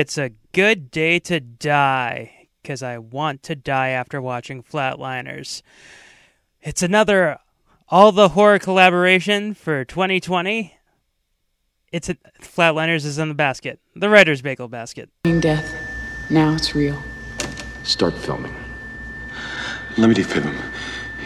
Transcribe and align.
It's 0.00 0.16
a 0.16 0.30
good 0.54 0.90
day 0.90 1.18
to 1.18 1.40
die 1.40 2.46
because 2.62 2.82
I 2.82 2.96
want 2.96 3.42
to 3.42 3.54
die 3.54 3.90
after 3.90 4.18
watching 4.18 4.62
Flatliners. 4.62 5.60
It's 6.62 6.82
another 6.82 7.36
all 7.90 8.10
the 8.10 8.30
horror 8.30 8.58
collaboration 8.58 9.52
for 9.52 9.84
2020. 9.84 10.74
It's 11.92 12.08
a, 12.08 12.14
Flatliners 12.40 13.04
is 13.04 13.18
in 13.18 13.28
the 13.28 13.34
basket, 13.34 13.78
the 13.94 14.08
writer's 14.08 14.40
bagel 14.40 14.68
basket. 14.68 15.10
Death. 15.24 15.70
Now 16.30 16.54
it's 16.54 16.74
real. 16.74 17.02
Start 17.82 18.14
filming. 18.14 18.56
Let 19.98 20.08
me 20.08 20.14
defib 20.14 20.44
him. 20.44 20.72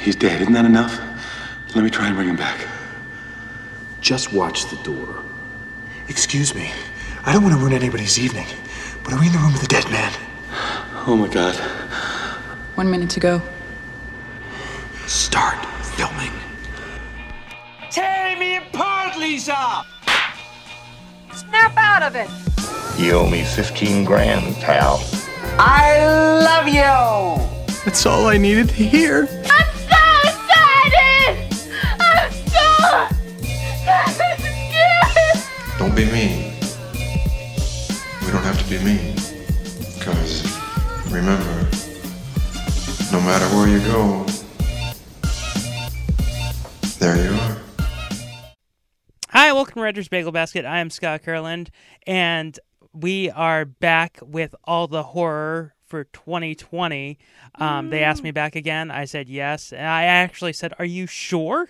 He's 0.03 0.17
dead. 0.17 0.41
Isn't 0.41 0.55
that 0.55 0.65
enough? 0.65 1.01
Let 1.77 1.85
me 1.85 1.91
try 1.91 2.09
and 2.09 2.17
bring 2.17 2.29
him 2.29 2.35
back. 2.35 2.67
Just 4.01 4.33
watch 4.33 4.65
the 4.67 4.77
door. 4.83 5.23
Excuse 6.09 6.57
me. 6.57 6.73
I 7.27 7.33
don't 7.33 7.43
want 7.43 7.55
to 7.55 7.61
ruin 7.61 7.73
anybody's 7.73 8.19
evening, 8.19 8.47
but 9.03 9.15
are 9.15 9.19
we 9.19 9.29
in 9.29 9.33
the 9.33 9.39
room 9.39 9.53
with 9.53 9.63
the 9.63 9.67
dead 9.67 9.89
man? 9.91 10.13
Oh 11.07 11.17
my 11.17 11.27
god. 11.27 11.55
One 12.75 12.91
minute 12.91 13.09
to 13.11 13.21
go. 13.21 13.41
Start 15.07 15.65
filming. 15.97 16.33
Tear 17.91 18.39
me 18.39 18.57
apart, 18.57 19.17
Lisa! 19.17 19.87
Snap 21.33 21.75
out 21.79 22.03
of 22.03 22.15
it! 22.15 22.29
You 22.99 23.13
owe 23.13 23.31
me 23.31 23.43
15 23.43 24.05
grand, 24.05 24.57
pal. 24.57 25.03
I 25.59 26.05
love 26.45 26.69
you! 26.69 27.41
That's 27.87 28.05
all 28.05 28.27
I 28.27 28.37
needed 28.37 28.69
to 28.69 28.75
hear. 28.75 29.29
I'm 29.51 29.75
so 29.89 29.97
excited! 30.29 31.69
I'm 32.01 32.31
so 32.33 32.69
scared! 34.43 35.79
Don't 35.79 35.97
be 35.97 36.05
mean. 36.05 36.54
We 38.35 38.41
don't 38.41 38.47
have 38.47 38.65
to 38.65 38.69
be 38.69 38.85
mean. 38.85 39.15
Because 39.97 40.43
remember, 41.09 41.69
no 43.13 43.21
matter 43.21 43.47
where 43.55 43.69
you 43.69 43.79
go, 43.87 44.27
there 46.99 47.15
you 47.25 47.33
are. 47.39 47.57
Hi, 49.31 49.53
welcome 49.53 49.75
to 49.75 49.83
Writer's 49.83 50.09
Bagel 50.09 50.33
Basket. 50.33 50.65
I 50.65 50.81
am 50.81 50.91
Scott 50.91 51.23
Kurland, 51.23 51.69
and 52.09 52.59
we 52.93 53.31
are 53.31 53.65
back 53.65 54.19
with 54.21 54.53
all 54.65 54.89
the 54.89 55.05
horror 55.05 55.77
for 55.87 56.03
2020. 56.03 57.17
Um, 57.55 57.91
they 57.91 58.03
asked 58.03 58.25
me 58.25 58.33
back 58.33 58.57
again. 58.57 58.91
I 58.91 59.05
said 59.05 59.29
yes. 59.29 59.73
And 59.73 59.87
I 59.87 60.07
actually 60.07 60.55
said, 60.55 60.75
Are 60.81 60.85
you 60.85 61.07
sure? 61.07 61.69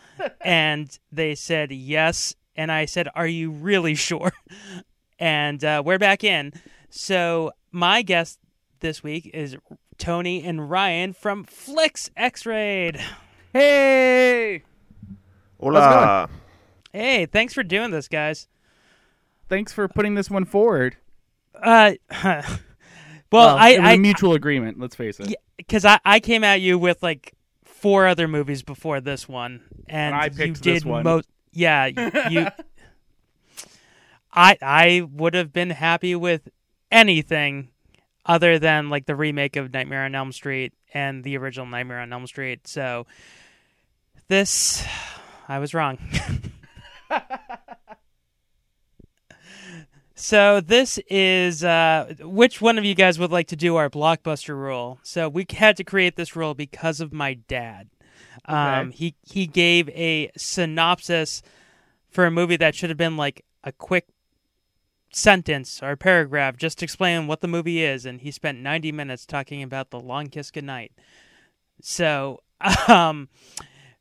and 0.40 0.98
they 1.12 1.34
said 1.34 1.72
yes. 1.72 2.34
And 2.54 2.72
I 2.72 2.86
said, 2.86 3.06
Are 3.14 3.26
you 3.26 3.50
really 3.50 3.94
sure? 3.94 4.32
and 5.18 5.62
uh, 5.64 5.82
we're 5.84 5.98
back 5.98 6.24
in. 6.24 6.52
So, 6.90 7.52
my 7.72 8.02
guest 8.02 8.38
this 8.80 9.02
week 9.02 9.30
is 9.34 9.56
Tony 9.98 10.42
and 10.42 10.70
Ryan 10.70 11.12
from 11.12 11.44
Flix 11.44 12.10
X 12.16 12.46
Raid. 12.46 13.00
Hey! 13.52 14.62
Hola. 15.60 16.28
Hey, 16.92 17.26
thanks 17.26 17.54
for 17.54 17.62
doing 17.62 17.90
this, 17.90 18.08
guys. 18.08 18.48
Thanks 19.48 19.72
for 19.72 19.88
putting 19.88 20.14
this 20.14 20.30
one 20.30 20.44
forward. 20.44 20.96
Uh, 21.54 21.92
well, 23.32 23.56
I, 23.56 23.70
it 23.70 23.80
was 23.80 23.88
I 23.88 23.92
a 23.92 23.98
mutual 23.98 24.34
agreement. 24.34 24.78
Let's 24.78 24.94
face 24.96 25.18
it. 25.20 25.34
because 25.56 25.84
I, 25.84 25.98
I 26.04 26.20
came 26.20 26.44
at 26.44 26.60
you 26.60 26.78
with 26.78 27.02
like 27.02 27.34
four 27.64 28.06
other 28.06 28.28
movies 28.28 28.62
before 28.62 29.00
this 29.00 29.28
one, 29.28 29.62
and, 29.88 30.14
And 30.14 30.14
I 30.14 30.24
you 30.26 30.30
picked 30.30 30.62
did 30.62 30.74
this 30.76 30.84
one. 30.84 31.04
most. 31.04 31.28
Yeah, 31.52 31.86
you. 32.28 32.48
I 34.36 34.58
I 34.60 35.08
would 35.10 35.34
have 35.34 35.52
been 35.52 35.70
happy 35.70 36.14
with 36.14 36.48
anything 36.90 37.70
other 38.24 38.58
than 38.58 38.90
like 38.90 39.06
the 39.06 39.16
remake 39.16 39.56
of 39.56 39.72
Nightmare 39.72 40.04
on 40.04 40.14
Elm 40.14 40.32
Street 40.32 40.74
and 40.92 41.24
the 41.24 41.36
original 41.36 41.66
Nightmare 41.66 42.00
on 42.00 42.12
Elm 42.12 42.26
Street. 42.26 42.66
So 42.68 43.06
this, 44.28 44.84
I 45.48 45.58
was 45.58 45.74
wrong. 45.74 45.98
So 50.18 50.62
this 50.62 50.98
is 51.10 51.62
uh, 51.62 52.14
which 52.20 52.62
one 52.62 52.78
of 52.78 52.86
you 52.86 52.94
guys 52.94 53.18
would 53.18 53.30
like 53.30 53.48
to 53.48 53.56
do 53.56 53.76
our 53.76 53.90
blockbuster 53.90 54.56
rule? 54.56 54.98
So 55.02 55.28
we 55.28 55.44
had 55.50 55.76
to 55.76 55.84
create 55.84 56.16
this 56.16 56.34
rule 56.34 56.54
because 56.54 57.02
of 57.02 57.12
my 57.12 57.34
dad. 57.34 57.90
Um, 58.46 58.92
he 58.92 59.14
he 59.22 59.46
gave 59.46 59.90
a 59.90 60.30
synopsis 60.34 61.42
for 62.08 62.24
a 62.24 62.30
movie 62.30 62.56
that 62.56 62.74
should 62.74 62.88
have 62.88 62.96
been 62.96 63.18
like 63.18 63.44
a 63.62 63.72
quick 63.72 64.06
sentence 65.12 65.82
or 65.82 65.96
paragraph 65.96 66.56
just 66.56 66.82
explaining 66.82 67.26
what 67.26 67.40
the 67.40 67.48
movie 67.48 67.82
is, 67.82 68.06
and 68.06 68.20
he 68.20 68.30
spent 68.30 68.58
ninety 68.58 68.92
minutes 68.92 69.26
talking 69.26 69.62
about 69.62 69.90
the 69.90 70.00
Long 70.00 70.28
Kiss 70.28 70.50
Goodnight. 70.50 70.92
So 71.80 72.42
um, 72.88 73.28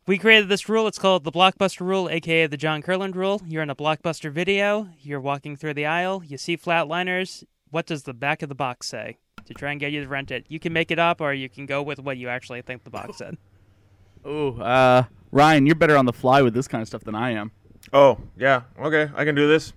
we 0.08 0.18
created 0.18 0.50
this 0.50 0.70
rule. 0.70 0.88
It's 0.88 1.00
called 1.00 1.24
the 1.24 1.32
Blockbuster 1.32 1.82
Rule, 1.82 2.10
aka 2.10 2.48
the 2.48 2.58
John 2.58 2.82
Kurland 2.82 3.16
Rule. 3.16 3.42
You're 3.46 3.64
in 3.64 3.70
a 3.70 3.76
blockbuster 3.76 4.32
video, 4.32 4.90
you're 5.02 5.22
walking 5.22 5.56
through 5.56 5.74
the 5.74 5.86
aisle, 5.86 6.24
you 6.26 6.38
see 6.38 6.58
flatliners. 6.58 7.44
What 7.72 7.88
does 7.88 8.04
the 8.04 8.14
back 8.14 8.42
of 8.42 8.50
the 8.50 8.56
box 8.56 8.88
say? 8.88 9.18
To 9.46 9.54
try 9.54 9.72
and 9.72 9.80
get 9.80 9.92
you 9.92 10.02
to 10.02 10.08
rent 10.08 10.32
it. 10.32 10.46
You 10.48 10.60
can 10.60 10.74
make 10.74 10.92
it 10.92 11.00
up 11.00 11.22
or 11.22 11.34
you 11.34 11.50
can 11.50 11.66
go 11.66 11.84
with 11.84 12.00
what 12.00 12.18
you 12.18 12.30
actually 12.30 12.62
think 12.62 12.84
the 12.84 12.90
box 12.90 13.18
said. 13.18 13.38
Oh, 14.28 14.58
uh, 14.60 15.04
Ryan, 15.32 15.68
you're 15.68 15.76
better 15.76 15.96
on 15.96 16.08
the 16.08 16.14
fly 16.14 16.42
with 16.42 16.56
this 16.56 16.68
kind 16.68 16.82
of 16.82 16.88
stuff 16.88 17.04
than 17.04 17.14
I 17.14 17.30
am. 17.34 17.52
Oh, 17.94 18.18
yeah. 18.36 18.64
Okay, 18.80 19.08
I 19.16 19.24
can 19.24 19.36
do 19.36 19.48
this. 19.48 19.72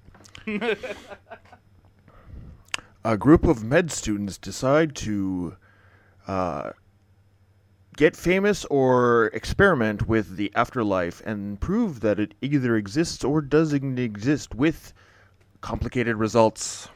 A 3.04 3.16
group 3.16 3.44
of 3.44 3.64
med 3.64 3.90
students 3.90 4.38
decide 4.38 4.94
to 4.96 5.56
uh, 6.26 6.72
get 7.96 8.16
famous 8.16 8.64
or 8.66 9.26
experiment 9.34 10.06
with 10.06 10.36
the 10.36 10.52
afterlife 10.54 11.20
and 11.26 11.60
prove 11.60 12.00
that 12.00 12.20
it 12.20 12.34
either 12.40 12.76
exists 12.76 13.24
or 13.24 13.40
doesn't 13.40 13.98
exist 13.98 14.54
with 14.54 14.92
complicated 15.60 16.16
results. 16.16 16.88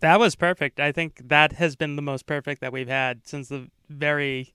That 0.00 0.18
was 0.18 0.34
perfect. 0.34 0.80
I 0.80 0.92
think 0.92 1.28
that 1.28 1.52
has 1.52 1.76
been 1.76 1.96
the 1.96 2.02
most 2.02 2.26
perfect 2.26 2.60
that 2.60 2.72
we've 2.72 2.88
had 2.88 3.26
since 3.26 3.48
the 3.48 3.68
very 3.88 4.54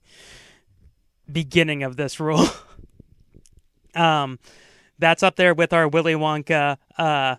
beginning 1.30 1.82
of 1.84 1.96
this 1.96 2.18
rule. 2.20 2.46
um, 3.94 4.38
that's 4.98 5.22
up 5.22 5.36
there 5.36 5.54
with 5.54 5.72
our 5.72 5.88
Willy 5.88 6.14
Wonka 6.14 6.76
uh, 6.98 7.36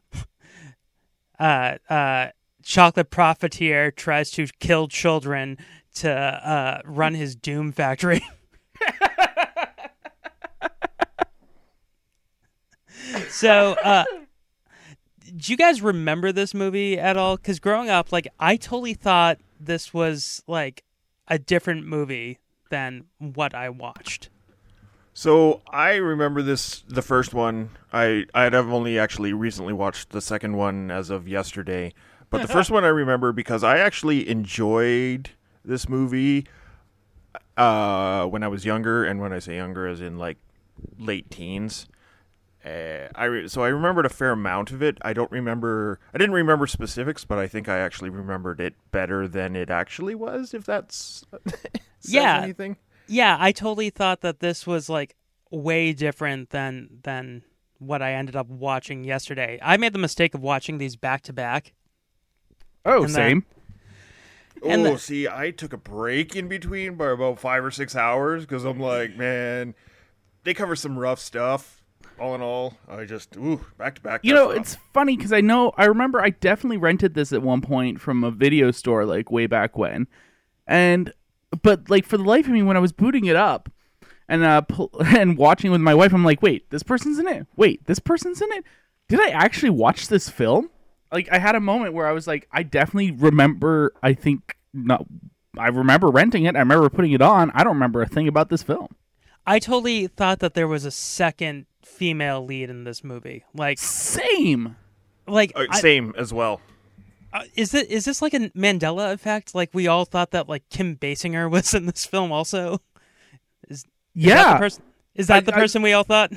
uh, 1.40 1.78
uh, 1.90 2.30
chocolate 2.64 3.10
profiteer 3.10 3.92
tries 3.92 4.32
to 4.32 4.48
kill 4.60 4.88
children 4.88 5.58
to 5.96 6.12
uh, 6.12 6.82
run 6.86 7.14
his 7.14 7.36
doom 7.36 7.72
factory. 7.72 8.22
so, 13.30 13.74
uh, 13.84 14.06
do 15.36 15.52
you 15.52 15.58
guys 15.58 15.82
remember 15.82 16.32
this 16.32 16.54
movie 16.54 17.00
at 17.00 17.18
all? 17.18 17.38
Because 17.38 17.60
growing 17.60 17.90
up, 17.90 18.12
like 18.12 18.28
I 18.40 18.58
totally 18.58 18.94
thought 18.94 19.40
this 19.60 19.94
was 19.94 20.44
like 20.48 20.84
a 21.28 21.40
different 21.40 21.86
movie 21.86 22.40
than 22.70 23.06
what 23.18 23.54
I 23.54 23.70
watched. 23.70 24.30
So 25.20 25.62
I 25.70 25.96
remember 25.96 26.42
this 26.42 26.82
the 26.88 27.02
first 27.02 27.34
one. 27.34 27.72
I 27.92 28.26
I'd 28.34 28.54
have 28.54 28.72
only 28.72 28.98
actually 28.98 29.34
recently 29.34 29.74
watched 29.74 30.12
the 30.12 30.22
second 30.22 30.56
one 30.56 30.90
as 30.92 31.10
of 31.10 31.28
yesterday. 31.28 31.94
But 32.30 32.42
the 32.42 32.48
first 32.58 32.72
one 32.72 32.86
I 32.86 32.88
remember 32.88 33.34
because 33.34 33.62
I 33.62 33.80
actually 33.80 34.30
enjoyed 34.30 35.32
this 35.66 35.90
movie 35.90 36.48
uh, 37.58 38.28
when 38.28 38.44
I 38.44 38.48
was 38.48 38.64
younger, 38.64 39.04
and 39.04 39.20
when 39.20 39.34
I 39.34 39.40
say 39.40 39.58
younger, 39.58 39.88
as 39.88 40.00
in 40.00 40.18
like 40.18 40.38
late 40.98 41.30
teens. 41.30 41.88
Uh, 42.64 43.10
I 43.14 43.26
re- 43.26 43.48
so 43.50 43.62
I 43.62 43.68
remembered 43.68 44.06
a 44.06 44.10
fair 44.10 44.32
amount 44.32 44.72
of 44.72 44.82
it. 44.82 45.00
I 45.02 45.12
don't 45.12 45.32
remember. 45.32 46.00
I 46.14 46.18
didn't 46.18 46.36
remember 46.36 46.66
specifics, 46.66 47.26
but 47.26 47.38
I 47.38 47.48
think 47.50 47.68
I 47.68 47.80
actually 47.80 48.10
remembered 48.10 48.62
it 48.62 48.76
better 48.94 49.28
than 49.28 49.58
it 49.58 49.70
actually 49.70 50.16
was. 50.16 50.54
If 50.54 50.64
that's 50.64 51.26
Yeah. 52.04 52.42
anything. 52.42 52.78
Yeah, 53.10 53.38
I 53.40 53.52
totally 53.52 53.90
thought 53.90 54.22
that 54.22 54.40
this 54.40 54.66
was 54.68 54.88
like 54.90 55.16
way 55.52 55.94
different 55.94 56.52
than 56.52 57.00
than 57.04 57.44
what 57.80 58.02
I 58.02 58.14
ended 58.14 58.36
up 58.36 58.48
watching 58.48 59.04
yesterday. 59.04 59.58
I 59.62 59.78
made 59.78 59.94
the 59.94 60.00
mistake 60.00 60.34
of 60.36 60.42
watching 60.42 60.78
these 60.78 60.96
back 60.96 61.22
to 61.24 61.34
back. 61.34 61.74
Oh, 62.86 63.04
And 63.04 63.14
then- 63.14 63.14
same. 63.14 63.46
And 64.62 64.86
oh, 64.86 64.94
the- 64.94 65.00
see, 65.00 65.26
I 65.28 65.52
took 65.52 65.72
a 65.72 65.78
break 65.78 66.36
in 66.36 66.50
between 66.50 66.96
by 66.96 67.12
about 67.12 67.40
five 67.40 67.64
or 67.64 67.72
six 67.72 67.96
hours 67.96 68.44
because 68.46 68.66
I'm 68.66 68.80
like, 68.80 69.16
man, 69.16 69.74
they 70.44 70.54
cover 70.54 70.76
some 70.76 71.00
rough 71.00 71.20
stuff. 71.20 71.82
All 72.20 72.36
in 72.36 72.42
all, 72.42 72.78
I 72.90 73.06
just 73.06 73.38
ooh 73.38 73.66
back 73.78 73.96
to 73.96 74.02
back. 74.02 74.20
You 74.26 74.34
know, 74.34 74.50
rough. 74.50 74.58
it's 74.58 74.78
funny 74.94 75.16
because 75.16 75.32
I 75.32 75.40
know 75.40 75.72
I 75.78 75.86
remember 75.86 76.22
I 76.22 76.32
definitely 76.32 76.76
rented 76.76 77.14
this 77.14 77.32
at 77.32 77.42
one 77.42 77.62
point 77.62 78.02
from 78.02 78.26
a 78.26 78.32
video 78.32 78.72
store 78.72 79.06
like 79.06 79.32
way 79.32 79.48
back 79.48 79.78
when, 79.78 80.06
and 80.68 81.14
but 81.62 81.90
like 81.90 82.06
for 82.06 82.18
the 82.18 82.24
life 82.24 82.46
of 82.46 82.52
me 82.52 82.62
when 82.64 82.78
I 82.78 82.80
was 82.80 82.92
booting 82.92 83.26
it 83.26 83.36
up 83.36 83.70
and 84.28 84.44
uh 84.44 84.62
pl- 84.62 84.92
and 85.06 85.38
watching 85.38 85.72
with 85.72 85.82
my 85.82 85.94
wife, 85.94 86.14
I'm 86.14 86.24
like, 86.26 86.42
wait, 86.42 86.70
this 86.70 86.84
person's 86.84 87.20
in 87.20 87.28
it. 87.28 87.48
Wait, 87.56 87.86
this 87.86 88.00
person's 88.00 88.42
in 88.42 88.52
it. 88.54 88.64
Did 89.08 89.20
I 89.22 89.30
actually 89.30 89.72
watch 89.72 90.08
this 90.08 90.30
film? 90.30 90.70
like 91.12 91.28
I 91.32 91.40
had 91.40 91.56
a 91.56 91.60
moment 91.60 91.96
where 91.96 92.06
I 92.06 92.12
was 92.12 92.28
like, 92.28 92.48
I 92.52 92.62
definitely 92.62 93.12
remember. 93.12 93.94
I 94.04 94.14
think 94.14 94.56
not. 94.74 95.06
I 95.58 95.68
remember 95.70 96.08
renting 96.10 96.46
it. 96.46 96.56
I 96.56 96.60
remember 96.60 96.88
putting 96.90 97.12
it 97.14 97.22
on. 97.22 97.50
I 97.56 97.64
don't 97.64 97.74
remember 97.74 98.04
a 98.04 98.08
thing 98.08 98.28
about 98.28 98.50
this 98.50 98.62
film. 98.62 98.90
I 99.48 99.58
totally 99.58 100.06
thought 100.06 100.38
that 100.40 100.54
there 100.54 100.68
was 100.68 100.86
a 100.86 100.92
second 100.92 101.66
female 101.84 102.46
lead 102.46 102.70
in 102.70 102.84
this 102.84 103.04
movie. 103.04 103.44
Like 103.56 103.80
same. 103.80 104.76
Like 105.28 105.52
Uh, 105.56 105.66
I- 105.72 105.80
same 105.80 106.14
as 106.16 106.32
well. 106.32 106.62
Uh, 107.34 107.44
is 107.56 107.74
it 107.74 107.90
is 107.90 108.06
this 108.06 108.22
like 108.22 108.34
a 108.34 108.50
Mandela 108.52 109.14
effect? 109.14 109.54
Like 109.56 109.70
we 109.74 109.88
all 109.88 110.06
thought 110.06 110.32
that 110.32 110.50
like 110.50 110.68
Kim 110.70 110.96
Basinger 110.96 111.50
was 111.52 111.74
in 111.74 111.86
this 111.86 112.06
film 112.06 112.32
also. 112.32 112.82
Is, 113.68 113.80
is 113.80 113.84
that 113.84 113.90
Yeah. 114.16 114.54
the 114.54 114.60
person? 114.60 114.84
Is 115.16 115.28
that 115.28 115.38
I- 115.38 115.40
the 115.42 115.56
I- 115.56 115.60
person 115.60 115.82
we 115.82 115.94
all 115.94 116.04
thought? 116.04 116.32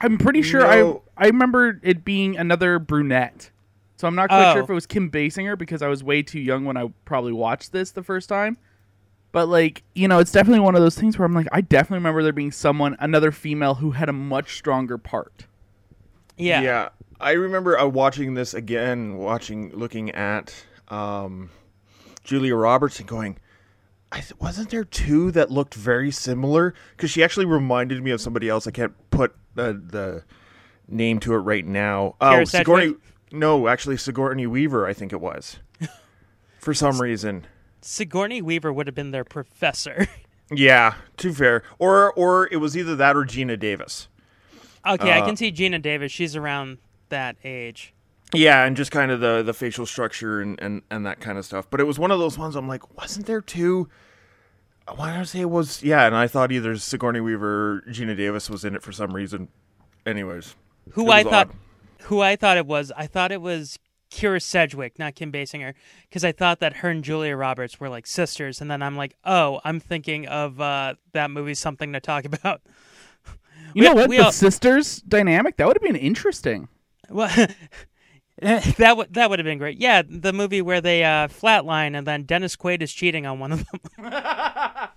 I'm 0.00 0.18
pretty 0.18 0.42
sure 0.42 0.60
No. 0.60 1.02
I 1.16 1.24
I 1.24 1.26
remember 1.28 1.78
it 1.84 2.04
being 2.04 2.36
another 2.36 2.78
brunette. 2.78 3.50
So 3.96 4.06
I'm 4.08 4.14
not 4.14 4.28
quite 4.28 4.52
sure 4.52 4.60
Oh. 4.62 4.64
if 4.64 4.70
it 4.70 4.74
was 4.74 4.86
Kim 4.86 5.10
Basinger 5.10 5.56
because 5.58 5.82
I 5.82 5.88
was 5.88 6.02
way 6.04 6.22
too 6.22 6.38
young 6.40 6.64
when 6.64 6.76
I 6.76 6.92
probably 7.04 7.32
watched 7.32 7.72
this 7.72 7.90
the 7.92 8.02
first 8.02 8.28
time. 8.28 8.56
But 9.32 9.48
like, 9.48 9.82
you 9.94 10.08
know, 10.08 10.18
it's 10.20 10.32
definitely 10.32 10.60
one 10.60 10.74
of 10.74 10.80
those 10.80 10.96
things 10.98 11.18
where 11.18 11.26
I'm 11.26 11.34
like, 11.34 11.48
I 11.52 11.60
definitely 11.60 11.98
remember 11.98 12.22
there 12.22 12.32
being 12.32 12.50
someone, 12.52 12.96
another 13.00 13.30
female 13.32 13.74
who 13.76 13.90
had 13.92 14.08
a 14.08 14.12
much 14.12 14.56
stronger 14.56 14.98
part. 14.98 15.46
Yeah. 16.38 16.60
Yeah. 16.62 16.88
I 17.20 17.32
remember 17.32 17.78
uh, 17.78 17.86
watching 17.86 18.34
this 18.34 18.54
again, 18.54 19.16
watching, 19.16 19.70
looking 19.74 20.10
at 20.12 20.54
um, 20.88 21.50
Julia 22.24 22.54
Roberts 22.54 23.00
and 23.00 23.08
going, 23.08 23.38
I 24.12 24.20
th- 24.20 24.38
wasn't 24.38 24.70
there 24.70 24.84
two 24.84 25.30
that 25.32 25.50
looked 25.50 25.74
very 25.74 26.10
similar? 26.10 26.74
Because 26.96 27.10
she 27.10 27.22
actually 27.24 27.46
reminded 27.46 28.02
me 28.02 28.12
of 28.12 28.20
somebody 28.20 28.48
else. 28.48 28.66
I 28.66 28.70
can't 28.70 28.94
put 29.10 29.34
the, 29.54 29.72
the 29.72 30.24
name 30.86 31.18
to 31.20 31.34
it 31.34 31.38
right 31.38 31.66
now. 31.66 32.14
Oh, 32.20 32.44
Sigourney. 32.44 32.94
No, 33.32 33.68
actually, 33.68 33.96
Sigourney 33.96 34.46
Weaver, 34.46 34.86
I 34.86 34.92
think 34.94 35.12
it 35.12 35.20
was. 35.20 35.58
For 36.60 36.72
some 36.72 37.00
reason. 37.00 37.46
Sigourney 37.82 38.40
Weaver 38.40 38.72
would 38.72 38.86
have 38.86 38.94
been 38.94 39.10
their 39.10 39.24
professor. 39.24 40.06
Yeah, 40.50 40.94
too 41.18 41.34
fair. 41.34 41.62
Or 41.78 42.10
or 42.14 42.48
it 42.50 42.56
was 42.56 42.74
either 42.74 42.96
that 42.96 43.16
or 43.16 43.24
Geena 43.24 43.58
Davis. 43.58 44.08
Okay, 44.86 45.12
I 45.12 45.20
Uh, 45.20 45.26
can 45.26 45.36
see 45.36 45.52
Geena 45.52 45.80
Davis. 45.80 46.12
She's 46.12 46.36
around 46.36 46.78
that 47.08 47.36
age. 47.44 47.94
Yeah, 48.34 48.64
and 48.64 48.76
just 48.76 48.90
kind 48.90 49.10
of 49.10 49.20
the 49.20 49.42
the 49.42 49.54
facial 49.54 49.86
structure 49.86 50.40
and, 50.40 50.60
and 50.60 50.82
and 50.90 51.06
that 51.06 51.20
kind 51.20 51.38
of 51.38 51.44
stuff. 51.44 51.66
But 51.70 51.80
it 51.80 51.84
was 51.84 51.98
one 51.98 52.10
of 52.10 52.18
those 52.18 52.36
ones 52.38 52.56
I'm 52.56 52.68
like, 52.68 52.96
wasn't 52.96 53.26
there 53.26 53.40
two? 53.40 53.88
Why 54.94 55.12
did 55.12 55.20
I 55.20 55.24
say 55.24 55.40
it 55.40 55.50
was? 55.50 55.82
Yeah, 55.82 56.06
and 56.06 56.16
I 56.16 56.26
thought 56.28 56.50
either 56.52 56.76
Sigourney 56.76 57.20
Weaver 57.20 57.76
or 57.76 57.80
Geena 57.88 58.16
Davis 58.16 58.48
was 58.50 58.64
in 58.64 58.74
it 58.74 58.82
for 58.82 58.92
some 58.92 59.14
reason. 59.14 59.48
Anyways, 60.06 60.56
Who 60.92 61.10
I 61.10 61.22
thought, 61.22 61.48
odd. 61.48 61.54
who 62.04 62.20
I 62.22 62.36
thought 62.36 62.56
it 62.56 62.66
was, 62.66 62.90
I 62.96 63.06
thought 63.06 63.30
it 63.30 63.42
was 63.42 63.78
Kyra 64.10 64.40
Sedgwick, 64.40 64.98
not 64.98 65.14
Kim 65.14 65.30
Basinger, 65.30 65.74
because 66.08 66.24
I 66.24 66.32
thought 66.32 66.60
that 66.60 66.76
her 66.76 66.88
and 66.88 67.04
Julia 67.04 67.36
Roberts 67.36 67.78
were 67.78 67.90
like 67.90 68.06
sisters, 68.06 68.62
and 68.62 68.70
then 68.70 68.82
I'm 68.82 68.96
like, 68.96 69.14
oh, 69.24 69.60
I'm 69.64 69.80
thinking 69.80 70.26
of 70.26 70.58
uh, 70.60 70.94
that 71.12 71.30
movie, 71.30 71.52
something 71.54 71.92
to 71.92 72.00
talk 72.00 72.24
about. 72.32 72.62
You 73.74 73.82
We- 73.82 73.88
know 73.88 73.94
what? 73.94 74.10
The 74.10 74.18
all- 74.20 74.32
sisters 74.32 75.02
dynamic 75.02 75.56
that 75.56 75.66
would 75.66 75.76
have 75.76 75.82
been 75.82 75.96
interesting. 75.96 76.68
Well, 77.10 77.28
that 78.40 78.96
would 78.96 79.14
that 79.14 79.30
would 79.30 79.38
have 79.38 79.44
been 79.46 79.58
great. 79.58 79.78
Yeah, 79.78 80.02
the 80.08 80.32
movie 80.32 80.62
where 80.62 80.80
they 80.80 81.04
uh, 81.04 81.28
flatline 81.28 81.96
and 81.96 82.06
then 82.06 82.22
Dennis 82.24 82.54
Quaid 82.56 82.82
is 82.82 82.92
cheating 82.92 83.26
on 83.26 83.38
one 83.38 83.52
of 83.52 83.64
them. 83.66 84.12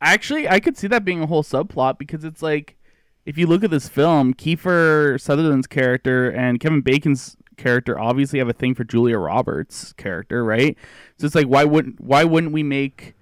Actually, 0.00 0.48
I 0.48 0.60
could 0.60 0.76
see 0.76 0.86
that 0.88 1.04
being 1.04 1.22
a 1.22 1.26
whole 1.26 1.42
subplot 1.42 1.98
because 1.98 2.22
it's 2.24 2.42
like, 2.42 2.76
if 3.24 3.38
you 3.38 3.46
look 3.46 3.64
at 3.64 3.70
this 3.70 3.88
film, 3.88 4.34
Kiefer 4.34 5.18
Sutherland's 5.20 5.66
character 5.66 6.28
and 6.30 6.60
Kevin 6.60 6.82
Bacon's 6.82 7.36
character 7.56 7.98
obviously 7.98 8.38
have 8.38 8.48
a 8.48 8.52
thing 8.52 8.74
for 8.74 8.84
Julia 8.84 9.18
Roberts' 9.18 9.94
character, 9.94 10.44
right? 10.44 10.76
So 11.18 11.24
it's 11.26 11.34
like, 11.34 11.46
why 11.46 11.64
wouldn't 11.64 12.00
why 12.00 12.24
wouldn't 12.24 12.52
we 12.52 12.62
make? 12.62 13.14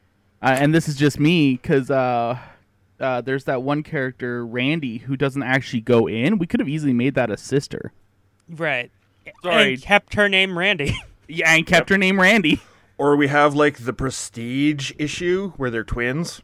Uh, 0.43 0.57
and 0.59 0.75
this 0.75 0.89
is 0.89 0.97
just 0.97 1.19
me 1.21 1.53
because 1.53 1.91
uh, 1.91 2.37
uh, 3.01 3.21
there's 3.21 3.45
that 3.45 3.63
one 3.63 3.83
character 3.83 4.47
Randy 4.47 4.99
who 4.99 5.17
doesn't 5.17 5.43
actually 5.43 5.81
go 5.81 6.09
in. 6.09 6.39
We 6.39 6.47
could 6.47 6.61
have 6.61 6.69
easily 6.69 6.93
made 6.93 7.15
that 7.15 7.31
a 7.31 7.37
sister. 7.37 7.93
right. 8.49 8.91
Sorry. 9.43 9.75
And 9.75 9.83
kept 9.83 10.15
her 10.15 10.29
name 10.29 10.59
Randy. 10.59 10.97
Yeah, 11.27 11.55
and 11.55 11.67
kept 11.67 11.89
her 11.89 11.97
name 11.97 12.21
Randy. 12.21 12.61
Or 12.99 13.17
we 13.17 13.29
have 13.29 13.55
like 13.55 13.79
the 13.79 13.95
prestige 13.95 14.93
issue 14.99 15.53
where 15.57 15.71
they're 15.71 15.83
twins, 15.83 16.43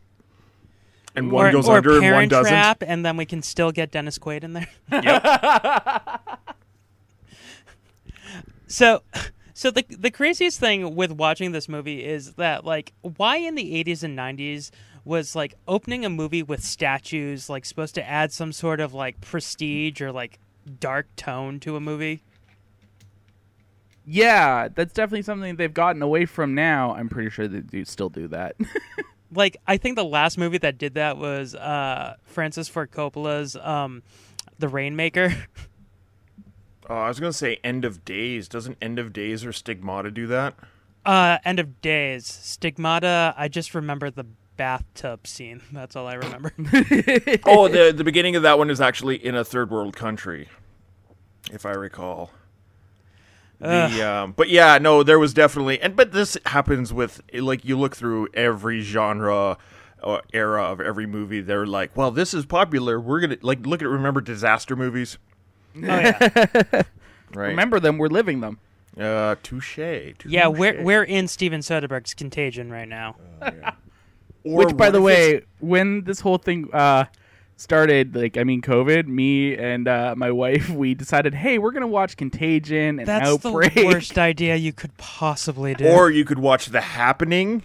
and 1.15 1.31
one 1.31 1.49
or, 1.49 1.53
goes 1.53 1.69
or 1.69 1.77
under 1.77 2.03
and 2.03 2.15
one 2.15 2.29
doesn't. 2.29 2.51
Trap, 2.51 2.83
and 2.87 3.05
then 3.05 3.19
we 3.19 3.27
can 3.27 3.43
still 3.43 3.73
get 3.73 3.91
Dennis 3.91 4.19
Quaid 4.19 4.43
in 4.43 4.55
there. 4.55 4.69
Yep. 4.91 6.39
so, 8.69 9.03
so 9.53 9.71
the 9.71 9.85
the 9.91 10.11
craziest 10.11 10.59
thing 10.59 10.97
with 10.97 11.13
watching 11.13 11.53
this 11.53 11.69
movie 11.69 12.05
is 12.05 12.33
that 12.37 12.65
like, 12.65 12.95
why 13.03 13.37
in 13.37 13.55
the 13.55 13.85
'80s 13.85 14.03
and 14.03 14.19
'90s 14.19 14.71
was 15.05 15.35
like 15.35 15.55
opening 15.67 16.05
a 16.05 16.11
movie 16.11 16.43
with 16.43 16.63
statues 16.63 17.49
like 17.49 17.65
supposed 17.65 17.95
to 17.95 18.09
add 18.09 18.33
some 18.33 18.53
sort 18.53 18.81
of 18.81 18.93
like 18.95 19.21
prestige 19.21 20.01
or 20.01 20.13
like 20.13 20.39
dark 20.79 21.07
tone 21.17 21.61
to 21.61 21.77
a 21.77 21.81
movie? 21.81 22.23
Yeah, 24.05 24.69
that's 24.75 24.93
definitely 24.93 25.23
something 25.23 25.57
they've 25.57 25.73
gotten 25.73 26.03
away 26.03 26.27
from 26.27 26.55
now. 26.55 26.95
I'm 26.95 27.09
pretty 27.09 27.31
sure 27.31 27.47
they 27.47 27.61
do 27.61 27.85
still 27.85 28.09
do 28.09 28.29
that. 28.29 28.57
like 29.35 29.57
I 29.67 29.77
think 29.77 29.97
the 29.97 30.05
last 30.05 30.39
movie 30.39 30.59
that 30.59 30.79
did 30.79 30.95
that 30.95 31.17
was 31.17 31.55
uh 31.55 32.15
Francis 32.23 32.69
Ford 32.69 32.91
Coppola's 32.91 33.57
um 33.57 34.03
The 34.59 34.69
Rainmaker. 34.69 35.35
Oh, 36.89 36.97
I 36.97 37.07
was 37.07 37.21
gonna 37.21 37.33
say 37.33 37.61
End 37.63 37.85
of 37.85 38.05
Days. 38.05 38.49
Doesn't 38.49 38.77
End 38.83 38.99
of 38.99 39.13
Days 39.13 39.45
or 39.45 39.53
Stigmata 39.53 40.11
do 40.11 40.27
that? 40.27 40.57
Uh 41.05 41.39
End 41.45 41.61
of 41.61 41.81
Days. 41.81 42.27
Stigmata, 42.27 43.33
I 43.39 43.47
just 43.47 43.77
remember 43.77 44.11
the 44.11 44.25
bathtub 44.57 45.27
scene. 45.27 45.63
That's 45.73 45.97
all 45.97 46.07
I 46.07 46.15
remember. 46.15 46.53
oh, 47.47 47.69
the 47.69 47.93
the 47.95 48.05
beginning 48.05 48.37
of 48.37 48.43
that 48.43 48.59
one 48.59 48.71
is 48.71 48.81
actually 48.81 49.25
in 49.25 49.35
a 49.35 49.45
third 49.45 49.71
world 49.71 49.97
country, 49.97 50.49
if 51.53 51.65
I 51.67 51.73
recall. 51.73 52.31
The 53.59 54.03
um, 54.03 54.33
but 54.33 54.49
yeah, 54.49 54.79
no, 54.79 55.03
there 55.03 55.19
was 55.19 55.35
definitely 55.35 55.81
and 55.83 55.95
but 55.95 56.13
this 56.13 56.39
happens 56.47 56.95
with 56.95 57.21
like 57.35 57.65
you 57.65 57.79
look 57.79 57.95
through 57.95 58.29
every 58.33 58.81
genre 58.81 59.59
or 60.03 60.23
era 60.33 60.63
of 60.65 60.81
every 60.81 61.07
movie. 61.07 61.43
They're 61.43 61.67
like, 61.67 61.95
well, 61.95 62.11
this 62.11 62.33
is 62.33 62.47
popular. 62.47 62.99
We're 62.99 63.21
gonna 63.21 63.37
like 63.43 63.67
look 63.67 63.83
at 63.83 63.89
remember 63.89 64.23
disaster 64.23 64.77
movies, 64.77 65.19
Oh 65.77 65.81
yeah. 65.81 66.19
right? 67.35 67.49
Remember 67.49 67.81
them, 67.81 67.99
we're 67.99 68.09
living 68.09 68.41
them. 68.41 68.59
Uh, 68.99 69.37
touche. 69.43 69.79
yeah, 70.27 70.49
we're 70.49 70.83
we're 70.83 71.05
in 71.05 71.29
Steven 71.29 71.61
Soderbergh's 71.61 72.13
Contagion 72.15 72.71
right 72.71 72.89
now. 72.89 73.17
Or 73.41 73.73
Which, 74.45 74.77
by 74.77 74.91
the 74.91 74.99
if 74.99 75.05
way, 75.05 75.43
when 75.61 76.05
this 76.05 76.21
whole 76.21 76.39
thing 76.39 76.69
uh, 76.73 77.05
started, 77.57 78.15
like 78.17 78.37
I 78.37 78.45
mean, 78.45 78.63
COVID, 78.63 79.07
me 79.07 79.57
and 79.57 79.87
uh, 79.87 80.15
my 80.17 80.31
wife, 80.31 80.69
we 80.71 80.95
decided, 80.95 81.35
hey, 81.35 81.59
we're 81.59 81.73
gonna 81.73 81.87
watch 81.87 82.17
Contagion 82.17 82.99
and 83.01 83.07
That's 83.07 83.29
Outbreak. 83.29 83.75
the 83.75 83.87
worst 83.87 84.19
idea 84.19 84.57
you 84.57 84.73
could 84.73 84.97
possibly 84.97 85.75
do. 85.75 85.87
Or 85.89 86.11
you 86.11 86.25
could 86.25 86.39
watch 86.39 86.67
The 86.67 86.81
Happening. 86.81 87.63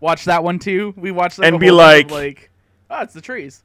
Watch 0.00 0.24
that 0.24 0.42
one 0.44 0.58
too. 0.58 0.94
We 0.96 1.10
watched 1.10 1.38
like, 1.38 1.48
And 1.48 1.60
be 1.60 1.68
whole 1.68 1.78
thing 1.78 2.04
of, 2.06 2.10
like- 2.10 2.22
like, 2.40 2.50
oh, 2.90 3.02
it's 3.02 3.14
the 3.14 3.20
trees. 3.20 3.62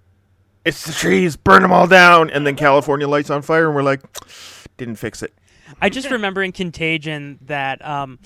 It's 0.66 0.86
the 0.86 0.92
trees, 0.92 1.38
burn 1.38 1.62
them 1.62 1.72
all 1.72 1.88
down, 1.88 2.30
and 2.30 2.46
then 2.46 2.58
California 2.58 3.08
lights 3.08 3.30
on 3.30 3.42
fire, 3.42 3.68
and 3.68 3.76
we're 3.76 3.84
like, 3.84 4.02
didn't 4.76 4.96
fix 4.98 5.24
it. 5.24 5.34
I 5.82 5.88
just 5.90 6.12
remember 6.12 6.44
in 6.44 6.52
Contagion 6.52 7.40
that 7.44 7.86
um, 7.86 8.20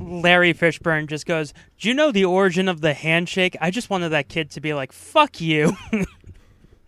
Larry 0.00 0.54
Fishburne 0.54 1.06
just 1.06 1.26
goes, 1.26 1.52
"Do 1.78 1.88
you 1.88 1.94
know 1.94 2.10
the 2.10 2.24
origin 2.24 2.68
of 2.68 2.80
the 2.80 2.94
handshake?" 2.94 3.56
I 3.60 3.70
just 3.70 3.90
wanted 3.90 4.08
that 4.10 4.28
kid 4.28 4.50
to 4.52 4.60
be 4.60 4.72
like, 4.74 4.92
"Fuck 4.92 5.40
you." 5.40 5.76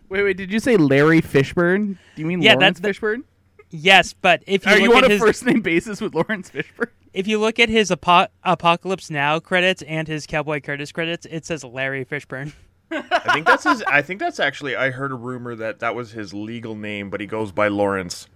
Wait, 0.09 0.21
wait, 0.23 0.37
did 0.37 0.51
you 0.51 0.59
say 0.59 0.77
Larry 0.77 1.21
Fishburne? 1.23 1.97
Do 2.15 2.21
you 2.21 2.27
mean 2.27 2.41
Yeah, 2.43 2.53
Lawrence 2.53 2.79
that's 2.79 2.99
Fishburne? 2.99 3.23
yes, 3.71 4.13
but 4.13 4.43
if 4.45 4.63
you 4.63 4.71
Are 4.71 4.75
look 4.75 4.83
you 4.83 4.93
on 4.95 5.03
at 5.05 5.09
a 5.09 5.13
his 5.13 5.19
first 5.21 5.43
name 5.43 5.61
basis 5.61 5.99
with 6.01 6.13
Lawrence 6.13 6.51
Fishburne? 6.51 6.89
if 7.13 7.25
you 7.25 7.39
look 7.39 7.57
at 7.57 7.67
his 7.69 7.89
Apo- 7.89 8.27
Apocalypse 8.43 9.09
Now 9.09 9.39
credits 9.39 9.81
and 9.81 10.07
his 10.07 10.27
Cowboy 10.27 10.59
Curtis 10.59 10.91
credits, 10.91 11.25
it 11.31 11.45
says 11.47 11.63
Larry 11.63 12.05
Fishburne. 12.05 12.53
I 12.91 13.33
think 13.33 13.47
that's 13.47 13.63
his. 13.63 13.81
I 13.87 14.03
think 14.03 14.19
that's 14.19 14.39
actually. 14.39 14.75
I 14.75 14.91
heard 14.91 15.11
a 15.11 15.15
rumor 15.15 15.55
that 15.55 15.79
that 15.79 15.95
was 15.95 16.11
his 16.11 16.31
legal 16.31 16.75
name, 16.75 17.09
but 17.09 17.19
he 17.19 17.25
goes 17.25 17.51
by 17.51 17.67
Lawrence. 17.69 18.27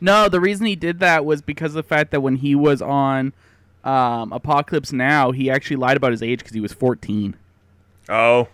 No, 0.00 0.28
the 0.28 0.40
reason 0.40 0.66
he 0.66 0.74
did 0.74 0.98
that 0.98 1.24
was 1.24 1.42
because 1.42 1.72
of 1.72 1.74
the 1.76 1.82
fact 1.88 2.10
that 2.10 2.22
when 2.22 2.36
he 2.36 2.56
was 2.56 2.82
on 2.82 3.32
um, 3.84 4.32
Apocalypse 4.32 4.92
Now, 4.92 5.30
he 5.30 5.50
actually 5.50 5.76
lied 5.76 5.96
about 5.96 6.10
his 6.12 6.22
age 6.22 6.38
because 6.40 6.52
he 6.54 6.60
was 6.60 6.72
14. 6.72 7.36
Oh, 8.08 8.48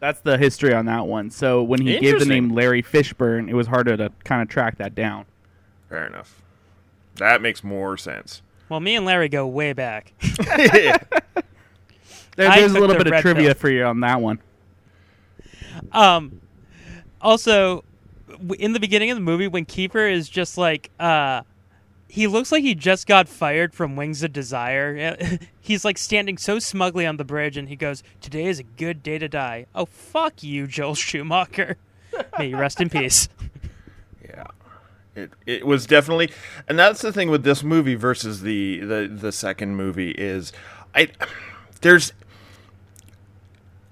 That's 0.00 0.20
the 0.20 0.36
history 0.38 0.74
on 0.74 0.86
that 0.86 1.06
one. 1.06 1.30
So 1.30 1.62
when 1.62 1.80
he 1.80 1.98
gave 1.98 2.18
the 2.18 2.24
name 2.26 2.50
Larry 2.50 2.82
Fishburne, 2.82 3.48
it 3.48 3.54
was 3.54 3.66
harder 3.66 3.96
to 3.96 4.10
kind 4.24 4.42
of 4.42 4.48
track 4.48 4.78
that 4.78 4.94
down. 4.94 5.26
fair 5.88 6.06
enough. 6.06 6.40
That 7.16 7.40
makes 7.42 7.62
more 7.62 7.96
sense. 7.96 8.42
Well, 8.68 8.80
me 8.80 8.96
and 8.96 9.06
Larry 9.06 9.28
go 9.28 9.46
way 9.46 9.72
back. 9.72 10.12
There, 12.36 12.50
I 12.50 12.58
there's 12.58 12.72
a 12.72 12.74
took 12.74 12.80
little 12.80 12.96
the 12.98 13.04
bit 13.04 13.06
of 13.06 13.12
red 13.12 13.20
trivia 13.22 13.44
pill. 13.50 13.54
for 13.60 13.70
you 13.70 13.84
on 13.84 14.00
that 14.00 14.20
one. 14.20 14.40
Um, 15.92 16.40
also, 17.20 17.84
w- 18.28 18.56
in 18.58 18.72
the 18.72 18.80
beginning 18.80 19.10
of 19.12 19.16
the 19.16 19.20
movie, 19.22 19.46
when 19.46 19.64
Kiefer 19.64 20.10
is 20.12 20.28
just 20.28 20.58
like, 20.58 20.90
uh, 20.98 21.42
he 22.08 22.26
looks 22.26 22.52
like 22.52 22.62
he 22.62 22.74
just 22.74 23.06
got 23.06 23.28
fired 23.28 23.74
from 23.74 23.96
Wings 23.96 24.22
of 24.22 24.32
Desire. 24.32 25.16
He's 25.60 25.84
like 25.84 25.98
standing 25.98 26.38
so 26.38 26.58
smugly 26.58 27.06
on 27.06 27.16
the 27.16 27.24
bridge, 27.24 27.56
and 27.56 27.68
he 27.68 27.76
goes, 27.76 28.02
"Today 28.20 28.44
is 28.46 28.58
a 28.58 28.64
good 28.64 29.02
day 29.02 29.18
to 29.18 29.28
die." 29.28 29.66
Oh 29.74 29.86
fuck 29.86 30.42
you, 30.42 30.66
Joel 30.66 30.94
Schumacher. 30.94 31.76
May 32.38 32.48
you 32.48 32.56
rest 32.56 32.80
in 32.80 32.88
peace. 32.90 33.28
Yeah. 34.22 34.46
It 35.14 35.30
it 35.46 35.66
was 35.66 35.86
definitely 35.86 36.30
and 36.68 36.78
that's 36.78 37.00
the 37.00 37.12
thing 37.12 37.30
with 37.30 37.44
this 37.44 37.62
movie 37.62 37.94
versus 37.94 38.40
the 38.42 38.80
the 38.80 39.08
the 39.12 39.32
second 39.32 39.76
movie 39.76 40.10
is 40.10 40.52
I 40.94 41.08
there's 41.82 42.12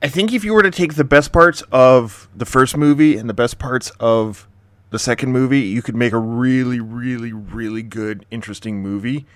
I 0.03 0.09
think 0.09 0.33
if 0.33 0.45
you 0.45 0.53
were 0.53 0.65
to 0.65 0.71
take 0.71 0.95
the 0.95 1.05
best 1.05 1.33
parts 1.33 1.63
of 1.71 2.29
the 2.35 2.45
first 2.45 2.77
movie 2.77 3.17
and 3.17 3.29
the 3.29 3.35
best 3.35 3.61
parts 3.61 3.91
of 4.01 4.49
the 4.93 4.99
second 4.99 5.33
movie, 5.33 5.61
you 5.61 5.83
could 5.83 5.97
make 5.97 6.13
a 6.13 6.19
really 6.19 6.81
really 6.81 7.33
really 7.33 7.83
good 7.83 8.25
interesting 8.31 8.81
movie. 8.81 9.27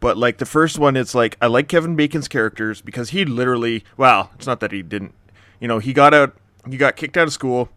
But 0.00 0.16
like 0.16 0.38
the 0.38 0.46
first 0.46 0.78
one 0.78 0.96
it's 0.96 1.14
like 1.14 1.36
I 1.40 1.46
like 1.46 1.68
Kevin 1.68 1.96
Bacon's 1.96 2.28
characters 2.28 2.82
because 2.82 3.10
he 3.10 3.24
literally 3.24 3.84
well, 3.96 4.30
it's 4.34 4.46
not 4.46 4.60
that 4.60 4.72
he 4.72 4.82
didn't 4.82 5.14
you 5.60 5.66
know, 5.68 5.78
he 5.78 5.92
got 5.92 6.14
out 6.14 6.34
he 6.68 6.76
got 6.76 6.96
kicked 6.96 7.16
out 7.16 7.26
of 7.26 7.32
school 7.32 7.70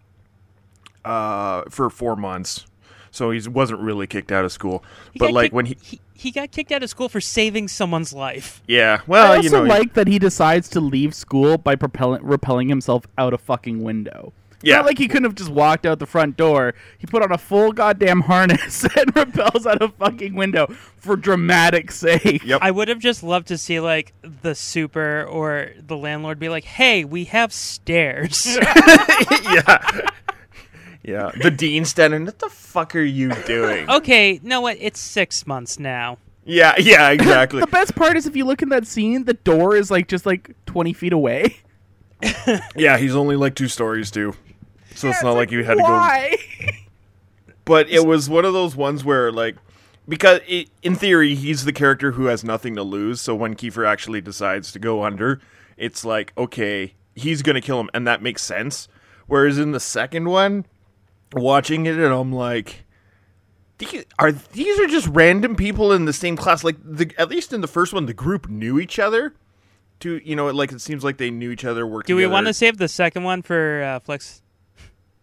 uh, 1.05 1.63
for 1.69 1.89
four 1.89 2.15
months, 2.15 2.65
so 3.09 3.31
he 3.31 3.47
wasn't 3.47 3.79
really 3.79 4.07
kicked 4.07 4.31
out 4.31 4.45
of 4.45 4.51
school. 4.51 4.83
He 5.13 5.19
but 5.19 5.31
like 5.31 5.45
kicked- 5.45 5.53
when 5.53 5.65
he, 5.67 5.77
he 5.81 6.01
he 6.13 6.31
got 6.31 6.51
kicked 6.51 6.71
out 6.71 6.83
of 6.83 6.89
school 6.89 7.09
for 7.09 7.21
saving 7.21 7.67
someone's 7.67 8.13
life. 8.13 8.61
yeah, 8.67 9.01
well, 9.07 9.31
I 9.31 9.37
also 9.37 9.43
you 9.43 9.67
know, 9.67 9.69
like 9.69 9.93
that 9.95 10.07
he 10.07 10.19
decides 10.19 10.69
to 10.69 10.79
leave 10.79 11.15
school 11.15 11.57
by 11.57 11.75
propelling, 11.75 12.23
repelling 12.23 12.69
himself 12.69 13.05
out 13.17 13.33
a 13.33 13.37
fucking 13.37 13.81
window. 13.81 14.33
It's 14.61 14.67
Yeah. 14.69 14.77
Not 14.77 14.85
like 14.85 14.97
he 14.97 15.07
couldn't 15.07 15.23
have 15.25 15.35
just 15.35 15.49
walked 15.49 15.85
out 15.85 15.99
the 15.99 16.05
front 16.05 16.37
door. 16.37 16.73
He 16.97 17.07
put 17.07 17.23
on 17.23 17.31
a 17.31 17.37
full 17.37 17.71
goddamn 17.71 18.21
harness 18.31 18.85
and 18.95 19.15
repels 19.15 19.65
out 19.65 19.81
a 19.81 19.89
fucking 19.89 20.35
window 20.35 20.67
for 20.97 21.15
dramatic 21.15 21.91
sake. 21.91 22.43
Yep. 22.43 22.59
I 22.61 22.71
would 22.71 22.87
have 22.87 22.99
just 22.99 23.23
loved 23.23 23.47
to 23.47 23.57
see 23.57 23.79
like 23.79 24.13
the 24.21 24.53
super 24.55 25.23
or 25.23 25.71
the 25.79 25.97
landlord 25.97 26.39
be 26.39 26.49
like, 26.49 26.63
"Hey, 26.63 27.03
we 27.05 27.25
have 27.25 27.51
stairs." 27.51 28.45
yeah, 29.43 30.01
yeah. 31.03 31.31
The 31.41 31.51
dean 31.55 31.85
standing. 31.85 32.25
What 32.25 32.39
the 32.39 32.49
fuck 32.49 32.95
are 32.95 33.01
you 33.01 33.29
doing? 33.45 33.89
okay, 33.89 34.39
know 34.43 34.61
what? 34.61 34.77
It's 34.79 34.99
six 34.99 35.45
months 35.47 35.79
now. 35.79 36.17
Yeah, 36.43 36.73
yeah, 36.79 37.09
exactly. 37.09 37.59
the 37.61 37.67
best 37.67 37.95
part 37.95 38.17
is 38.17 38.25
if 38.25 38.35
you 38.35 38.45
look 38.45 38.61
in 38.61 38.69
that 38.69 38.87
scene, 38.87 39.25
the 39.25 39.33
door 39.35 39.75
is 39.75 39.91
like 39.91 40.07
just 40.07 40.25
like 40.25 40.55
20 40.65 40.91
feet 40.93 41.13
away. 41.13 41.57
yeah, 42.75 42.97
he's 42.97 43.15
only 43.15 43.35
like 43.35 43.53
two 43.55 43.67
stories 43.67 44.09
too, 44.11 44.33
so 45.01 45.10
it's 45.10 45.24
not 45.24 45.34
like, 45.34 45.51
you 45.51 45.63
had 45.63 45.77
to 45.77 45.84
go. 45.84 46.72
But 47.63 47.89
it 47.89 48.05
was 48.05 48.27
one 48.29 48.43
of 48.43 48.53
those 48.53 48.75
ones 48.75 49.03
where 49.03 49.31
like. 49.31 49.55
Because 50.10 50.41
i 50.50 50.65
in 50.81 50.96
theory, 50.96 51.36
he's 51.36 51.63
the 51.63 51.72
character 51.72 52.12
who 52.13 52.25
has 52.25 52.43
nothing 52.43 52.75
to 52.75 52.84
lose. 52.84 53.22
So 53.22 53.36
when 53.36 53.55
Kiefer 53.55 53.88
actually 53.88 54.20
decides 54.20 54.72
to 54.72 54.79
go 54.79 55.03
under, 55.03 55.39
it's 55.77 56.03
like, 56.03 56.34
okay, 56.38 56.96
he's 57.15 57.41
going 57.43 57.53
to 57.55 57.62
kill 57.62 57.79
him. 57.79 57.89
And 57.93 58.08
that 58.08 58.22
makes 58.22 58.41
sense. 58.41 58.88
Whereas 59.27 59.58
in 59.58 59.72
the 59.72 59.79
second 59.79 60.27
one, 60.27 60.65
watching 61.34 61.86
it, 61.86 61.96
and 61.96 62.13
I'm 62.13 62.34
like, 62.34 62.84
"These- 63.77 64.05
are 64.20 64.31
these 64.31 64.79
are 64.79 64.88
just 64.88 65.08
random 65.08 65.55
people 65.55 65.93
in 65.93 66.05
the 66.05 66.13
same 66.13 66.36
class? 66.36 66.63
Like, 66.63 66.77
the, 66.84 67.13
at 67.17 67.29
least 67.29 67.53
in 67.53 67.62
the 67.62 67.67
first 67.67 67.93
one, 67.93 68.08
the 68.08 68.13
group 68.13 68.50
knew 68.50 68.79
each 68.79 69.00
other. 69.00 69.34
To 70.01 70.20
you 70.25 70.36
know, 70.36 70.48
like 70.48 70.72
it 70.72 70.81
seems 70.81 71.03
like 71.03 71.17
they 71.17 71.29
knew 71.29 71.51
each 71.51 71.63
other. 71.63 71.86
Worked 71.86 72.08
Do 72.08 72.15
we 72.15 72.25
want 72.25 72.48
to 72.48 72.53
save 72.55 72.77
the 72.77 72.88
second 72.88 73.24
one 73.24 73.43
for 73.43 73.84
uh, 73.84 74.00
Flex? 74.00 74.41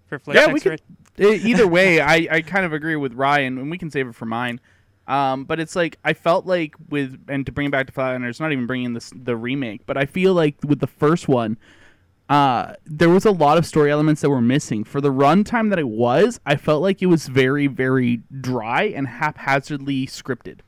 For 0.08 0.18
Flex 0.18 0.40
yeah, 0.40 0.52
we 0.52 0.60
could. 0.60 0.80
Either 1.18 1.66
way, 1.66 2.00
I, 2.00 2.28
I 2.30 2.40
kind 2.42 2.64
of 2.64 2.72
agree 2.72 2.96
with 2.96 3.12
Ryan, 3.14 3.58
and 3.58 3.70
we 3.70 3.78
can 3.78 3.90
save 3.90 4.06
it 4.06 4.14
for 4.14 4.26
mine. 4.26 4.60
Um, 5.08 5.44
but 5.44 5.58
it's 5.58 5.74
like 5.74 5.98
I 6.04 6.12
felt 6.12 6.46
like 6.46 6.74
with 6.90 7.18
and 7.28 7.44
to 7.46 7.52
bring 7.52 7.68
it 7.68 7.70
back 7.70 7.86
to 7.86 7.92
Flatliners, 7.92 8.40
not 8.40 8.52
even 8.52 8.66
bringing 8.66 8.92
this 8.92 9.10
the 9.14 9.36
remake, 9.36 9.86
but 9.86 9.96
I 9.96 10.04
feel 10.04 10.34
like 10.34 10.56
with 10.64 10.80
the 10.80 10.86
first 10.86 11.28
one, 11.28 11.56
uh, 12.28 12.74
there 12.84 13.08
was 13.08 13.24
a 13.24 13.30
lot 13.30 13.56
of 13.56 13.64
story 13.64 13.90
elements 13.90 14.20
that 14.20 14.28
were 14.28 14.42
missing. 14.42 14.84
For 14.84 15.00
the 15.00 15.10
runtime 15.10 15.70
that 15.70 15.78
it 15.78 15.88
was, 15.88 16.40
I 16.44 16.56
felt 16.56 16.82
like 16.82 17.00
it 17.00 17.06
was 17.06 17.26
very 17.26 17.68
very 17.68 18.20
dry 18.40 18.84
and 18.84 19.08
haphazardly 19.08 20.06
scripted. 20.06 20.60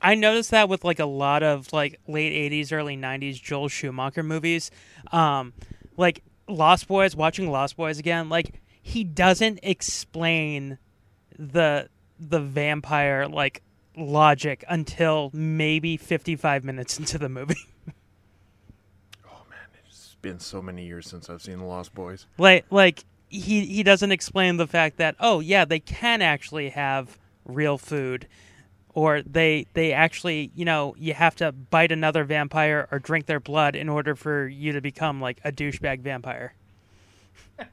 I 0.00 0.14
noticed 0.14 0.52
that 0.52 0.68
with 0.68 0.84
like 0.84 1.00
a 1.00 1.06
lot 1.06 1.42
of 1.42 1.72
like 1.72 1.98
late 2.06 2.32
'80s, 2.52 2.72
early 2.72 2.96
'90s 2.96 3.42
Joel 3.42 3.68
Schumacher 3.68 4.22
movies, 4.22 4.70
um, 5.10 5.52
like 5.96 6.22
Lost 6.48 6.86
Boys. 6.86 7.16
Watching 7.16 7.50
Lost 7.50 7.76
Boys 7.76 7.98
again, 7.98 8.28
like 8.28 8.62
he 8.82 9.04
doesn't 9.04 9.60
explain 9.62 10.78
the 11.38 11.88
the 12.18 12.40
vampire 12.40 13.26
like 13.26 13.62
logic 13.96 14.64
until 14.68 15.30
maybe 15.32 15.96
55 15.96 16.64
minutes 16.64 16.98
into 16.98 17.18
the 17.18 17.28
movie. 17.28 17.56
Oh 19.26 19.42
man, 19.48 19.58
it's 19.86 20.16
been 20.22 20.38
so 20.40 20.60
many 20.62 20.84
years 20.86 21.06
since 21.08 21.28
I've 21.30 21.42
seen 21.42 21.58
The 21.58 21.64
Lost 21.64 21.94
Boys. 21.94 22.26
like 22.38 22.64
like 22.70 23.04
he 23.28 23.64
he 23.66 23.82
doesn't 23.82 24.10
explain 24.12 24.56
the 24.56 24.66
fact 24.66 24.96
that 24.98 25.14
oh 25.20 25.40
yeah 25.40 25.64
they 25.64 25.78
can 25.80 26.20
actually 26.22 26.70
have 26.70 27.16
real 27.44 27.78
food 27.78 28.26
or 28.94 29.22
they 29.22 29.66
they 29.74 29.92
actually 29.92 30.50
you 30.54 30.64
know 30.64 30.94
you 30.98 31.14
have 31.14 31.36
to 31.36 31.52
bite 31.52 31.92
another 31.92 32.24
vampire 32.24 32.88
or 32.90 32.98
drink 32.98 33.26
their 33.26 33.40
blood 33.40 33.74
in 33.76 33.88
order 33.88 34.14
for 34.16 34.46
you 34.48 34.72
to 34.72 34.80
become 34.80 35.20
like 35.20 35.38
a 35.44 35.52
douchebag 35.52 36.00
vampire 36.00 36.54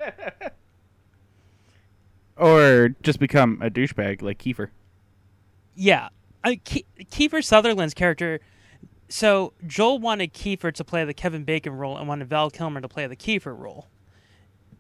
Or 2.38 2.90
just 3.02 3.20
become 3.20 3.60
a 3.62 3.70
douchebag 3.70 4.22
like 4.22 4.38
Kiefer. 4.40 4.70
yeah 5.76 6.10
Ke- 6.46 6.86
Kiefer 7.12 7.44
Sutherland's 7.44 7.94
character 7.94 8.40
so 9.10 9.54
Joel 9.66 10.00
wanted 10.00 10.34
Kiefer 10.34 10.74
to 10.74 10.84
play 10.84 11.06
the 11.06 11.14
Kevin 11.14 11.44
Bacon 11.44 11.74
role 11.74 11.98
and 11.98 12.08
wanted 12.08 12.30
Val 12.30 12.50
Kilmer 12.50 12.82
to 12.82 12.88
play 12.88 13.08
the 13.08 13.16
Kiefer 13.16 13.58
role 13.58 13.88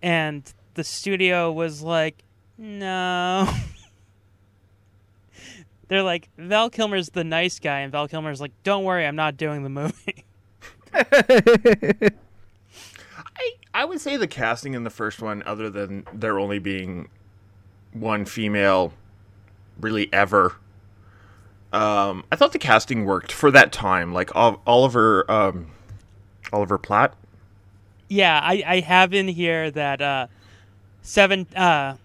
and 0.02 0.54
the 0.76 0.84
studio 0.84 1.52
was 1.52 1.82
like 1.82 2.24
no 2.58 3.48
they're 5.88 6.04
like 6.04 6.30
Val 6.38 6.70
Kilmer's 6.70 7.10
the 7.10 7.24
nice 7.24 7.60
guy, 7.60 7.80
and 7.80 7.92
Val 7.92 8.08
Kilmer's 8.08 8.42
like, 8.42 8.52
"Don't 8.64 8.84
worry, 8.84 9.06
I'm 9.06 9.16
not 9.16 9.38
doing 9.38 9.64
the 9.64 9.70
movie." 9.70 10.26
I 10.94 12.12
I 13.74 13.86
would 13.86 14.02
say 14.02 14.18
the 14.18 14.28
casting 14.28 14.74
in 14.74 14.84
the 14.84 14.90
first 14.90 15.22
one, 15.22 15.44
other 15.46 15.70
than 15.70 16.06
there 16.14 16.40
only 16.40 16.60
being 16.60 17.10
one 17.94 18.26
female, 18.26 18.94
really 19.80 20.12
ever. 20.14 20.56
Um, 21.74 22.24
I 22.32 22.36
thought 22.36 22.54
the 22.54 22.60
casting 22.60 23.06
worked 23.06 23.32
for 23.32 23.52
that 23.52 23.72
time. 23.72 24.14
Like 24.14 24.36
Ol- 24.36 24.62
Oliver, 24.66 25.30
um, 25.30 25.68
Oliver 26.54 26.78
Platt. 26.78 27.14
yeah, 28.10 28.40
I, 28.42 28.64
I 28.66 28.80
have 28.80 29.14
in 29.14 29.28
here 29.28 29.70
that 29.72 30.02
uh, 30.02 30.28
seven. 31.02 31.46
Uh, 31.56 31.98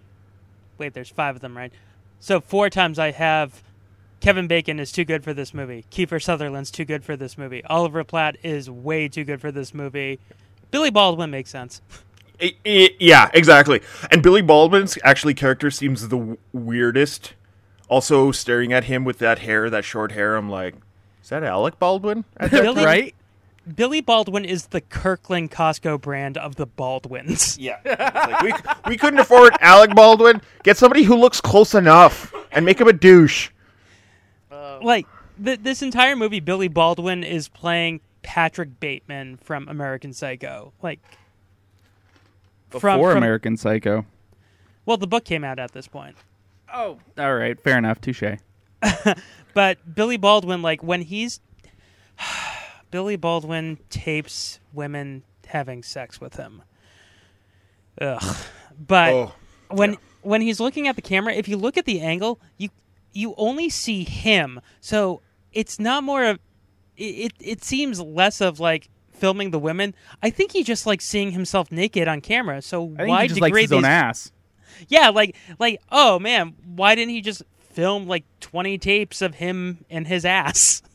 wait, 0.77 0.93
there's 0.93 1.09
five 1.09 1.35
of 1.35 1.41
them, 1.41 1.55
right? 1.55 1.71
So 2.19 2.41
four 2.41 2.69
times 2.69 2.99
I 2.99 3.11
have 3.11 3.63
Kevin 4.19 4.47
Bacon 4.47 4.79
is 4.79 4.91
too 4.91 5.05
good 5.05 5.23
for 5.23 5.33
this 5.33 5.53
movie. 5.53 5.85
Kiefer 5.91 6.21
Sutherland's 6.21 6.71
too 6.71 6.85
good 6.85 7.03
for 7.03 7.15
this 7.15 7.37
movie. 7.37 7.63
Oliver 7.65 8.03
Platt 8.03 8.37
is 8.43 8.69
way 8.69 9.07
too 9.07 9.23
good 9.23 9.39
for 9.41 9.51
this 9.51 9.73
movie. 9.73 10.19
Billy 10.71 10.89
Baldwin 10.89 11.31
makes 11.31 11.49
sense. 11.49 11.81
I- 12.41 12.55
I- 12.65 12.95
yeah, 12.99 13.29
exactly. 13.33 13.81
And 14.11 14.21
Billy 14.23 14.41
Baldwin's 14.41 14.97
actually 15.03 15.33
character 15.33 15.69
seems 15.71 16.01
the 16.07 16.17
w- 16.17 16.37
weirdest. 16.51 17.33
Also, 17.89 18.31
staring 18.31 18.73
at 18.73 18.85
him 18.85 19.03
with 19.03 19.19
that 19.19 19.39
hair, 19.39 19.69
that 19.69 19.85
short 19.85 20.11
hair, 20.13 20.35
I'm 20.35 20.49
like, 20.49 20.75
is 21.21 21.29
that 21.29 21.43
Alec 21.43 21.77
Baldwin? 21.79 22.25
At 22.37 22.51
that 22.51 22.63
Billy, 22.63 22.83
right? 22.85 23.15
Billy 23.75 24.01
Baldwin 24.01 24.43
is 24.43 24.67
the 24.67 24.81
Kirkland 24.81 25.51
Costco 25.51 26.01
brand 26.01 26.37
of 26.37 26.55
the 26.55 26.65
Baldwins. 26.65 27.57
Yeah. 27.57 27.77
Like, 27.85 28.41
we, 28.41 28.53
we 28.91 28.97
couldn't 28.97 29.19
afford 29.19 29.53
Alec 29.61 29.95
Baldwin. 29.95 30.41
Get 30.63 30.77
somebody 30.77 31.03
who 31.03 31.15
looks 31.15 31.39
close 31.39 31.73
enough 31.75 32.33
and 32.51 32.65
make 32.65 32.79
him 32.81 32.87
a 32.87 32.93
douche. 32.93 33.49
Um, 34.51 34.81
like 34.81 35.07
th- 35.43 35.59
this 35.61 35.81
entire 35.81 36.15
movie, 36.15 36.39
Billy 36.39 36.67
Baldwin 36.67 37.23
is 37.23 37.47
playing 37.47 38.01
Patrick 38.21 38.79
Bateman 38.79 39.37
from 39.37 39.67
American 39.67 40.13
Psycho. 40.13 40.73
Like 40.81 40.99
Before 42.73 43.11
American 43.11 43.57
Psycho. 43.57 44.05
Well, 44.85 44.97
the 44.97 45.07
book 45.07 45.23
came 45.23 45.43
out 45.43 45.59
at 45.59 45.71
this 45.71 45.87
point. 45.87 46.17
Oh, 46.73 46.99
all 47.17 47.35
right, 47.35 47.59
fair 47.59 47.77
enough. 47.77 48.01
Touche. 48.01 48.23
But 49.53 49.95
Billy 49.95 50.17
Baldwin, 50.17 50.61
like 50.61 50.83
when 50.83 51.01
he's 51.01 51.39
Billy 52.91 53.15
Baldwin 53.15 53.77
tapes 53.89 54.59
women 54.73 55.23
having 55.47 55.83
sex 55.83 56.19
with 56.19 56.35
him. 56.35 56.63
Ugh. 58.01 58.35
But 58.87 59.13
Oh, 59.13 59.33
when 59.69 59.97
when 60.21 60.41
he's 60.41 60.59
looking 60.59 60.87
at 60.87 60.95
the 60.95 61.01
camera, 61.01 61.33
if 61.33 61.47
you 61.47 61.57
look 61.57 61.77
at 61.77 61.85
the 61.85 62.01
angle, 62.01 62.39
you 62.57 62.69
you 63.13 63.35
only 63.37 63.69
see 63.69 64.03
him. 64.03 64.59
So 64.81 65.21
it's 65.51 65.79
not 65.79 66.03
more 66.03 66.23
of 66.23 66.39
it. 66.97 67.03
It, 67.03 67.33
it 67.39 67.63
seems 67.63 67.99
less 67.99 68.41
of 68.41 68.59
like 68.59 68.89
filming 69.13 69.51
the 69.51 69.59
women. 69.59 69.93
I 70.21 70.29
think 70.29 70.51
he 70.51 70.63
just 70.63 70.85
likes 70.85 71.05
seeing 71.05 71.31
himself 71.31 71.71
naked 71.71 72.07
on 72.07 72.21
camera. 72.21 72.61
So 72.61 72.93
I 72.95 72.97
think 72.97 73.09
why 73.09 73.21
he 73.23 73.27
just 73.29 73.41
likes 73.41 73.49
degrade 73.51 73.63
his 73.65 73.71
own 73.73 73.81
these? 73.83 73.87
ass. 73.87 74.31
Yeah, 74.87 75.09
like 75.09 75.35
like 75.59 75.81
oh 75.91 76.19
man, 76.19 76.55
why 76.75 76.95
didn't 76.95 77.11
he 77.11 77.21
just 77.21 77.43
film 77.59 78.07
like 78.07 78.23
20 78.39 78.77
tapes 78.77 79.21
of 79.21 79.35
him 79.35 79.83
and 79.89 80.07
his 80.07 80.25
ass. 80.25 80.81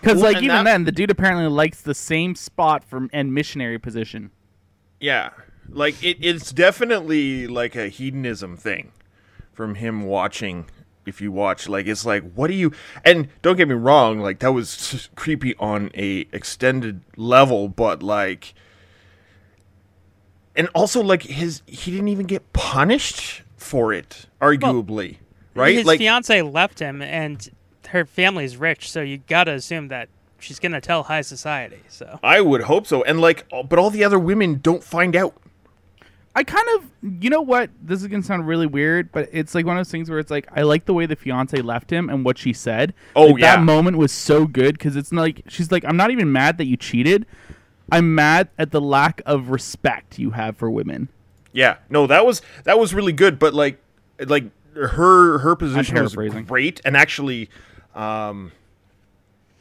Because 0.00 0.22
Well, 0.22 0.32
like 0.32 0.42
even 0.42 0.48
that- 0.48 0.64
then, 0.64 0.84
the 0.84 0.92
dude 0.92 1.10
apparently 1.10 1.46
likes 1.48 1.82
the 1.82 1.92
same 1.92 2.34
spot 2.34 2.82
from 2.84 3.10
and 3.12 3.34
missionary 3.34 3.78
position. 3.78 4.30
Yeah, 4.98 5.28
like 5.68 6.02
it, 6.02 6.16
it's 6.22 6.52
definitely 6.52 7.46
like 7.46 7.76
a 7.76 7.88
hedonism 7.88 8.56
thing 8.56 8.92
from 9.52 9.74
him 9.74 10.04
watching. 10.04 10.70
If 11.06 11.20
you 11.20 11.32
watch, 11.32 11.68
like 11.68 11.86
it's 11.86 12.04
like, 12.04 12.30
what 12.34 12.48
do 12.48 12.54
you? 12.54 12.72
And 13.04 13.28
don't 13.42 13.56
get 13.56 13.68
me 13.68 13.74
wrong, 13.74 14.20
like 14.20 14.40
that 14.40 14.52
was 14.52 15.08
creepy 15.16 15.56
on 15.56 15.90
a 15.94 16.28
extended 16.32 17.00
level, 17.16 17.68
but 17.68 18.02
like, 18.02 18.54
and 20.54 20.68
also 20.74 21.02
like 21.02 21.22
his 21.22 21.62
he 21.66 21.90
didn't 21.90 22.08
even 22.08 22.26
get 22.26 22.52
punished 22.52 23.42
for 23.56 23.92
it, 23.92 24.26
arguably, 24.40 25.16
right? 25.54 25.74
His 25.74 25.86
like 25.86 25.98
fiance 25.98 26.42
left 26.42 26.78
him, 26.78 27.00
and 27.02 27.48
her 27.88 28.04
family's 28.04 28.56
rich, 28.56 28.90
so 28.90 29.00
you 29.00 29.18
gotta 29.26 29.52
assume 29.52 29.88
that 29.88 30.08
she's 30.38 30.58
gonna 30.58 30.80
tell 30.80 31.04
high 31.04 31.22
society. 31.22 31.80
So 31.88 32.18
I 32.22 32.40
would 32.40 32.62
hope 32.62 32.86
so, 32.86 33.02
and 33.04 33.20
like, 33.20 33.46
but 33.50 33.78
all 33.78 33.90
the 33.90 34.04
other 34.04 34.18
women 34.18 34.60
don't 34.62 34.84
find 34.84 35.16
out. 35.16 35.34
I 36.40 36.42
kind 36.44 36.66
of, 36.76 37.20
you 37.22 37.28
know 37.28 37.42
what? 37.42 37.68
This 37.82 38.00
is 38.00 38.08
gonna 38.08 38.22
sound 38.22 38.46
really 38.46 38.66
weird, 38.66 39.12
but 39.12 39.28
it's 39.30 39.54
like 39.54 39.66
one 39.66 39.76
of 39.76 39.80
those 39.80 39.90
things 39.90 40.08
where 40.08 40.18
it's 40.18 40.30
like 40.30 40.48
I 40.56 40.62
like 40.62 40.86
the 40.86 40.94
way 40.94 41.04
the 41.04 41.14
fiance 41.14 41.60
left 41.60 41.92
him 41.92 42.08
and 42.08 42.24
what 42.24 42.38
she 42.38 42.54
said. 42.54 42.94
Oh, 43.14 43.26
Like, 43.26 43.42
yeah. 43.42 43.56
that 43.56 43.62
moment 43.62 43.98
was 43.98 44.10
so 44.10 44.46
good 44.46 44.78
because 44.78 44.96
it's 44.96 45.12
like 45.12 45.42
she's 45.48 45.70
like, 45.70 45.84
I'm 45.84 45.98
not 45.98 46.10
even 46.10 46.32
mad 46.32 46.56
that 46.56 46.64
you 46.64 46.78
cheated. 46.78 47.26
I'm 47.92 48.14
mad 48.14 48.48
at 48.58 48.70
the 48.70 48.80
lack 48.80 49.20
of 49.26 49.50
respect 49.50 50.18
you 50.18 50.30
have 50.30 50.56
for 50.56 50.70
women. 50.70 51.10
Yeah, 51.52 51.76
no, 51.90 52.06
that 52.06 52.24
was 52.24 52.40
that 52.64 52.78
was 52.78 52.94
really 52.94 53.12
good, 53.12 53.38
but 53.38 53.52
like 53.52 53.78
like 54.18 54.44
her 54.74 55.40
her 55.40 55.54
position 55.56 55.94
was 56.02 56.14
great, 56.46 56.80
and 56.86 56.96
actually, 56.96 57.50
um, 57.94 58.52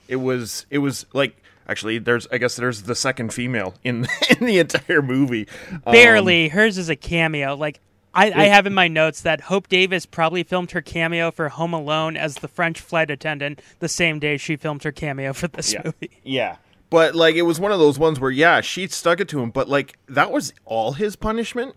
it 0.07 0.15
was 0.15 0.65
it 0.69 0.77
was 0.77 1.05
like 1.11 1.38
actually 1.69 1.99
there's 1.99 2.27
I 2.31 2.37
guess 2.37 2.55
there's 2.55 2.83
the 2.83 2.95
second 2.95 3.33
female 3.33 3.75
in 3.83 4.07
in 4.29 4.45
the 4.45 4.59
entire 4.59 5.01
movie. 5.01 5.47
Um, 5.71 5.93
barely. 5.93 6.49
Hers 6.49 6.77
is 6.77 6.89
a 6.89 6.95
cameo. 6.95 7.55
Like 7.55 7.79
I, 8.13 8.31
I 8.31 8.45
have 8.45 8.65
in 8.65 8.73
my 8.73 8.87
notes 8.87 9.21
that 9.21 9.41
Hope 9.41 9.67
Davis 9.67 10.05
probably 10.05 10.43
filmed 10.43 10.71
her 10.71 10.81
cameo 10.81 11.29
for 11.29 11.47
Home 11.49 11.73
Alone 11.73 12.17
as 12.17 12.35
the 12.35 12.47
French 12.47 12.81
flight 12.81 13.11
attendant 13.11 13.61
the 13.79 13.87
same 13.87 14.17
day 14.19 14.37
she 14.37 14.55
filmed 14.55 14.83
her 14.83 14.91
cameo 14.91 15.31
for 15.31 15.47
this 15.47 15.73
yeah, 15.73 15.81
movie. 15.85 16.11
yeah. 16.23 16.57
But 16.89 17.13
like 17.13 17.35
it 17.35 17.43
was 17.43 17.59
one 17.59 17.71
of 17.71 17.79
those 17.79 17.99
ones 17.99 18.19
where 18.19 18.31
yeah, 18.31 18.61
she 18.61 18.87
stuck 18.87 19.19
it 19.19 19.29
to 19.29 19.39
him, 19.39 19.51
but 19.51 19.69
like 19.69 19.97
that 20.07 20.31
was 20.31 20.53
all 20.65 20.93
his 20.93 21.15
punishment. 21.15 21.75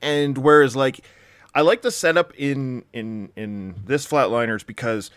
And 0.00 0.38
whereas 0.38 0.76
like 0.76 1.00
I 1.54 1.62
like 1.62 1.82
the 1.82 1.90
setup 1.90 2.32
in 2.36 2.84
in 2.92 3.30
in 3.34 3.74
this 3.86 4.06
flatliners 4.06 4.64
because 4.64 5.10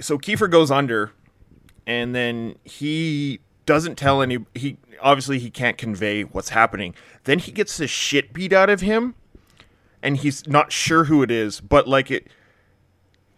so 0.00 0.16
Kiefer 0.16 0.48
goes 0.48 0.70
under 0.70 1.12
and 1.86 2.14
then 2.14 2.56
he 2.64 3.40
doesn't 3.66 3.96
tell 3.96 4.22
any 4.22 4.38
he 4.54 4.76
obviously 5.00 5.38
he 5.38 5.50
can't 5.50 5.78
convey 5.78 6.22
what's 6.22 6.50
happening. 6.50 6.94
Then 7.24 7.38
he 7.38 7.52
gets 7.52 7.76
the 7.76 7.86
shit 7.86 8.32
beat 8.32 8.52
out 8.52 8.70
of 8.70 8.80
him 8.80 9.14
and 10.02 10.16
he's 10.16 10.46
not 10.46 10.72
sure 10.72 11.04
who 11.04 11.22
it 11.22 11.30
is, 11.30 11.60
but 11.60 11.88
like 11.88 12.10
it 12.10 12.28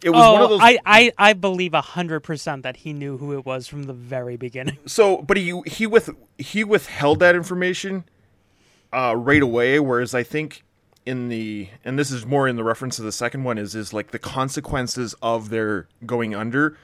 it 0.03 0.11
was 0.11 0.23
oh, 0.23 0.33
one 0.35 0.42
of 0.42 0.51
those 0.51 0.61
I, 0.62 0.79
I, 0.85 1.12
I 1.16 1.33
believe 1.33 1.73
hundred 1.73 2.21
percent 2.21 2.62
that 2.62 2.79
he 2.79 2.92
knew 2.92 3.16
who 3.16 3.33
it 3.33 3.47
was 3.47 3.66
from 3.66 3.85
the 3.85 3.95
very 3.95 4.37
beginning. 4.37 4.79
So, 4.87 5.23
but 5.23 5.37
he 5.37 5.61
he 5.66 5.87
with 5.87 6.11
he 6.37 6.62
withheld 6.62 7.21
that 7.21 7.35
information 7.35 8.05
uh, 8.92 9.14
right 9.16 9.42
away. 9.42 9.81
Whereas 9.81 10.14
I 10.14 10.23
think 10.23 10.62
in 11.07 11.29
the 11.29 11.71
and 11.85 11.99
this 11.99 12.11
is 12.11 12.27
more 12.27 12.47
in 12.47 12.57
the 12.57 12.64
reference 12.64 12.97
to 12.97 13.03
the 13.03 13.12
second 13.12 13.45
one 13.45 13.57
is 13.57 13.75
is 13.75 13.92
like 13.92 14.11
the 14.11 14.18
consequences 14.18 15.14
of 15.23 15.49
their 15.49 15.88
going 16.05 16.35
under. 16.35 16.77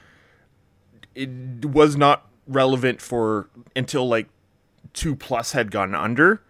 It 1.15 1.65
was 1.65 1.95
not 1.95 2.29
relevant 2.47 3.01
for 3.01 3.49
until 3.75 4.07
like 4.07 4.27
two 4.93 5.15
plus 5.15 5.51
had 5.51 5.71
gone 5.71 5.95
under. 5.95 6.41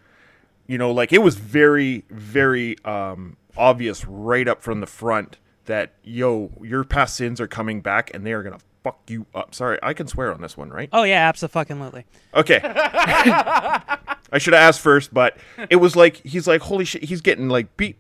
You 0.68 0.78
know, 0.78 0.92
like 0.92 1.12
it 1.12 1.22
was 1.22 1.36
very 1.36 2.06
very 2.10 2.78
um, 2.86 3.38
obvious 3.58 4.06
right 4.06 4.48
up 4.48 4.62
from 4.62 4.80
the 4.80 4.88
front 4.88 5.38
that 5.66 5.94
yo 6.04 6.52
your 6.62 6.84
past 6.84 7.16
sins 7.16 7.40
are 7.40 7.48
coming 7.48 7.82
back 7.82 8.12
and 8.14 8.26
they 8.26 8.34
are 8.34 8.44
gonna 8.44 8.60
fuck 8.84 9.00
you 9.08 9.26
up. 9.36 9.54
Sorry, 9.54 9.78
I 9.84 9.94
can 9.94 10.08
swear 10.08 10.34
on 10.34 10.42
this 10.42 10.58
one, 10.58 10.70
right? 10.70 10.90
Oh 10.92 11.04
yeah, 11.04 11.28
absolutely. 11.28 12.06
Okay. 12.34 12.62
I 12.64 14.38
should 14.38 14.54
have 14.54 14.62
asked 14.62 14.80
first, 14.80 15.14
but 15.14 15.38
it 15.70 15.78
was 15.78 15.96
like 15.96 16.18
he's 16.26 16.48
like 16.48 16.62
holy 16.62 16.86
shit, 16.86 17.04
he's 17.04 17.22
getting 17.22 17.50
like 17.50 17.76
beat 17.78 17.98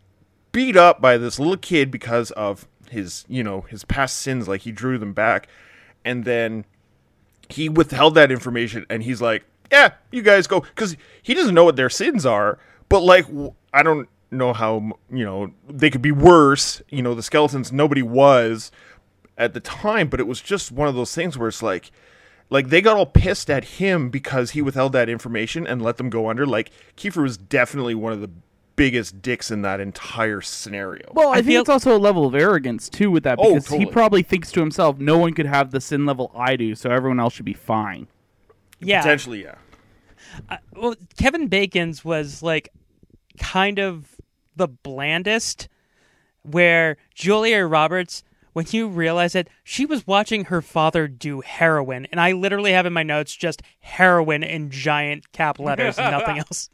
beat 0.51 0.75
up 0.77 1.01
by 1.01 1.17
this 1.17 1.39
little 1.39 1.57
kid 1.57 1.91
because 1.91 2.31
of 2.31 2.67
his, 2.89 3.25
you 3.27 3.43
know, 3.43 3.61
his 3.61 3.83
past 3.83 4.17
sins 4.17 4.47
like 4.47 4.61
he 4.61 4.71
drew 4.71 4.97
them 4.97 5.13
back 5.13 5.47
and 6.03 6.25
then 6.25 6.65
he 7.49 7.69
withheld 7.69 8.15
that 8.15 8.31
information 8.31 8.85
and 8.89 9.03
he's 9.03 9.21
like, 9.21 9.43
"Yeah, 9.71 9.91
you 10.11 10.21
guys 10.21 10.47
go 10.47 10.61
cuz 10.75 10.95
he 11.21 11.33
doesn't 11.33 11.55
know 11.55 11.63
what 11.63 11.75
their 11.75 11.89
sins 11.89 12.25
are, 12.25 12.57
but 12.89 13.01
like 13.01 13.25
i 13.73 13.83
don't 13.83 14.09
know 14.31 14.53
how, 14.53 14.91
you 15.11 15.25
know, 15.25 15.51
they 15.67 15.89
could 15.89 16.01
be 16.01 16.11
worse, 16.11 16.81
you 16.89 17.01
know, 17.01 17.13
the 17.13 17.23
skeletons 17.23 17.71
nobody 17.71 18.01
was 18.01 18.71
at 19.37 19.53
the 19.53 19.59
time, 19.59 20.07
but 20.07 20.19
it 20.19 20.27
was 20.27 20.41
just 20.41 20.71
one 20.71 20.87
of 20.87 20.95
those 20.95 21.13
things 21.13 21.37
where 21.37 21.49
it's 21.49 21.61
like 21.63 21.91
like 22.49 22.69
they 22.69 22.81
got 22.81 22.97
all 22.97 23.05
pissed 23.05 23.49
at 23.49 23.63
him 23.63 24.09
because 24.09 24.51
he 24.51 24.61
withheld 24.61 24.93
that 24.93 25.09
information 25.09 25.65
and 25.65 25.81
let 25.81 25.97
them 25.97 26.09
go 26.09 26.29
under. 26.29 26.45
Like 26.45 26.69
Kiefer 26.97 27.23
was 27.23 27.37
definitely 27.37 27.95
one 27.95 28.13
of 28.13 28.21
the 28.21 28.29
biggest 28.81 29.21
dicks 29.21 29.51
in 29.51 29.61
that 29.61 29.79
entire 29.79 30.41
scenario. 30.41 31.07
Well, 31.13 31.29
I, 31.29 31.33
I 31.33 31.35
think 31.35 31.47
feel- 31.47 31.61
it's 31.61 31.69
also 31.69 31.95
a 31.95 31.99
level 31.99 32.25
of 32.25 32.33
arrogance 32.33 32.89
too 32.89 33.11
with 33.11 33.21
that 33.25 33.37
Oh, 33.39 33.53
because 33.53 33.67
he 33.67 33.85
probably 33.85 34.23
thinks 34.23 34.51
to 34.53 34.59
himself, 34.59 34.97
no 34.97 35.19
one 35.19 35.33
could 35.33 35.45
have 35.45 35.69
the 35.69 35.79
sin 35.79 36.07
level 36.07 36.31
I 36.35 36.55
do, 36.55 36.73
so 36.73 36.89
everyone 36.89 37.19
else 37.19 37.33
should 37.33 37.45
be 37.45 37.53
fine. 37.53 38.07
Yeah. 38.79 39.01
Potentially, 39.01 39.43
yeah. 39.43 39.55
Uh, 40.49 40.57
well, 40.75 40.95
Kevin 41.19 41.47
Bacon's 41.47 42.03
was 42.03 42.41
like 42.41 42.69
kind 43.39 43.77
of 43.77 44.15
the 44.55 44.67
blandest, 44.67 45.69
where 46.41 46.97
Julia 47.13 47.65
Roberts, 47.65 48.23
when 48.53 48.65
you 48.71 48.87
realize 48.87 49.35
it, 49.35 49.47
she 49.63 49.85
was 49.85 50.07
watching 50.07 50.45
her 50.45 50.63
father 50.63 51.07
do 51.07 51.41
heroin, 51.41 52.07
and 52.11 52.19
I 52.19 52.31
literally 52.31 52.71
have 52.71 52.87
in 52.87 52.93
my 52.93 53.03
notes 53.03 53.35
just 53.35 53.61
heroin 53.79 54.41
in 54.41 54.71
giant 54.71 55.31
cap 55.33 55.59
letters 55.59 55.99
and 55.99 56.09
nothing 56.11 56.39
else. 56.49 56.71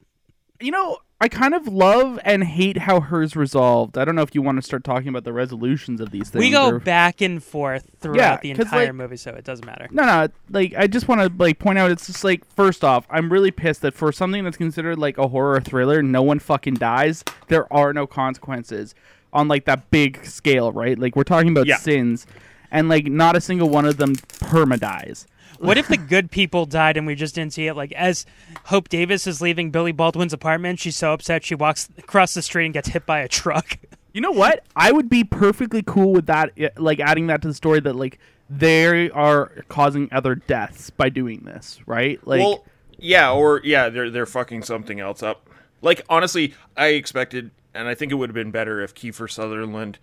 You 0.61 0.71
know, 0.71 0.99
I 1.19 1.27
kind 1.29 1.55
of 1.55 1.67
love 1.67 2.19
and 2.23 2.43
hate 2.43 2.77
how 2.77 2.99
hers 3.01 3.35
resolved. 3.35 3.97
I 3.97 4.05
don't 4.05 4.13
know 4.13 4.21
if 4.21 4.35
you 4.35 4.43
want 4.43 4.57
to 4.57 4.61
start 4.61 4.83
talking 4.83 5.07
about 5.07 5.23
the 5.23 5.33
resolutions 5.33 5.99
of 5.99 6.11
these 6.11 6.29
things. 6.29 6.39
We 6.39 6.51
go 6.51 6.67
or- 6.69 6.79
back 6.79 7.21
and 7.21 7.43
forth 7.43 7.89
throughout 7.99 8.17
Yeah, 8.17 8.37
the 8.37 8.51
entire 8.51 8.85
like- 8.87 8.93
movie, 8.93 9.17
so 9.17 9.31
it 9.31 9.43
doesn't 9.43 9.65
matter. 9.65 9.87
No, 9.89 10.03
no, 10.05 10.27
like 10.51 10.75
I 10.77 10.85
just 10.85 11.07
want 11.07 11.21
to 11.21 11.31
like 11.43 11.57
point 11.57 11.79
out 11.79 11.89
it's 11.89 12.05
just 12.05 12.23
like 12.23 12.45
first 12.55 12.83
off, 12.83 13.07
I'm 13.09 13.33
really 13.33 13.49
pissed 13.49 13.81
that 13.81 13.95
for 13.95 14.11
something 14.11 14.43
that's 14.43 14.57
considered 14.57 14.99
like 14.99 15.17
a 15.17 15.27
horror 15.29 15.59
thriller, 15.59 16.03
no 16.03 16.21
one 16.21 16.37
fucking 16.37 16.75
dies. 16.75 17.23
There 17.47 17.71
are 17.73 17.93
no 17.93 18.05
consequences 18.05 18.93
on 19.33 19.47
like 19.47 19.65
that 19.65 19.89
big 19.89 20.23
scale, 20.23 20.71
right? 20.71 20.99
Like 20.99 21.15
we're 21.15 21.23
talking 21.23 21.49
about 21.49 21.65
Yeah. 21.65 21.77
sins 21.77 22.27
and 22.69 22.89
like 22.89 23.07
not 23.07 23.35
a 23.35 23.41
single 23.41 23.69
one 23.69 23.85
of 23.85 23.97
them 23.97 24.13
perma 24.15 24.79
dies. 24.79 25.25
What 25.59 25.77
if 25.77 25.87
the 25.87 25.97
good 25.97 26.31
people 26.31 26.65
died 26.65 26.97
and 26.97 27.07
we 27.07 27.15
just 27.15 27.35
didn't 27.35 27.53
see 27.53 27.67
it? 27.67 27.75
Like 27.75 27.91
as 27.93 28.25
Hope 28.65 28.89
Davis 28.89 29.27
is 29.27 29.41
leaving 29.41 29.71
Billy 29.71 29.91
Baldwin's 29.91 30.33
apartment, 30.33 30.79
she's 30.79 30.95
so 30.95 31.13
upset 31.13 31.43
she 31.43 31.55
walks 31.55 31.89
across 31.97 32.33
the 32.33 32.41
street 32.41 32.65
and 32.65 32.73
gets 32.73 32.89
hit 32.89 33.05
by 33.05 33.19
a 33.19 33.27
truck. 33.27 33.77
You 34.13 34.21
know 34.21 34.31
what? 34.31 34.65
I 34.75 34.91
would 34.91 35.09
be 35.09 35.23
perfectly 35.23 35.83
cool 35.85 36.11
with 36.11 36.25
that 36.25 36.51
eh, 36.57 36.69
like 36.77 36.99
adding 36.99 37.27
that 37.27 37.43
to 37.43 37.49
the 37.49 37.53
story 37.53 37.79
that 37.81 37.95
like 37.95 38.17
they 38.49 39.11
are 39.11 39.51
causing 39.67 40.09
other 40.11 40.33
deaths 40.33 40.89
by 40.89 41.09
doing 41.09 41.41
this, 41.41 41.79
right? 41.85 42.25
Like 42.25 42.39
well, 42.39 42.65
yeah, 42.97 43.31
or 43.31 43.61
yeah, 43.63 43.89
they're 43.89 44.09
they're 44.09 44.25
fucking 44.25 44.63
something 44.63 44.99
else 44.99 45.21
up. 45.21 45.47
Like 45.83 46.01
honestly, 46.09 46.55
I 46.75 46.87
expected, 46.87 47.51
and 47.75 47.87
I 47.87 47.93
think 47.93 48.11
it 48.11 48.15
would 48.15 48.29
have 48.29 48.33
been 48.33 48.49
better 48.49 48.81
if 48.81 48.95
Kiefer 48.95 49.29
Sutherland, 49.29 49.99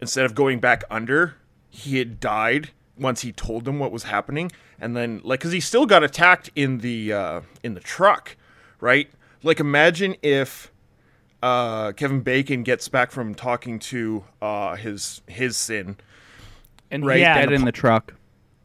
instead 0.00 0.26
of 0.26 0.36
going 0.36 0.60
back 0.60 0.84
under, 0.88 1.34
he 1.68 1.98
had 1.98 2.20
died 2.20 2.70
once 2.98 3.20
he 3.22 3.32
told 3.32 3.64
them 3.64 3.78
what 3.78 3.92
was 3.92 4.04
happening, 4.04 4.50
and 4.80 4.96
then 4.96 5.20
like 5.24 5.40
because 5.40 5.52
he 5.52 5.60
still 5.60 5.86
got 5.86 6.02
attacked 6.02 6.50
in 6.54 6.78
the 6.78 7.12
uh, 7.12 7.40
in 7.62 7.74
the 7.74 7.80
truck, 7.80 8.36
right? 8.80 9.10
Like 9.42 9.60
imagine 9.60 10.16
if 10.22 10.72
uh, 11.42 11.92
Kevin 11.92 12.20
Bacon 12.22 12.62
gets 12.62 12.88
back 12.88 13.10
from 13.10 13.34
talking 13.34 13.78
to 13.80 14.24
uh, 14.40 14.76
his 14.76 15.20
his 15.26 15.56
sin 15.56 15.96
and 16.90 17.04
right, 17.04 17.16
he's 17.18 17.22
Yeah. 17.22 17.34
dead 17.34 17.52
in 17.52 17.64
the 17.64 17.72
truck. 17.72 18.14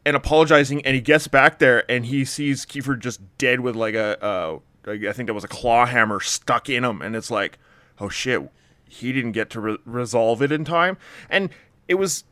and 0.06 0.16
apologizing, 0.16 0.84
and 0.84 0.94
he 0.94 1.00
gets 1.00 1.28
back 1.28 1.58
there 1.58 1.88
and 1.90 2.06
he 2.06 2.24
sees 2.24 2.64
Kiefer 2.66 2.98
just 2.98 3.20
dead 3.38 3.60
with 3.60 3.76
like 3.76 3.94
a, 3.94 4.22
uh, 4.24 4.58
I 4.86 5.12
think 5.12 5.26
that 5.28 5.34
was 5.34 5.44
a 5.44 5.48
claw 5.48 5.86
hammer 5.86 6.18
stuck 6.20 6.68
in 6.68 6.84
him, 6.84 7.02
and 7.02 7.14
it's 7.14 7.30
like, 7.30 7.58
oh 8.00 8.08
shit, 8.08 8.42
he 8.88 9.12
didn't 9.12 9.32
get 9.32 9.48
to 9.50 9.60
re- 9.60 9.78
resolve 9.84 10.42
it 10.42 10.50
in 10.50 10.64
time, 10.64 10.96
and 11.30 11.50
it 11.88 11.94
was, 11.96 12.24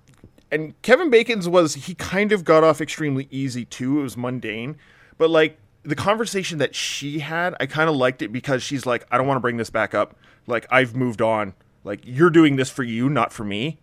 and 0.51 0.81
Kevin 0.83 1.11
Bacon's 1.11 1.49
was 1.49 1.75
he 1.75 1.95
kind 1.95 2.33
of 2.33 2.45
got 2.45 2.65
off 2.65 2.81
extremely 2.81 3.29
easy 3.31 3.65
too. 3.65 4.01
It 4.01 4.03
was 4.03 4.17
mundane, 4.17 4.77
but 5.19 5.31
like 5.31 5.59
the 5.83 5.95
conversation 5.95 6.59
that 6.59 6.75
she 6.75 7.21
had, 7.21 7.55
I 7.61 7.67
kind 7.67 7.89
of 7.89 7.97
liked 7.97 8.21
it 8.23 8.33
because 8.33 8.63
she's 8.63 8.85
like, 8.85 9.07
I 9.11 9.17
don't 9.19 9.27
want 9.27 9.37
to 9.37 9.41
bring 9.41 9.57
this 9.57 9.71
back 9.71 9.95
up. 9.95 10.17
Like 10.47 10.67
I've 10.71 10.95
moved 10.95 11.23
on. 11.23 11.55
Like 11.85 12.01
you're 12.05 12.31
doing 12.31 12.57
this 12.57 12.69
for 12.71 12.83
you, 12.83 13.09
not 13.09 13.33
for 13.33 13.45
me. 13.45 13.79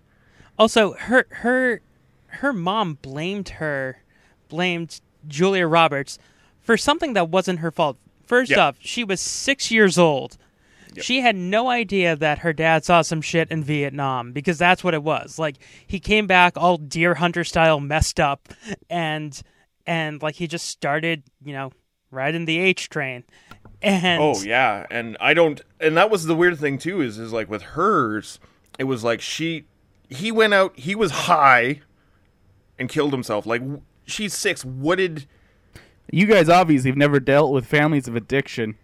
Also, 0.60 0.94
her 0.94 1.26
her 1.30 1.82
her 2.28 2.54
mom 2.54 3.00
blamed 3.02 3.50
her, 3.50 4.04
blamed 4.50 5.02
Julia 5.28 5.68
Roberts 5.68 6.20
for 6.62 6.78
something 6.78 7.14
that 7.14 7.30
wasn't 7.30 7.60
her 7.60 7.72
fault. 7.72 7.98
First 8.26 8.52
Yeah. 8.52 8.60
off, 8.68 8.76
she 8.80 9.04
was 9.04 9.22
six 9.22 9.72
years 9.72 9.98
old. 9.98 10.38
She 11.04 11.22
had 11.22 11.36
no 11.36 11.70
idea 11.70 12.16
that 12.16 12.40
her 12.40 12.54
dad 12.54 12.86
saw 12.86 13.02
some 13.02 13.22
shit 13.22 13.50
in 13.52 13.64
Vietnam 13.64 14.32
because 14.32 14.58
that's 14.58 14.84
what 14.84 14.94
it 14.94 15.04
was. 15.04 15.38
Like 15.40 15.58
he 15.86 16.00
came 16.00 16.28
back 16.28 16.54
all 16.56 16.78
deer 16.78 17.16
hunter 17.16 17.44
style 17.44 17.80
messed 17.80 18.20
up 18.20 18.50
and 18.90 19.42
and 19.86 20.22
like 20.22 20.36
he 20.36 20.48
just 20.48 20.66
started, 20.66 21.24
you 21.44 21.54
know, 21.54 21.72
riding 22.12 22.46
the 22.46 22.60
H 22.60 22.90
train. 22.90 23.24
And 23.82 24.22
Oh 24.22 24.42
yeah, 24.42 24.86
and 24.90 25.18
I 25.20 25.34
don't. 25.34 25.62
And 25.80 25.96
that 25.98 26.10
was 26.10 26.26
the 26.26 26.36
weird 26.36 26.60
thing 26.60 26.78
too. 26.78 27.02
Is 27.02 27.18
is 27.20 27.32
like 27.32 27.50
with 27.50 27.62
hers, 27.62 28.40
it 28.80 28.86
was 28.86 29.04
like 29.04 29.22
she, 29.22 29.66
he 30.10 30.32
went 30.32 30.54
out. 30.54 30.78
He 30.78 30.96
was 30.96 31.12
high, 31.12 31.82
and 32.80 32.90
killed 32.90 33.14
himself. 33.14 33.46
Like 33.46 33.62
she's 34.06 34.34
six. 34.34 34.66
What 34.66 34.98
did? 34.98 35.28
You 36.12 36.26
guys 36.26 36.50
obviously 36.50 36.90
have 36.90 36.98
never 36.98 37.20
dealt 37.20 37.54
with 37.54 37.66
families 37.68 38.08
of 38.08 38.16
addiction. 38.16 38.76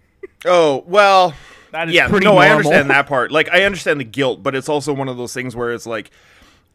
Oh 0.46 0.84
well. 0.86 1.34
That 1.74 1.90
is 1.90 1.96
yeah, 1.96 2.08
pretty 2.08 2.26
no, 2.26 2.38
I 2.38 2.50
understand 2.50 2.90
that 2.92 3.08
part. 3.08 3.32
Like 3.32 3.50
I 3.50 3.64
understand 3.64 4.00
the 4.00 4.04
guilt, 4.06 4.42
but 4.42 4.56
it's 4.56 4.70
also 4.70 4.94
one 4.94 5.10
of 5.10 5.18
those 5.18 5.34
things 5.34 5.56
where 5.56 5.72
it's 5.74 5.86
like, 5.86 6.12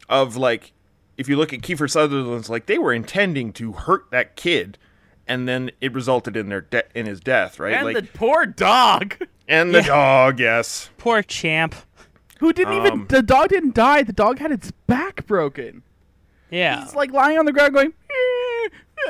of 0.07 0.35
like, 0.37 0.73
if 1.17 1.27
you 1.27 1.35
look 1.37 1.53
at 1.53 1.61
Kiefer 1.61 1.89
Sutherland's, 1.89 2.49
like 2.49 2.65
they 2.67 2.77
were 2.77 2.93
intending 2.93 3.51
to 3.53 3.71
hurt 3.71 4.11
that 4.11 4.35
kid, 4.35 4.77
and 5.27 5.47
then 5.47 5.71
it 5.81 5.93
resulted 5.93 6.35
in 6.37 6.49
their 6.49 6.61
de- 6.61 6.83
in 6.93 7.05
his 7.05 7.19
death, 7.19 7.59
right? 7.59 7.73
And 7.73 7.85
like 7.85 7.95
the 7.95 8.03
poor 8.17 8.45
dog. 8.45 9.15
and 9.47 9.73
the 9.73 9.79
Yeah. 9.83 9.87
dog, 9.87 10.39
yes. 10.39 10.89
poor 10.97 11.23
champ. 11.23 11.75
Who 12.39 12.53
didn't 12.53 12.73
even 12.73 12.91
Um, 12.91 13.05
the 13.09 13.21
dog 13.21 13.49
didn't 13.49 13.75
die. 13.75 14.03
The 14.03 14.13
dog 14.13 14.39
had 14.39 14.51
its 14.51 14.71
back 14.87 15.25
broken. 15.27 15.83
Yeah. 16.49 16.83
It's 16.83 16.95
like 16.95 17.11
lying 17.11 17.37
on 17.37 17.45
the 17.45 17.51
ground 17.51 17.73
going 17.73 17.93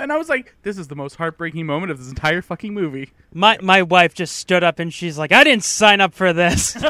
and 0.01 0.11
I 0.11 0.17
was 0.17 0.29
like, 0.29 0.55
this 0.63 0.77
is 0.77 0.87
the 0.87 0.95
most 0.95 1.15
heartbreaking 1.15 1.65
moment 1.65 1.91
of 1.91 1.97
this 1.99 2.09
entire 2.09 2.41
fucking 2.41 2.73
movie. 2.73 3.11
My 3.33 3.57
my 3.61 3.81
wife 3.83 4.13
just 4.13 4.35
stood 4.37 4.63
up 4.63 4.79
and 4.79 4.93
she's 4.93 5.17
like, 5.17 5.31
"I 5.31 5.43
didn't 5.43 5.63
sign 5.63 6.01
up 6.01 6.13
for 6.13 6.33
this." 6.33 6.75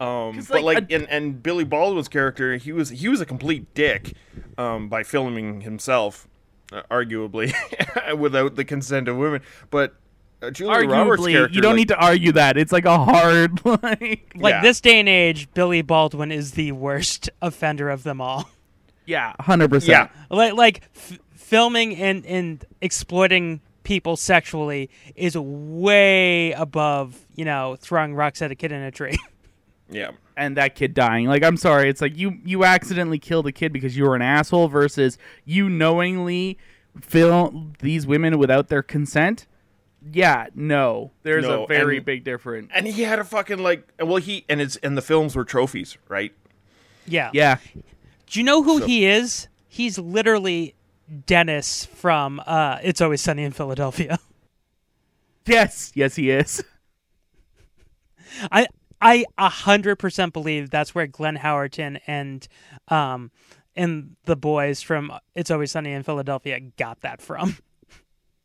Um, 0.00 0.34
'Cause, 0.34 0.48
but 0.48 0.62
like, 0.62 0.74
like, 0.76 0.92
and, 0.92 1.08
and 1.08 1.42
Billy 1.42 1.64
Baldwin's 1.64 2.08
character, 2.08 2.56
he 2.56 2.72
was 2.72 2.90
he 2.90 3.08
was 3.08 3.20
a 3.20 3.26
complete 3.26 3.72
dick 3.74 4.14
um, 4.58 4.88
by 4.88 5.02
filming 5.04 5.60
himself, 5.60 6.26
uh, 6.72 6.82
arguably, 6.90 7.54
without 8.18 8.56
the 8.56 8.64
consent 8.64 9.06
of 9.08 9.16
women. 9.16 9.40
But 9.70 9.94
uh, 10.42 10.50
Julia 10.50 10.88
Roberts' 10.88 11.24
character, 11.26 11.54
you 11.54 11.60
don't 11.60 11.72
like, 11.72 11.76
need 11.78 11.88
to 11.88 11.96
argue 11.96 12.32
that. 12.32 12.56
It's 12.56 12.72
like 12.72 12.84
a 12.86 12.98
hard 12.98 13.64
like 13.64 14.32
like 14.34 14.52
Yeah. 14.54 14.60
this 14.62 14.80
day 14.80 14.98
and 14.98 15.08
age, 15.08 15.48
Billy 15.54 15.80
Baldwin 15.82 16.32
is 16.32 16.52
the 16.52 16.72
worst 16.72 17.30
offender 17.40 17.88
of 17.88 18.02
them 18.02 18.20
all. 18.20 18.50
Yeah, 19.06 19.32
hundred 19.40 19.70
percent. 19.70 20.10
Yeah, 20.12 20.36
like 20.36 20.54
like 20.54 20.82
f- 20.94 21.18
filming 21.34 21.96
and 21.96 22.24
and 22.26 22.64
exploiting 22.80 23.60
people 23.82 24.16
sexually 24.16 24.88
is 25.14 25.36
way 25.36 26.52
above 26.52 27.26
you 27.36 27.44
know 27.44 27.76
throwing 27.80 28.14
rocks 28.14 28.40
at 28.42 28.50
a 28.50 28.54
kid 28.54 28.72
in 28.72 28.80
a 28.82 28.90
tree. 28.90 29.16
yeah, 29.90 30.12
and 30.36 30.56
that 30.56 30.74
kid 30.74 30.94
dying. 30.94 31.26
Like, 31.26 31.42
I'm 31.42 31.56
sorry, 31.58 31.88
it's 31.90 32.00
like 32.00 32.16
you 32.16 32.38
you 32.44 32.64
accidentally 32.64 33.18
killed 33.18 33.46
a 33.46 33.52
kid 33.52 33.72
because 33.72 33.96
you 33.96 34.04
were 34.04 34.16
an 34.16 34.22
asshole 34.22 34.68
versus 34.68 35.18
you 35.44 35.68
knowingly 35.68 36.56
film 37.02 37.74
these 37.80 38.06
women 38.06 38.38
without 38.38 38.68
their 38.68 38.82
consent. 38.82 39.46
Yeah, 40.12 40.46
no, 40.54 41.12
there's 41.22 41.44
No, 41.46 41.64
a 41.64 41.66
very 41.66 41.96
and- 41.96 42.06
big 42.06 42.24
difference. 42.24 42.70
and 42.74 42.86
he 42.86 43.02
had 43.02 43.18
a 43.18 43.24
fucking 43.24 43.58
like, 43.58 43.86
well, 43.98 44.16
he 44.16 44.44
and 44.48 44.60
it's 44.60 44.76
and 44.76 44.96
the 44.96 45.02
films 45.02 45.34
were 45.36 45.44
trophies, 45.44 45.96
right? 46.08 46.32
yeah. 47.06 47.30
Yeah, 47.34 47.56
Do 48.34 48.40
you 48.40 48.44
know 48.44 48.64
who 48.64 48.80
So- 48.80 48.86
he 48.86 49.06
is? 49.06 49.46
He's 49.68 49.96
literally 49.96 50.74
Dennis 51.26 51.84
from 51.84 52.42
uh, 52.44 52.78
It's 52.82 53.00
Always 53.00 53.20
Sunny 53.20 53.44
in 53.44 53.52
Philadelphia. 53.52 54.18
yes, 55.46 55.92
yes, 55.94 56.16
he 56.16 56.30
is. 56.30 56.60
I 58.50 58.66
I 59.00 59.24
a 59.38 59.48
hundred 59.48 59.96
percent 60.00 60.32
believe 60.32 60.70
that's 60.70 60.96
where 60.96 61.06
Glenn 61.06 61.36
Howerton 61.36 62.00
and 62.08 62.48
um 62.88 63.30
and 63.76 64.16
the 64.24 64.34
boys 64.34 64.82
from 64.82 65.12
It's 65.36 65.52
Always 65.52 65.70
Sunny 65.70 65.92
in 65.92 66.02
Philadelphia 66.02 66.58
got 66.58 67.02
that 67.02 67.22
from. 67.22 67.58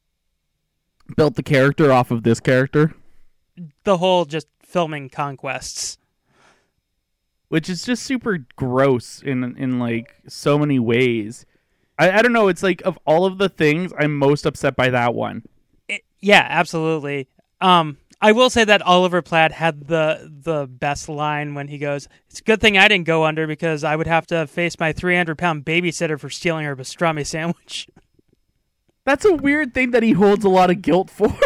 Built 1.17 1.33
the 1.33 1.41
character 1.41 1.91
off 1.91 2.11
of 2.11 2.21
this 2.21 2.39
character, 2.39 2.93
The 3.85 3.97
whole 3.97 4.25
just 4.25 4.45
filming 4.61 5.09
conquests. 5.09 5.97
Which 7.49 7.69
is 7.69 7.83
just 7.83 8.03
super 8.03 8.45
gross 8.55 9.21
in 9.21 9.43
in 9.57 9.77
like 9.79 10.15
so 10.27 10.57
many 10.57 10.79
ways. 10.79 11.45
I, 11.97 12.11
I 12.11 12.21
don't 12.21 12.33
know. 12.33 12.47
It's 12.47 12.63
like 12.63 12.81
of 12.83 12.97
all 13.05 13.25
of 13.25 13.37
the 13.37 13.49
things, 13.49 13.91
I'm 13.99 14.17
most 14.17 14.45
upset 14.45 14.75
by 14.75 14.89
that 14.89 15.13
one. 15.13 15.43
It- 15.87 16.05
yeah, 16.21 16.45
absolutely. 16.49 17.27
Um, 17.61 17.97
I 18.21 18.31
will 18.33 18.49
say 18.49 18.63
that 18.65 18.81
Oliver 18.81 19.21
Platt 19.21 19.51
had 19.53 19.87
the 19.87 20.29
the 20.43 20.67
best 20.67 21.07
line 21.09 21.53
when 21.55 21.67
he 21.67 21.77
goes, 21.77 22.07
"It's 22.29 22.39
a 22.39 22.43
good 22.43 22.59
thing 22.61 22.77
I 22.77 22.87
didn't 22.87 23.05
go 23.07 23.25
under 23.25 23.47
because 23.47 23.83
I 23.83 23.95
would 23.95 24.07
have 24.07 24.27
to 24.27 24.45
face 24.47 24.77
my 24.79 24.91
300 24.93 25.37
pound 25.37 25.65
babysitter 25.65 26.19
for 26.19 26.29
stealing 26.29 26.65
her 26.65 26.75
pastrami 26.75 27.25
sandwich." 27.25 27.87
That's 29.05 29.25
a 29.25 29.33
weird 29.33 29.73
thing 29.73 29.91
that 29.91 30.03
he 30.03 30.11
holds 30.11 30.43
a 30.45 30.49
lot 30.49 30.69
of 30.69 30.81
guilt 30.81 31.09
for. 31.09 31.33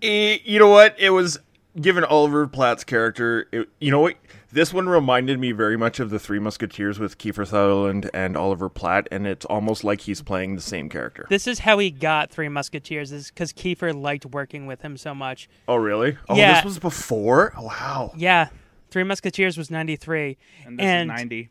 Eh, 0.00 0.38
you 0.44 0.60
know 0.60 0.68
what? 0.68 0.94
It 0.96 1.10
was 1.10 1.40
given 1.80 2.04
Oliver 2.04 2.46
Platt's 2.46 2.84
character. 2.84 3.48
It, 3.50 3.68
you 3.80 3.90
know 3.90 3.98
what? 3.98 4.14
This 4.50 4.72
one 4.72 4.88
reminded 4.88 5.38
me 5.38 5.52
very 5.52 5.76
much 5.76 6.00
of 6.00 6.08
the 6.08 6.18
Three 6.18 6.38
Musketeers 6.38 6.98
with 6.98 7.18
Kiefer 7.18 7.46
Sutherland 7.46 8.08
and 8.14 8.34
Oliver 8.34 8.70
Platt, 8.70 9.06
and 9.10 9.26
it's 9.26 9.44
almost 9.44 9.84
like 9.84 10.00
he's 10.02 10.22
playing 10.22 10.54
the 10.56 10.62
same 10.62 10.88
character. 10.88 11.26
This 11.28 11.46
is 11.46 11.58
how 11.58 11.76
he 11.78 11.90
got 11.90 12.30
Three 12.30 12.48
Musketeers, 12.48 13.12
is 13.12 13.28
because 13.28 13.52
Kiefer 13.52 13.94
liked 13.94 14.24
working 14.24 14.66
with 14.66 14.80
him 14.80 14.96
so 14.96 15.14
much. 15.14 15.50
Oh, 15.68 15.76
really? 15.76 16.16
Oh, 16.30 16.36
Yeah. 16.36 16.54
this 16.54 16.64
was 16.64 16.78
before. 16.78 17.52
Oh, 17.58 17.64
wow. 17.66 18.12
Yeah, 18.16 18.48
Three 18.90 19.04
Musketeers 19.04 19.58
was 19.58 19.70
93, 19.70 20.38
And 20.64 20.78
this 20.78 20.84
is 21.02 21.06
90. 21.06 21.50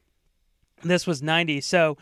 this 0.81 1.05
was 1.05 1.21
90. 1.21 1.61
So 1.61 1.97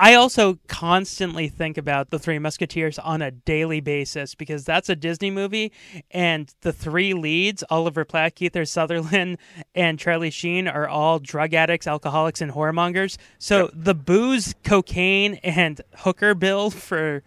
I 0.00 0.14
also 0.14 0.60
constantly 0.68 1.48
think 1.48 1.76
about 1.76 2.10
the 2.10 2.20
Three 2.20 2.38
Musketeers 2.38 3.00
on 3.00 3.20
a 3.20 3.32
daily 3.32 3.80
basis 3.80 4.36
because 4.36 4.64
that's 4.64 4.88
a 4.88 4.94
Disney 4.94 5.32
movie, 5.32 5.72
and 6.12 6.54
the 6.60 6.72
three 6.72 7.14
leads, 7.14 7.64
Oliver 7.68 8.04
Platt, 8.04 8.36
Keith 8.36 8.56
Sutherland, 8.68 9.38
and 9.74 9.98
Charlie 9.98 10.30
Sheen, 10.30 10.68
are 10.68 10.86
all 10.88 11.18
drug 11.18 11.52
addicts, 11.52 11.88
alcoholics, 11.88 12.40
and 12.40 12.52
whoremongers. 12.52 13.18
So 13.38 13.70
the 13.74 13.94
booze, 13.94 14.54
cocaine, 14.62 15.34
and 15.42 15.80
hooker 15.96 16.34
bill 16.36 16.70
for 16.70 17.24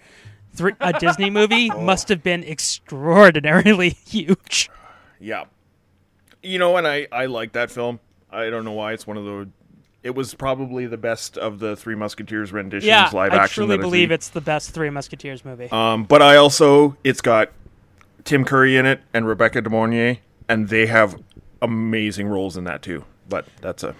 a 0.80 0.94
Disney 0.94 1.30
movie 1.30 1.70
oh. 1.76 1.82
must 1.82 2.08
have 2.08 2.24
been 2.24 2.44
extraordinarily 2.44 3.90
huge. 4.08 4.70
Yeah. 5.20 5.44
You 6.42 6.58
know, 6.58 6.78
and 6.78 6.88
I 6.88 7.08
I 7.12 7.26
like 7.26 7.52
that 7.52 7.70
film. 7.70 8.00
I 8.32 8.50
don't 8.50 8.64
know 8.64 8.72
why 8.72 8.94
it's 8.94 9.06
one 9.06 9.18
of 9.18 9.26
the. 9.26 9.50
It 10.04 10.16
was 10.16 10.34
probably 10.34 10.88
the 10.88 10.98
best 10.98 11.38
of 11.38 11.60
the 11.60 11.76
Three 11.76 11.94
Musketeers 11.96 12.52
renditions 12.52 12.88
Yeah, 12.88 13.10
live 13.14 13.34
I 13.34 13.44
action. 13.44 13.62
truly 13.64 13.76
I've 13.76 13.82
believe 13.82 14.12
it's 14.12 14.30
the 14.30 14.42
best 14.42 14.72
Three 14.72 14.90
Musketeers 14.90 15.46
movie. 15.46 15.70
Um, 15.72 16.06
but 16.06 16.22
I 16.22 16.38
also 16.38 16.98
it's 17.04 17.22
got 17.22 17.52
Tim 18.24 18.44
Curry 18.46 18.78
in 18.78 18.86
it 18.86 19.02
and 19.14 19.28
Rebecca 19.28 19.62
De 19.62 19.70
Mornay, 19.70 20.20
and 20.50 20.70
they 20.70 20.88
have 20.88 21.22
amazing 21.62 22.28
roles 22.28 22.58
in 22.58 22.64
that 22.64 22.82
too. 22.82 23.06
But 23.30 23.46
that's 23.62 23.84
a 23.84 23.96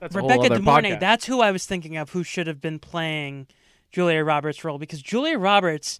That's 0.00 0.14
Rebecca 0.14 0.48
De 0.50 0.60
Mornay, 0.60 0.92
podcast. 0.92 1.00
that's 1.00 1.26
who 1.26 1.40
I 1.40 1.50
was 1.50 1.66
thinking 1.66 1.96
of 1.96 2.10
who 2.10 2.22
should 2.22 2.46
have 2.46 2.60
been 2.60 2.78
playing 2.78 3.48
Julia 3.90 4.22
Roberts' 4.22 4.64
role 4.64 4.78
because 4.78 5.02
Julia 5.02 5.38
Roberts 5.38 5.98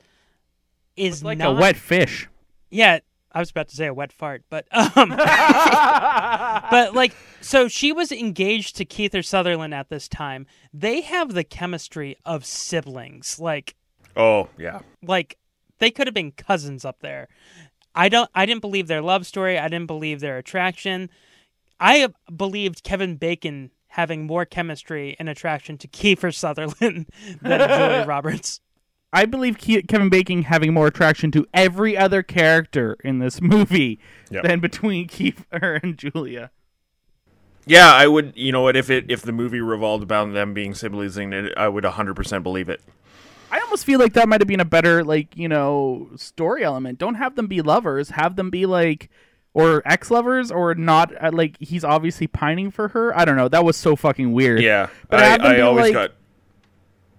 is 0.97 1.25
like 1.25 1.39
not 1.39 1.57
a 1.57 1.61
wet 1.61 1.77
fish. 1.77 2.29
Yeah, 2.71 3.01
I 3.35 3.41
was 3.41 3.51
about 3.51 3.69
to 3.69 3.77
say 3.77 3.87
a 3.87 3.95
wet 3.95 4.13
fart, 4.13 4.45
but 4.49 4.67
um 4.73 5.09
But 6.71 6.95
like 6.95 7.15
so 7.41 7.69
she 7.69 7.93
was 7.93 8.13
engaged 8.13 8.77
to 8.77 8.85
Keith 8.85 9.15
or 9.15 9.23
Sutherland 9.23 9.75
at 9.75 9.89
this 9.91 10.09
time. 10.09 10.47
They 10.73 11.01
have 11.03 11.35
the 11.35 11.45
chemistry 11.45 12.17
of 12.25 12.47
siblings. 12.47 13.39
Like 13.39 13.75
oh 14.17 14.49
yeah. 14.57 14.81
like 15.03 15.39
they 15.79 15.91
could 15.91 16.07
have 16.07 16.15
been 16.15 16.33
cousins 16.33 16.85
up 16.85 17.01
there. 17.01 17.29
I 17.95 18.09
don't 18.09 18.31
I 18.35 18.47
didn't 18.47 18.63
believe 18.63 18.87
their 18.87 19.03
love 19.03 19.27
story. 19.27 19.59
I 19.59 19.69
didn't 19.69 19.87
believe 19.89 20.21
their 20.21 20.39
attraction. 20.39 21.11
I 21.81 22.09
believed 22.35 22.85
Kevin 22.85 23.17
Bacon 23.17 23.71
having 23.89 24.27
more 24.27 24.45
chemistry 24.45 25.17
and 25.19 25.29
attraction 25.29 25.79
to 25.79 25.89
Kiefer 25.89 26.35
Sutherland 26.35 27.07
than 27.43 27.61
Julia 27.61 28.05
Roberts. 28.09 28.61
I 29.15 29.25
believe 29.27 29.57
Ke- 29.59 29.87
Kevin 29.89 30.09
Bacon 30.11 30.43
having 30.43 30.75
more 30.75 30.89
attraction 30.89 31.31
to 31.33 31.47
every 31.55 31.97
other 31.97 32.23
character 32.23 32.97
in 33.05 33.21
this 33.21 33.41
movie 33.41 33.99
Yep. 34.31 34.43
than 34.45 34.61
between 34.61 35.07
Kiefer 35.09 35.81
and 35.83 35.97
Julia. 35.97 36.51
Yeah, 37.67 37.91
I 37.93 38.07
would. 38.09 38.33
You 38.37 38.53
know 38.53 38.61
what? 38.61 38.77
If 38.77 38.91
it 38.91 39.11
if 39.11 39.23
the 39.23 39.33
movie 39.33 39.61
revolved 39.61 40.03
about 40.03 40.33
them 40.35 40.53
being 40.53 40.75
siblings, 40.75 41.17
I 41.17 41.67
would 41.69 41.85
hundred 41.85 42.15
percent 42.15 42.43
believe 42.43 42.69
it. 42.69 42.83
I 43.51 43.61
almost 43.61 43.85
feel 43.87 44.01
like 44.01 44.15
that 44.15 44.29
might 44.29 44.41
have 44.41 44.49
been 44.49 44.59
a 44.61 44.65
better, 44.65 45.05
like, 45.05 45.37
you 45.37 45.49
know, 45.49 46.11
story 46.17 46.65
element. 46.65 46.99
Don't 46.99 47.15
have 47.15 47.37
them 47.37 47.47
be 47.47 47.63
lovers. 47.63 48.11
Have 48.11 48.35
them 48.37 48.51
be 48.51 48.67
like 48.67 49.09
or 49.55 49.81
ex 49.87 50.11
lovers 50.11 50.51
or 50.51 50.75
not. 50.75 51.13
uh, 51.23 51.31
Like 51.33 51.57
he's 51.61 51.85
obviously 51.85 52.27
pining 52.27 52.71
for 52.73 52.89
her. 52.89 53.17
I 53.17 53.25
don't 53.25 53.37
know. 53.37 53.49
That 53.49 53.65
was 53.65 53.77
so 53.77 53.95
fucking 53.97 54.33
weird. 54.33 54.61
Yeah, 54.61 54.89
but 55.09 55.21
I, 55.21 55.27
have 55.27 55.41
I 55.43 55.61
always 55.61 55.85
like, 55.85 55.93
got. 55.95 56.11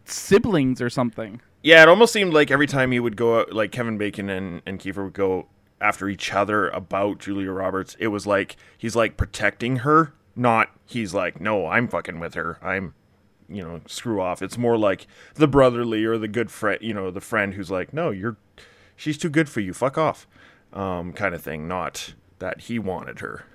siblings 0.04 0.82
or 0.82 0.90
something. 0.90 1.42
Yeah, 1.66 1.82
it 1.82 1.90
almost 1.90 2.14
seemed 2.14 2.32
like 2.32 2.52
every 2.52 2.68
time 2.68 2.92
he 2.92 3.00
would 3.00 3.16
go, 3.18 3.40
out, 3.40 3.52
like 3.52 3.72
Kevin 3.72 3.98
Bacon 3.98 4.30
and 4.30 4.62
and 4.68 4.80
Kiefer 4.80 5.04
would 5.06 5.14
go 5.14 5.48
after 5.82 6.08
each 6.08 6.32
other 6.32 6.70
about 6.70 7.18
Julia 7.18 7.50
Roberts. 7.52 7.96
It 7.98 8.10
was 8.10 8.28
like 8.28 8.56
he's 8.78 8.96
like 8.96 9.18
protecting 9.18 9.78
her, 9.78 10.14
not 10.36 10.70
he's 10.86 11.16
like, 11.16 11.42
no, 11.42 11.66
I'm 11.66 11.88
fucking 11.88 12.20
with 12.20 12.36
her. 12.36 12.60
I'm, 12.62 12.94
you 13.50 13.64
know, 13.64 13.82
screw 13.88 14.22
off. 14.22 14.44
It's 14.44 14.60
more 14.60 14.78
like 14.78 15.08
the 15.34 15.48
brotherly 15.48 16.06
or 16.06 16.20
the 16.20 16.28
good 16.28 16.52
friend, 16.52 16.78
you 16.84 16.94
know, 16.94 17.10
the 17.10 17.20
friend 17.20 17.56
who's 17.56 17.72
like, 17.72 17.94
no, 17.94 18.12
you're, 18.12 18.38
she's 18.96 19.18
too 19.18 19.30
good 19.30 19.50
for 19.50 19.60
you. 19.60 19.74
Fuck 19.74 19.98
off, 19.98 20.28
um, 20.72 21.14
kind 21.14 21.34
of 21.34 21.42
thing. 21.42 21.68
Not 21.68 22.14
that 22.38 22.62
he 22.62 22.78
wanted 22.78 23.22
her. 23.22 23.46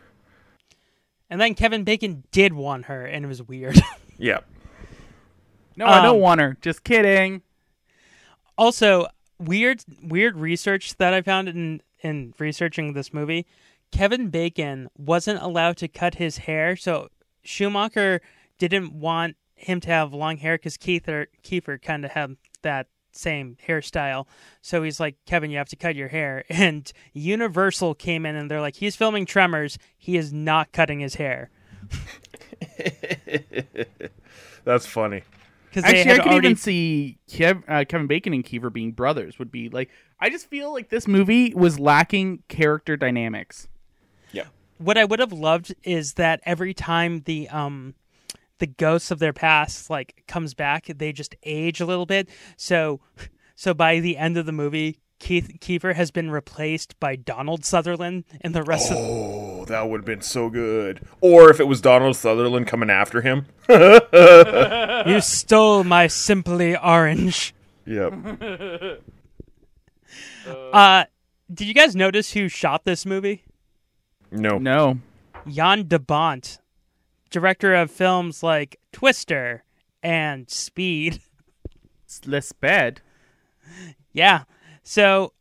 And 1.30 1.40
then 1.40 1.54
Kevin 1.54 1.84
Bacon 1.84 2.24
did 2.32 2.54
want 2.54 2.86
her, 2.86 3.06
and 3.06 3.24
it 3.24 3.28
was 3.28 3.40
weird. 3.42 3.80
Yeah. 4.18 4.40
No, 5.76 5.86
I 5.86 6.02
don't 6.02 6.16
Um, 6.16 6.20
want 6.20 6.40
her. 6.42 6.58
Just 6.60 6.84
kidding. 6.84 7.40
Also, 8.60 9.06
weird 9.38 9.82
weird 10.02 10.36
research 10.36 10.96
that 10.96 11.14
I 11.14 11.22
found 11.22 11.48
in 11.48 11.80
in 12.02 12.34
researching 12.38 12.92
this 12.92 13.12
movie. 13.12 13.46
Kevin 13.90 14.28
Bacon 14.28 14.88
wasn't 14.96 15.42
allowed 15.42 15.78
to 15.78 15.88
cut 15.88 16.16
his 16.16 16.38
hair, 16.38 16.76
so 16.76 17.08
Schumacher 17.42 18.20
didn't 18.58 18.92
want 18.92 19.36
him 19.54 19.80
to 19.80 19.88
have 19.88 20.12
long 20.12 20.36
hair 20.36 20.56
because 20.58 20.76
Kiefer 20.76 21.26
Kiefer 21.42 21.80
kind 21.80 22.04
of 22.04 22.10
had 22.10 22.36
that 22.60 22.88
same 23.12 23.56
hairstyle. 23.66 24.26
So 24.60 24.82
he's 24.82 25.00
like, 25.00 25.16
Kevin, 25.24 25.50
you 25.50 25.56
have 25.56 25.70
to 25.70 25.76
cut 25.76 25.96
your 25.96 26.08
hair. 26.08 26.44
And 26.50 26.92
Universal 27.14 27.94
came 27.94 28.26
in 28.26 28.36
and 28.36 28.50
they're 28.50 28.60
like, 28.60 28.76
he's 28.76 28.94
filming 28.94 29.24
Tremors. 29.24 29.78
He 29.96 30.18
is 30.18 30.34
not 30.34 30.70
cutting 30.72 31.00
his 31.00 31.14
hair. 31.14 31.50
That's 34.64 34.86
funny. 34.86 35.22
Because 35.70 35.84
Actually, 35.84 36.00
I 36.12 36.16
could 36.16 36.26
already 36.26 36.48
even 36.48 36.56
see 36.56 37.18
Kev, 37.30 37.62
uh, 37.68 37.84
Kevin 37.88 38.08
Bacon 38.08 38.34
and 38.34 38.44
Kiefer 38.44 38.72
being 38.72 38.90
brothers. 38.92 39.38
Would 39.38 39.52
be 39.52 39.68
like 39.68 39.88
I 40.18 40.28
just 40.28 40.50
feel 40.50 40.72
like 40.72 40.88
this 40.88 41.06
movie 41.06 41.54
was 41.54 41.78
lacking 41.78 42.42
character 42.48 42.96
dynamics. 42.96 43.68
Yeah. 44.32 44.46
what 44.78 44.98
I 44.98 45.04
would 45.04 45.20
have 45.20 45.32
loved 45.32 45.74
is 45.84 46.14
that 46.14 46.40
every 46.44 46.74
time 46.74 47.22
the 47.24 47.48
um 47.50 47.94
the 48.58 48.66
ghosts 48.66 49.10
of 49.10 49.20
their 49.20 49.32
past 49.32 49.88
like 49.88 50.24
comes 50.26 50.54
back, 50.54 50.86
they 50.86 51.12
just 51.12 51.36
age 51.44 51.80
a 51.80 51.86
little 51.86 52.06
bit. 52.06 52.28
So 52.56 53.00
so 53.54 53.72
by 53.72 54.00
the 54.00 54.16
end 54.16 54.36
of 54.36 54.46
the 54.46 54.52
movie, 54.52 54.98
Keith 55.20 55.58
Kiefer 55.60 55.94
has 55.94 56.10
been 56.10 56.30
replaced 56.30 56.98
by 56.98 57.14
Donald 57.14 57.64
Sutherland, 57.64 58.24
and 58.40 58.54
the 58.54 58.62
rest 58.62 58.90
of 58.90 58.96
Oh, 58.96 59.49
that 59.70 59.88
would 59.88 60.00
have 60.00 60.06
been 60.06 60.20
so 60.20 60.50
good. 60.50 61.00
Or 61.20 61.50
if 61.50 61.60
it 61.60 61.68
was 61.68 61.80
Donald 61.80 62.16
Sutherland 62.16 62.66
coming 62.66 62.90
after 62.90 63.20
him. 63.20 63.46
you 63.68 65.20
stole 65.20 65.84
my 65.84 66.06
simply 66.06 66.76
orange. 66.76 67.54
Yep. 67.86 69.00
Uh, 70.72 71.04
did 71.52 71.68
you 71.68 71.74
guys 71.74 71.94
notice 71.94 72.32
who 72.32 72.48
shot 72.48 72.84
this 72.84 73.06
movie? 73.06 73.44
No. 74.30 74.58
No. 74.58 74.98
Jan 75.46 75.86
de 75.86 75.98
Bont, 75.98 76.58
director 77.30 77.74
of 77.74 77.90
films 77.90 78.42
like 78.42 78.80
Twister 78.92 79.64
and 80.02 80.50
Speed. 80.50 81.20
It's 82.04 82.26
less 82.26 82.52
bad. 82.52 83.00
Yeah. 84.12 84.44
So, 84.82 85.32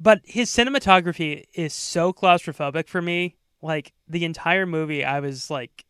but 0.00 0.20
his 0.24 0.50
cinematography 0.50 1.44
is 1.54 1.74
so 1.74 2.12
claustrophobic 2.12 2.88
for 2.88 3.02
me. 3.02 3.36
Like 3.66 3.92
the 4.08 4.24
entire 4.24 4.64
movie, 4.66 5.04
I 5.04 5.20
was 5.20 5.50
like, 5.50 5.84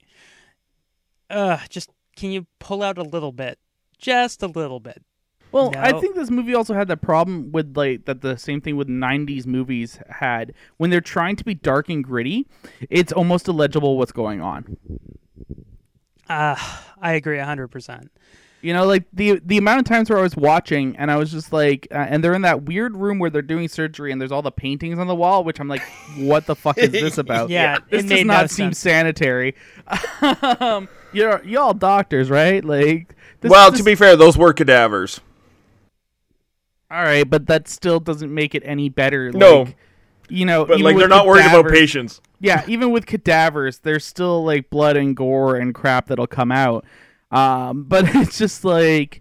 "Uh, 1.29 1.59
just 1.69 1.91
can 2.17 2.31
you 2.33 2.47
pull 2.59 2.83
out 2.83 2.97
a 2.99 3.03
little 3.03 3.33
bit, 3.33 3.59
just 3.99 4.43
a 4.43 4.47
little 4.47 4.81
bit?" 4.81 5.05
Well, 5.53 5.73
I 5.77 5.93
think 5.93 6.17
this 6.17 6.31
movie 6.31 6.55
also 6.55 6.75
had 6.75 6.89
that 6.89 7.01
problem 7.03 7.53
with 7.53 7.77
like 7.77 8.07
that 8.07 8.21
the 8.21 8.37
same 8.37 8.61
thing 8.61 8.77
with 8.77 8.89
'90s 8.89 9.47
movies 9.47 9.99
had 10.09 10.55
when 10.79 10.91
they're 10.91 11.01
trying 11.01 11.37
to 11.37 11.45
be 11.45 11.55
dark 11.55 11.89
and 11.89 12.03
gritty. 12.03 12.47
It's 12.91 13.13
almost 13.13 13.47
illegible 13.49 13.97
what's 13.97 14.13
going 14.13 14.41
on. 14.41 14.77
Uh, 16.29 16.57
I 17.01 17.13
agree 17.13 17.39
hundred 17.39 17.69
percent. 17.69 18.11
You 18.67 18.73
know, 18.73 18.85
like 18.85 19.05
the 19.13 19.41
the 19.45 19.59
amount 19.59 19.79
of 19.79 19.85
times 19.85 20.11
where 20.11 20.19
I 20.19 20.23
was 20.23 20.35
watching 20.35 20.97
and 20.97 21.09
I 21.09 21.15
was 21.15 21.31
just 21.31 21.53
like, 21.53 21.87
uh, 21.93 21.99
and 21.99 22.25
they're 22.25 22.35
in 22.35 22.43
that 22.43 22.63
weird 22.65 22.97
room 22.97 23.21
where 23.21 23.31
they're 23.31 23.41
doing 23.41 23.69
surgery 23.69 24.11
and 24.11 24.21
there's 24.21 24.33
all 24.33 24.43
the 24.43 24.51
paintings 24.51 24.99
on 24.99 25.07
the 25.07 25.15
wall, 25.15 25.45
which 25.45 25.61
I'm 25.61 25.69
like, 25.69 25.83
what 26.17 26.47
the 26.47 26.57
fuck 26.57 26.77
is 26.77 26.91
this 26.91 27.17
about? 27.25 27.49
Yeah, 27.49 27.79
this 27.89 28.01
it 28.01 28.09
does 28.09 28.11
made 28.11 28.27
not 28.27 28.41
no 28.41 28.47
seem 28.49 28.67
sense. 28.73 28.79
sanitary. 28.81 29.55
um, 30.61 30.89
you're 31.13 31.45
you 31.45 31.61
all 31.61 31.75
doctors, 31.75 32.29
right? 32.29 32.65
Like, 32.65 33.15
this, 33.41 33.51
well, 33.51 33.71
this- 33.71 33.79
to 33.79 33.85
be 33.85 33.95
fair, 33.95 34.17
those 34.17 34.37
were 34.37 34.53
cadavers. 34.53 35.21
all 36.91 37.03
right, 37.05 37.23
but 37.31 37.47
that 37.47 37.69
still 37.69 38.01
doesn't 38.01 38.35
make 38.35 38.57
it 38.57 38.65
any 38.67 38.89
better. 38.89 39.31
No. 39.31 39.61
like, 39.63 39.77
you 40.29 40.45
know, 40.45 40.65
But 40.65 40.81
like 40.81 40.97
they're 40.97 41.07
not 41.07 41.25
worried 41.29 41.47
about 41.47 41.69
patients. 41.69 42.21
Yeah, 42.41 42.65
even 42.67 42.91
with 42.91 43.07
cadavers, 43.07 43.79
there's 43.79 44.05
still 44.05 44.45
like 44.45 44.71
blood 44.71 44.97
and 44.97 45.17
gore 45.17 45.55
and 45.55 45.73
crap 45.73 46.09
that'll 46.09 46.27
come 46.27 46.51
out. 46.51 46.85
Um, 47.31 47.85
but 47.85 48.05
it's 48.15 48.39
just 48.39 48.65
like, 48.65 49.21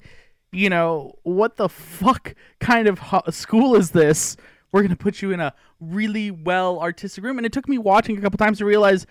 you 0.52 0.70
know, 0.70 1.13
what 1.24 1.58
the 1.58 1.70
fuck 1.70 2.36
kind 2.60 2.88
of 2.88 3.00
ho- 3.00 3.24
school 3.30 3.76
is 3.76 3.91
this? 3.91 4.38
We're 4.72 4.82
gonna 4.82 4.96
put 4.96 5.22
you 5.22 5.32
in 5.32 5.39
a 5.39 5.54
really 5.80 6.32
well 6.32 6.80
artistic 6.80 7.24
room, 7.24 7.38
and 7.38 7.46
it 7.46 7.54
took 7.54 7.68
me 7.70 7.78
watching 7.78 8.18
a 8.18 8.22
couple 8.22 8.38
times 8.38 8.58
to 8.60 8.65
realize 8.65 9.06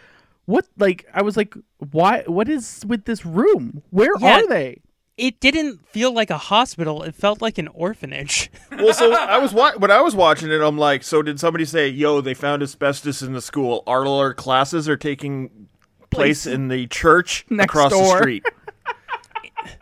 what. 0.44 0.66
Like, 0.78 1.06
I 1.14 1.22
was 1.22 1.36
like, 1.36 1.54
why? 1.78 2.22
What 2.26 2.48
is 2.48 2.84
with 2.86 3.04
this 3.06 3.24
room? 3.24 3.82
Where 3.90 4.12
Yeah. 4.20 4.40
are 4.40 4.46
they? 4.46 4.80
It 5.16 5.38
didn't 5.40 5.86
feel 5.88 6.12
like 6.12 6.28
a 6.30 6.36
hospital. 6.38 7.02
It 7.04 7.14
felt 7.14 7.40
like 7.40 7.56
an 7.58 7.68
orphanage. 7.68 8.50
Well, 8.72 8.92
so 8.92 9.12
I 9.14 9.38
was 9.38 9.54
wa- 9.54 9.72
when 9.78 9.90
I 9.92 10.00
was 10.02 10.14
watching 10.16 10.50
it, 10.50 10.60
I'm 10.60 10.76
like, 10.76 11.02
so 11.04 11.22
did 11.22 11.38
somebody 11.40 11.64
say, 11.64 11.88
"Yo, 11.88 12.20
they 12.20 12.34
found 12.34 12.62
asbestos 12.62 13.22
in 13.22 13.32
the 13.32 13.40
school. 13.40 13.82
All 13.86 14.18
our 14.18 14.34
classes 14.34 14.88
are 14.88 14.96
taking 14.96 15.68
place 16.10 16.44
Place 16.44 16.46
in 16.46 16.68
the 16.68 16.86
church 16.88 17.46
next 17.50 17.70
across 17.70 17.92
the 17.92 18.16
street." 18.18 18.44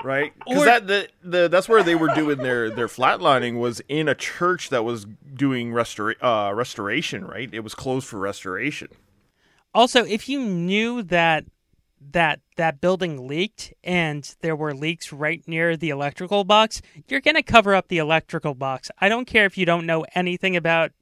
Right? 0.02 0.32
Because 0.46 0.64
that 0.64 0.86
the, 0.86 1.08
the 1.22 1.48
that's 1.48 1.68
where 1.68 1.82
they 1.82 1.94
were 1.94 2.14
doing 2.14 2.38
their 2.38 2.70
their 2.70 2.88
flatlining 2.88 3.58
was 3.58 3.80
in 3.88 4.08
a 4.08 4.14
church 4.14 4.68
that 4.70 4.84
was 4.84 5.06
doing 5.34 5.72
restora- 5.72 6.16
uh, 6.20 6.52
restoration. 6.54 7.24
Right? 7.24 7.48
It 7.52 7.60
was 7.60 7.74
closed 7.74 8.06
for 8.06 8.18
restoration. 8.18 8.88
Also, 9.74 10.04
if 10.04 10.28
you 10.28 10.40
knew 10.40 11.02
that 11.02 11.44
that 12.10 12.40
that 12.56 12.80
building 12.80 13.26
leaked 13.26 13.72
and 13.84 14.34
there 14.40 14.56
were 14.56 14.74
leaks 14.74 15.12
right 15.12 15.46
near 15.46 15.76
the 15.76 15.90
electrical 15.90 16.44
box, 16.44 16.82
you're 17.08 17.20
going 17.20 17.36
to 17.36 17.42
cover 17.42 17.74
up 17.74 17.88
the 17.88 17.98
electrical 17.98 18.54
box. 18.54 18.90
I 19.00 19.08
don't 19.08 19.26
care 19.26 19.46
if 19.46 19.56
you 19.56 19.64
don't 19.64 19.86
know 19.86 20.04
anything 20.14 20.56
about, 20.56 20.92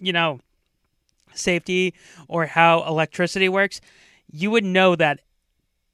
you 0.00 0.12
know, 0.12 0.40
safety 1.34 1.94
or 2.28 2.46
how 2.46 2.84
electricity 2.84 3.48
works. 3.48 3.80
You 4.30 4.50
would 4.50 4.64
know 4.64 4.96
that 4.96 5.20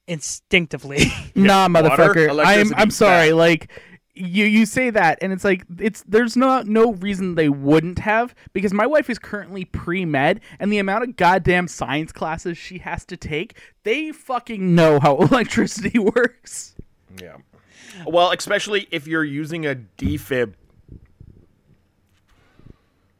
instinctively. 0.07 1.11
nah, 1.35 1.67
water, 1.67 1.89
motherfucker. 1.89 2.43
I'm 2.45 2.73
I'm 2.75 2.91
sorry. 2.91 3.29
bad. 3.29 3.35
Like 3.35 3.71
you 4.15 4.45
you 4.45 4.65
say 4.65 4.89
that, 4.89 5.19
and 5.21 5.33
it's 5.33 5.43
like 5.43 5.65
it's 5.79 6.03
there's 6.07 6.37
not 6.37 6.67
no 6.67 6.93
reason 6.93 7.35
they 7.35 7.49
wouldn't 7.49 7.99
have 7.99 8.33
because 8.53 8.73
my 8.73 8.85
wife 8.85 9.09
is 9.09 9.19
currently 9.19 9.65
pre 9.65 10.05
med, 10.05 10.41
and 10.59 10.71
the 10.71 10.79
amount 10.79 11.03
of 11.03 11.15
goddamn 11.15 11.67
science 11.67 12.11
classes 12.11 12.57
she 12.57 12.79
has 12.79 13.05
to 13.05 13.17
take, 13.17 13.57
they 13.83 14.11
fucking 14.11 14.73
know 14.73 14.99
how 14.99 15.17
electricity 15.19 15.99
works. 15.99 16.75
Yeah. 17.21 17.37
Well, 18.05 18.31
especially 18.31 18.87
if 18.91 19.07
you're 19.07 19.23
using 19.23 19.65
a 19.65 19.75
defib. 19.97 20.53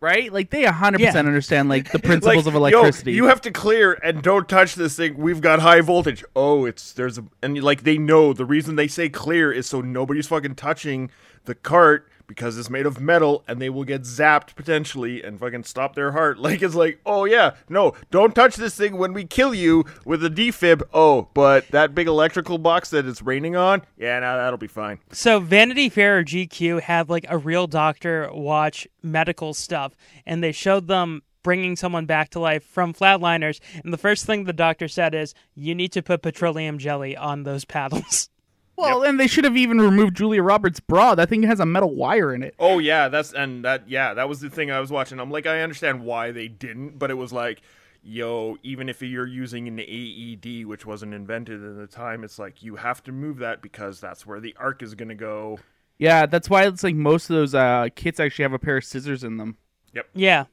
Right? 0.06 0.32
Like 0.32 0.52
they 0.52 0.66
100% 0.66 1.00
Yeah. 1.00 1.14
understand 1.18 1.68
like 1.68 1.92
the 1.92 1.98
principles 2.12 2.46
Like, 2.46 2.46
of 2.46 2.54
electricity. 2.54 3.14
Yo, 3.14 3.16
you 3.16 3.26
have 3.26 3.42
to 3.42 3.50
clear 3.50 3.94
and 4.04 4.22
don't 4.22 4.48
touch 4.48 4.76
this 4.76 4.96
thing. 4.96 5.18
We've 5.18 5.42
got 5.42 5.62
high 5.62 5.82
voltage. 5.82 6.24
Oh, 6.36 6.66
it's 6.66 6.92
there's 6.92 7.18
a 7.18 7.26
and 7.42 7.60
like 7.64 7.82
they 7.86 7.98
know 7.98 8.32
the 8.32 8.46
reason 8.46 8.76
they 8.76 8.88
say 8.88 9.10
clear 9.10 9.52
is 9.52 9.66
so 9.66 9.82
nobody's 9.82 10.28
fucking 10.28 10.54
touching 10.56 11.10
the 11.46 11.56
cart 11.56 12.08
because 12.28 12.58
it's 12.58 12.70
made 12.70 12.86
of 12.86 13.00
metal 13.00 13.44
and 13.48 13.62
they 13.62 13.70
will 13.70 13.84
get 13.84 14.02
zapped 14.02 14.56
potentially 14.56 15.24
and 15.24 15.40
fucking 15.40 15.64
stop 15.64 15.96
their 15.96 16.12
heart. 16.12 16.40
Like 16.46 16.62
it's 16.62 16.76
like, 16.76 17.00
oh 17.08 17.26
yeah, 17.26 17.56
no, 17.70 17.96
don't 18.12 18.36
touch 18.36 18.56
this 18.56 18.76
thing 18.76 18.98
when 18.98 19.14
we 19.14 19.26
kill 19.26 19.56
you 19.56 19.84
with 20.06 20.24
a 20.24 20.30
defib. 20.30 20.84
Oh, 20.94 21.28
but 21.34 21.68
that 21.70 21.96
big 21.96 22.06
electrical 22.06 22.60
box 22.60 22.92
that 22.92 23.08
it's 23.08 23.24
raining 23.24 23.56
on, 23.56 23.82
yeah, 23.98 24.20
now 24.20 24.38
that'll 24.38 24.60
be 24.60 24.68
fine. 24.68 25.00
So 25.12 25.40
Vanity 25.40 25.90
Fair 25.90 26.20
or 26.20 26.24
GQ 26.24 26.82
had 26.82 27.10
like 27.10 27.26
a 27.30 27.40
real 27.40 27.66
doctor 27.66 28.30
watch 28.32 28.88
medical 29.02 29.56
stuff, 29.56 29.96
and 30.26 30.44
they 30.44 30.52
showed 30.52 30.88
them 30.88 31.24
bringing 31.42 31.76
someone 31.76 32.06
back 32.06 32.30
to 32.32 32.40
life 32.40 32.64
from 32.64 32.94
flatliners. 32.94 33.60
And 33.84 33.92
the 33.94 33.98
first 33.98 34.26
thing 34.26 34.44
the 34.44 34.54
doctor 34.54 34.88
said 34.88 35.16
is, 35.16 35.34
"You 35.56 35.74
need 35.74 35.92
to 35.94 36.04
put 36.04 36.22
petroleum 36.22 36.78
jelly 36.78 37.18
on 37.18 37.44
those 37.44 37.66
paddles." 37.66 38.30
well, 38.78 39.04
and 39.04 39.20
they 39.20 39.28
should 39.28 39.44
have 39.44 39.56
even 39.56 39.80
removed 39.80 40.18
Julia 40.18 40.44
Roberts' 40.44 40.80
bra. 40.80 41.16
That 41.16 41.30
thing 41.30 41.44
has 41.44 41.60
a 41.60 41.66
metal 41.66 41.94
wire 41.94 42.34
in 42.34 42.44
it. 42.44 42.56
Oh 42.60 42.80
yeah, 42.80 43.08
that's 43.08 43.34
and 43.34 43.64
that 43.64 43.90
yeah, 43.90 44.14
that 44.14 44.28
was 44.28 44.42
the 44.42 44.50
thing 44.50 44.72
I 44.72 44.80
was 44.80 44.92
watching. 44.92 45.20
I'm 45.20 45.32
like, 45.32 45.46
I 45.46 45.62
understand 45.62 46.04
why 46.04 46.32
they 46.32 46.48
didn't, 46.48 47.00
but 47.00 47.10
it 47.10 47.16
was 47.16 47.32
like, 47.32 47.62
yo, 48.04 48.58
even 48.64 48.90
if 48.90 49.02
you're 49.02 49.28
using 49.28 49.68
an 49.68 49.80
AED, 49.80 50.66
which 50.66 50.86
wasn't 50.86 51.14
invented 51.14 51.64
at 51.64 51.78
the 51.78 51.88
time, 51.88 52.24
it's 52.24 52.38
like 52.38 52.64
you 52.64 52.76
have 52.76 53.04
to 53.04 53.12
move 53.12 53.38
that 53.40 53.62
because 53.62 54.00
that's 54.00 54.26
where 54.26 54.40
the 54.40 54.56
arc 54.60 54.84
is 54.84 54.94
going 54.94 55.10
to 55.10 55.16
go. 55.16 55.60
Yeah, 55.98 56.26
that's 56.26 56.50
why 56.50 56.68
it's 56.68 56.84
like 56.84 56.96
most 56.96 57.30
of 57.30 57.36
those 57.36 57.56
uh, 57.56 57.88
kits 57.96 58.20
actually 58.20 58.44
have 58.44 58.54
a 58.54 58.60
pair 58.60 58.78
of 58.78 58.84
scissors 58.84 59.24
in 59.24 59.38
them. 59.38 59.58
Yep. 59.94 60.10
Yeah. 60.14 60.46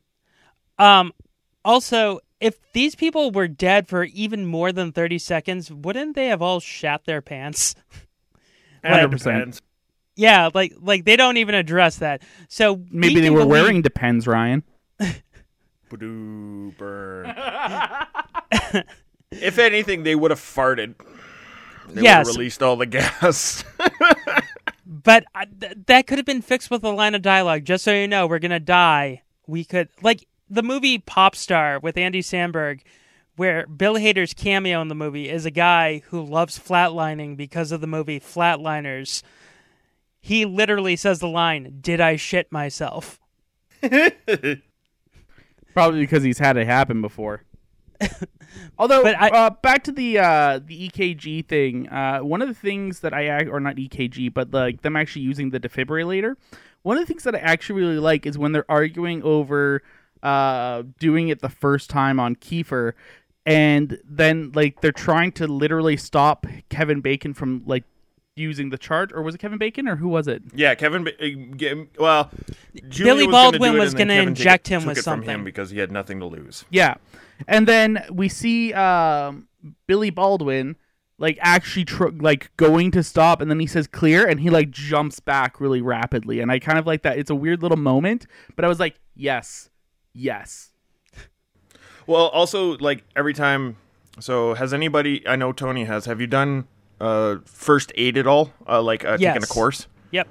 Um. 0.79 1.13
Also, 1.65 2.21
if 2.41 2.59
these 2.73 2.95
people 2.97 3.31
were 3.31 3.47
dead 3.49 3.87
for 3.89 4.05
even 4.05 4.47
more 4.47 4.73
than 4.73 4.93
thirty 4.93 5.19
seconds, 5.19 5.73
wouldn't 5.73 6.15
they 6.15 6.27
have 6.27 6.43
all 6.43 6.61
shat 6.61 7.05
their 7.05 7.21
pants? 7.21 7.75
Hundred 8.85 9.11
percent. 9.11 9.61
Yeah, 10.17 10.51
like 10.53 10.75
like 10.81 11.05
they 11.05 11.17
don't 11.17 11.37
even 11.39 11.55
address 11.55 11.97
that. 11.99 12.23
So 12.49 12.75
we 12.75 12.87
Maybe 12.91 13.21
they 13.21 13.31
were 13.31 13.41
believe- 13.41 13.51
wearing 13.51 13.83
depends, 13.83 14.27
Ryan. 14.27 14.63
Burn. 15.89 17.27
if 19.31 19.59
anything, 19.59 20.03
they 20.05 20.15
would 20.15 20.31
have 20.31 20.41
farted. 20.41 20.95
They 21.89 21.95
would 21.97 22.03
Yes. 22.05 22.27
have 22.29 22.37
released 22.37 22.63
all 22.63 22.77
the 22.77 22.87
gas. 22.87 23.65
But 24.85 25.25
uh, 25.35 25.47
th- 25.61 25.73
that 25.87 26.07
could 26.07 26.19
have 26.19 26.27
been 26.27 26.43
fixed 26.43 26.71
with 26.71 26.85
a 26.85 26.91
line 26.91 27.15
of 27.15 27.23
dialogue. 27.23 27.65
Just 27.65 27.83
so 27.83 27.93
you 27.95 28.07
know, 28.07 28.27
we're 28.27 28.39
gonna 28.41 28.61
die. 28.61 29.23
We 29.47 29.65
could 29.65 29.89
like 30.03 30.27
the 30.51 30.63
movie 30.63 30.99
Pop 30.99 31.35
Star 31.35 31.79
with 31.81 31.97
Andy 31.97 32.21
Samberg, 32.21 32.81
where 33.37 33.67
Bill 33.67 33.95
Hader's 33.95 34.35
cameo 34.35 34.81
in 34.83 34.89
the 34.89 34.95
movie 34.95 35.29
is 35.29 35.47
a 35.47 35.51
guy 35.51 36.03
who 36.07 36.23
loves 36.23 36.59
flatlining 36.59 37.37
because 37.37 37.73
of 37.73 37.81
the 37.81 37.87
movie 37.87 38.21
Flatliners. 38.21 39.23
He 40.21 40.45
literally 40.45 40.97
says 40.97 41.19
the 41.19 41.29
line, 41.29 41.79
"Did 41.81 42.01
I 42.01 42.17
shit 42.17 42.53
myself?" 42.53 43.19
Probably 45.75 46.01
because 46.01 46.23
he's 46.23 46.39
had 46.39 46.57
it 46.57 46.67
happen 46.67 47.01
before. 47.01 47.43
Although, 48.79 49.03
uh, 49.05 49.51
back 49.63 49.85
to 49.85 49.93
the 49.93 50.19
uh, 50.19 50.61
the 50.65 50.89
EKG 50.89 51.47
thing, 51.47 51.89
uh, 51.89 52.21
one 52.21 52.43
of 52.43 52.49
the 52.49 52.55
things 52.55 53.01
that 53.01 53.15
I 53.15 53.45
or 53.47 53.61
not 53.61 53.77
EKG, 53.77 54.33
but 54.33 54.53
like 54.53 54.83
them 54.83 54.97
actually 54.97 55.23
using 55.23 55.51
the 55.51 55.61
defibrillator. 55.61 56.37
One 56.83 56.97
of 56.97 57.03
the 57.03 57.07
things 57.07 57.25
that 57.25 57.35
I 57.35 57.39
actually 57.39 57.81
really 57.81 57.99
like 57.99 58.27
is 58.27 58.37
when 58.37 58.53
they're 58.53 58.71
arguing 58.71 59.23
over 59.23 59.83
uh, 60.23 60.83
doing 60.99 61.29
it 61.29 61.41
the 61.41 61.49
first 61.49 61.91
time 61.91 62.21
on 62.21 62.37
Kiefer, 62.37 62.93
and 63.47 63.99
then 64.05 64.53
like 64.55 64.81
they're 64.81 64.93
trying 64.93 65.33
to 65.33 65.47
literally 65.47 65.97
stop 65.97 66.47
Kevin 66.69 67.01
Bacon 67.01 67.35
from 67.35 67.63
like 67.67 67.85
using 68.37 68.71
the 68.71 68.79
charge, 68.79 69.13
or 69.13 69.23
was 69.23 69.35
it 69.35 69.39
Kevin 69.39 69.59
Bacon 69.59 69.87
or 69.89 69.97
who 69.97 70.09
was 70.09 70.27
it? 70.29 70.43
yeah, 70.55 70.75
Kevin. 70.75 71.05
Ba- 71.05 71.13
uh, 71.23 71.85
Well, 71.99 72.31
Julia 72.89 73.15
Billy 73.15 73.27
was 73.27 73.33
gonna 73.35 73.51
Baldwin 73.59 73.79
was 73.79 73.95
gonna 73.95 74.15
Kevin 74.15 74.35
took 74.35 74.39
it- 74.39 74.41
inject 74.41 74.69
him 74.69 74.87
with 74.87 74.99
it 74.99 75.03
from 75.05 75.21
him 75.23 75.27
something. 75.29 75.45
because 75.45 75.71
he 75.71 75.79
had 75.79 75.93
nothing 75.93 76.19
to 76.21 76.27
lose. 76.27 76.65
Yeah. 76.71 76.95
And 77.49 77.67
then 77.69 78.05
we 78.11 78.29
see 78.29 78.73
um, 78.73 79.49
Billy 79.87 80.11
Baldwin 80.11 80.77
like 81.19 81.39
actually 81.41 81.85
tr- 81.85 82.09
like 82.09 82.51
going 82.57 82.91
to 82.93 83.03
stop 83.03 83.41
and 83.41 83.51
then 83.51 83.61
he 83.61 83.67
says 83.67 83.87
clear 83.87 84.27
and 84.27 84.41
he 84.41 84.49
like 84.51 84.71
jumps 84.71 85.21
back 85.21 85.61
really 85.61 85.81
rapidly 85.83 86.41
and 86.41 86.51
I 86.51 86.59
kind 86.59 86.79
of 86.79 86.87
like 86.87 87.03
that. 87.03 87.19
It's 87.19 87.31
a 87.31 87.35
weird 87.35 87.63
little 87.63 87.77
moment, 87.79 88.27
but 88.57 88.65
I 88.65 88.69
was 88.69 88.81
like, 88.81 88.99
"Yes. 89.15 89.69
Yes." 90.15 90.72
Well, 92.07 92.27
also 92.29 92.77
like 92.79 93.05
every 93.17 93.35
time. 93.35 93.77
So 94.21 94.55
has 94.55 94.75
anybody? 94.75 95.27
I 95.27 95.37
know 95.37 95.53
Tony 95.53 95.85
has. 95.85 96.05
Have 96.07 96.21
you 96.21 96.27
done 96.27 96.67
uh, 97.01 97.37
first 97.45 97.93
aid 97.97 98.19
at 98.19 98.27
all? 98.27 98.53
Uh, 98.69 98.83
like 98.83 99.05
uh, 99.05 99.17
taking 99.17 99.43
a 99.43 99.47
course? 99.47 99.87
Yep. 100.11 100.29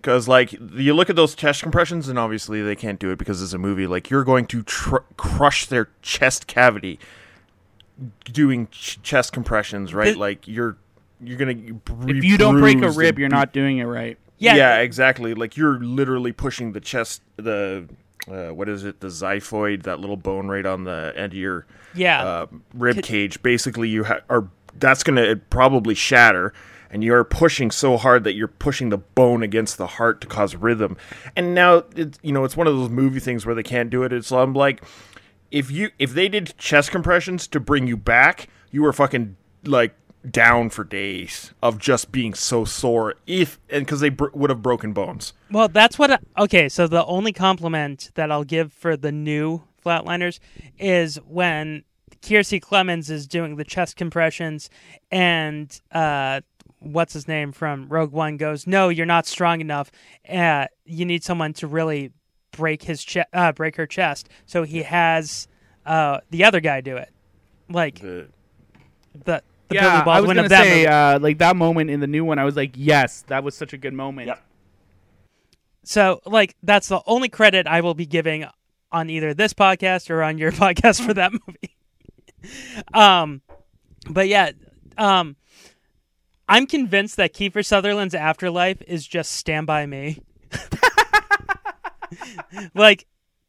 Because 0.00 0.26
like 0.28 0.52
you 0.52 0.94
look 0.94 1.08
at 1.08 1.16
those 1.16 1.34
chest 1.34 1.62
compressions, 1.62 2.08
and 2.08 2.18
obviously 2.18 2.60
they 2.60 2.74
can't 2.76 2.98
do 2.98 3.10
it 3.10 3.18
because 3.18 3.40
it's 3.42 3.52
a 3.52 3.58
movie. 3.58 3.86
Like 3.86 4.10
you're 4.10 4.24
going 4.24 4.46
to 4.48 4.62
tr- 4.64 4.96
crush 5.16 5.66
their 5.66 5.88
chest 6.02 6.46
cavity 6.46 6.98
doing 8.24 8.66
ch- 8.68 9.00
chest 9.02 9.32
compressions, 9.32 9.94
right? 9.94 10.14
The- 10.14 10.18
like 10.20 10.46
you're 10.48 10.76
you're 11.20 11.38
gonna. 11.38 11.54
be 11.54 11.72
If 12.18 12.24
you 12.24 12.36
don't 12.36 12.58
break 12.58 12.82
a 12.82 12.90
rib, 12.90 13.18
you're 13.18 13.28
be- 13.30 13.34
not 13.34 13.52
doing 13.52 13.78
it 13.78 13.84
right. 13.84 14.18
Yeah, 14.38 14.56
Yeah, 14.56 14.78
exactly. 14.78 15.34
Like 15.34 15.56
you're 15.56 15.78
literally 15.78 16.32
pushing 16.32 16.72
the 16.72 16.80
chest, 16.80 17.22
the 17.36 17.88
uh, 18.30 18.48
what 18.54 18.68
is 18.68 18.84
it, 18.84 19.00
the 19.00 19.08
xiphoid, 19.08 19.82
that 19.84 20.00
little 20.00 20.16
bone 20.16 20.48
right 20.48 20.64
on 20.66 20.84
the 20.84 21.12
end 21.16 21.32
of 21.32 21.38
your 21.38 21.66
Yeah. 21.94 22.22
uh, 22.22 22.46
rib 22.74 23.02
cage. 23.02 23.42
Basically, 23.42 23.88
you 23.88 24.04
ha- 24.04 24.20
are 24.30 24.48
that's 24.78 25.02
gonna 25.02 25.36
probably 25.36 25.94
shatter, 25.94 26.52
and 26.90 27.02
you're 27.04 27.24
pushing 27.24 27.70
so 27.70 27.96
hard 27.96 28.24
that 28.24 28.34
you're 28.34 28.48
pushing 28.48 28.88
the 28.90 28.98
bone 28.98 29.42
against 29.42 29.76
the 29.78 29.86
heart 29.86 30.20
to 30.22 30.26
cause 30.26 30.54
rhythm. 30.54 30.96
And 31.36 31.54
now, 31.54 31.84
it's, 31.96 32.18
you 32.22 32.32
know, 32.32 32.44
it's 32.44 32.56
one 32.56 32.66
of 32.66 32.74
those 32.76 32.90
movie 32.90 33.20
things 33.20 33.44
where 33.44 33.54
they 33.54 33.62
can't 33.62 33.90
do 33.90 34.02
it. 34.02 34.12
It's 34.12 34.30
I'm 34.32 34.54
like, 34.54 34.82
if 35.50 35.70
you 35.70 35.90
if 35.98 36.14
they 36.14 36.28
did 36.28 36.54
chest 36.58 36.90
compressions 36.90 37.46
to 37.48 37.60
bring 37.60 37.86
you 37.86 37.96
back, 37.96 38.48
you 38.70 38.82
were 38.82 38.92
fucking 38.92 39.36
like 39.64 39.94
down 40.30 40.70
for 40.70 40.84
days 40.84 41.52
of 41.62 41.78
just 41.78 42.12
being 42.12 42.32
so 42.32 42.64
sore 42.64 43.14
if 43.26 43.58
and 43.68 43.84
because 43.84 44.00
they 44.00 44.08
br- 44.08 44.28
would 44.32 44.50
have 44.50 44.62
broken 44.62 44.92
bones 44.92 45.32
Well, 45.50 45.68
that's 45.68 45.98
what. 45.98 46.12
I, 46.12 46.18
okay, 46.38 46.68
so 46.68 46.86
the 46.86 47.04
only 47.04 47.32
compliment 47.32 48.10
that 48.14 48.30
I'll 48.30 48.44
give 48.44 48.72
for 48.72 48.96
the 48.96 49.12
new 49.12 49.62
Flatliners 49.84 50.38
is 50.78 51.16
when 51.26 51.84
Kiersey 52.22 52.60
Clemons 52.60 53.10
is 53.10 53.26
doing 53.26 53.56
the 53.56 53.64
chest 53.64 53.96
compressions, 53.96 54.70
and 55.10 55.80
uh, 55.90 56.40
what's 56.78 57.12
his 57.12 57.26
name 57.26 57.52
from 57.52 57.88
Rogue 57.88 58.12
One 58.12 58.36
goes, 58.36 58.66
"No, 58.66 58.88
you're 58.88 59.06
not 59.06 59.26
strong 59.26 59.60
enough. 59.60 59.90
Uh, 60.28 60.66
you 60.84 61.04
need 61.04 61.24
someone 61.24 61.52
to 61.54 61.66
really 61.66 62.12
break 62.52 62.82
his 62.84 63.02
chest, 63.02 63.28
uh, 63.32 63.52
break 63.52 63.76
her 63.76 63.86
chest." 63.86 64.28
So 64.46 64.62
he 64.62 64.82
has 64.82 65.48
uh, 65.84 66.20
the 66.30 66.44
other 66.44 66.60
guy 66.60 66.80
do 66.80 66.96
it, 66.96 67.10
like 67.68 68.00
the 68.00 68.28
the, 69.24 69.42
the 69.72 69.82
yeah, 69.82 70.04
Billy 70.04 70.16
I 70.16 70.20
was 70.20 70.28
gonna 70.28 70.42
of 70.44 70.48
that 70.50 70.64
say 70.64 70.74
movie. 70.76 70.86
uh, 70.86 71.18
like 71.18 71.38
that 71.38 71.56
moment 71.56 71.90
in 71.90 72.00
the 72.00 72.06
new 72.06 72.24
one. 72.24 72.38
I 72.38 72.44
was 72.44 72.56
like, 72.56 72.72
"Yes, 72.76 73.22
that 73.28 73.44
was 73.44 73.56
such 73.56 73.72
a 73.72 73.78
good 73.78 73.94
moment." 73.94 74.30
So, 75.84 76.20
like, 76.24 76.56
that's 76.62 76.88
the 76.88 77.02
only 77.06 77.28
credit 77.28 77.66
I 77.66 77.80
will 77.80 77.94
be 77.94 78.06
giving 78.06 78.46
on 78.92 79.10
either 79.10 79.34
this 79.34 79.52
podcast 79.52 80.10
or 80.10 80.22
on 80.22 80.38
your 80.38 80.52
podcast 80.52 81.04
for 81.04 81.14
that 81.14 81.32
movie. 81.32 81.76
um, 82.94 83.42
but 84.08 84.28
yeah, 84.28 84.52
um, 84.96 85.36
I'm 86.48 86.66
convinced 86.66 87.16
that 87.16 87.34
Kiefer 87.34 87.64
Sutherland's 87.64 88.14
afterlife 88.14 88.82
is 88.86 89.06
just 89.06 89.32
Stand 89.32 89.66
by 89.66 89.86
Me. 89.86 90.22
like, 92.74 93.06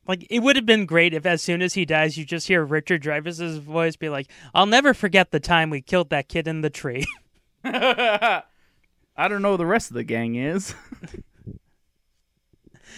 like 0.07 0.25
it 0.29 0.39
would 0.39 0.55
have 0.55 0.65
been 0.65 0.85
great 0.85 1.13
if, 1.13 1.25
as 1.25 1.41
soon 1.41 1.61
as 1.61 1.73
he 1.73 1.85
dies, 1.85 2.17
you 2.17 2.25
just 2.25 2.47
hear 2.47 2.63
Richard 2.63 3.03
Dreyfuss's 3.03 3.57
voice 3.57 3.95
be 3.95 4.09
like, 4.09 4.27
"I'll 4.53 4.65
never 4.65 4.93
forget 4.93 5.31
the 5.31 5.39
time 5.39 5.69
we 5.69 5.81
killed 5.81 6.09
that 6.09 6.27
kid 6.27 6.47
in 6.47 6.61
the 6.61 6.69
tree." 6.69 7.05
I 7.63 9.27
don't 9.27 9.41
know 9.41 9.51
who 9.51 9.57
the 9.57 9.65
rest 9.65 9.91
of 9.91 9.95
the 9.95 10.03
gang 10.03 10.35
is. 10.35 10.75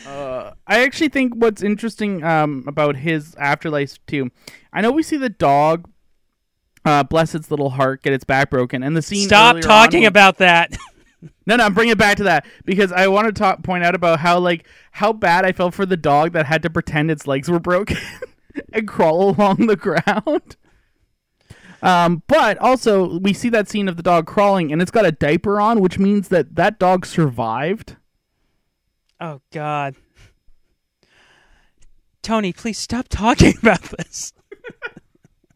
uh, 0.08 0.52
I 0.66 0.84
actually 0.84 1.10
think 1.10 1.36
what's 1.36 1.62
interesting 1.62 2.24
um, 2.24 2.64
about 2.68 2.96
his 2.96 3.36
afterlife 3.36 4.04
too. 4.08 4.32
I 4.74 4.82
know 4.82 4.92
we 4.92 5.04
see 5.04 5.18
the 5.18 5.30
dog, 5.30 5.90
uh, 6.86 7.04
bless 7.04 7.36
its 7.36 7.52
little 7.52 7.72
heart, 7.72 8.02
get 8.02 8.14
its 8.14 8.24
back 8.24 8.50
broken, 8.50 8.82
and 8.82 8.96
the 8.96 9.02
scene. 9.02 9.28
Stop 9.28 9.60
talking 9.60 10.06
on- 10.06 10.08
about 10.08 10.38
that. 10.38 10.76
No, 11.46 11.56
no, 11.56 11.66
I'm 11.66 11.74
bringing 11.74 11.94
it 11.94 11.98
back 11.98 12.18
to 12.18 12.24
that 12.24 12.46
because 12.66 12.92
I 12.92 13.08
want 13.08 13.28
to 13.28 13.34
talk, 13.34 13.64
point 13.64 13.84
out 13.84 13.96
about 13.96 14.20
how 14.20 14.40
like 14.40 14.68
how 14.92 15.14
bad 15.14 15.46
I 15.46 15.52
felt 15.52 15.74
for 15.74 15.86
the 15.86 15.98
dog 15.98 16.34
that 16.34 16.46
had 16.46 16.62
to 16.64 16.70
pretend 16.70 17.12
its 17.12 17.28
legs 17.28 17.50
were 17.50 17.60
broken 17.60 17.98
and 18.74 18.88
crawl 18.88 19.30
along 19.30 19.68
the 19.68 19.76
ground. 19.76 20.56
Um, 21.82 22.24
but 22.28 22.58
also 22.58 23.20
we 23.20 23.34
see 23.34 23.50
that 23.50 23.70
scene 23.70 23.88
of 23.88 23.98
the 23.98 24.04
dog 24.04 24.26
crawling 24.26 24.72
and 24.72 24.82
it's 24.82 24.92
got 24.92 25.06
a 25.06 25.12
diaper 25.12 25.60
on, 25.60 25.80
which 25.82 26.00
means 26.00 26.30
that 26.30 26.56
that 26.56 26.80
dog 26.80 27.06
survived. 27.06 27.96
Oh 29.20 29.42
God. 29.52 29.96
Tony, 32.22 32.54
please 32.54 32.80
stop 32.80 33.08
talking 33.08 33.54
about 33.62 33.84
this. 33.84 34.34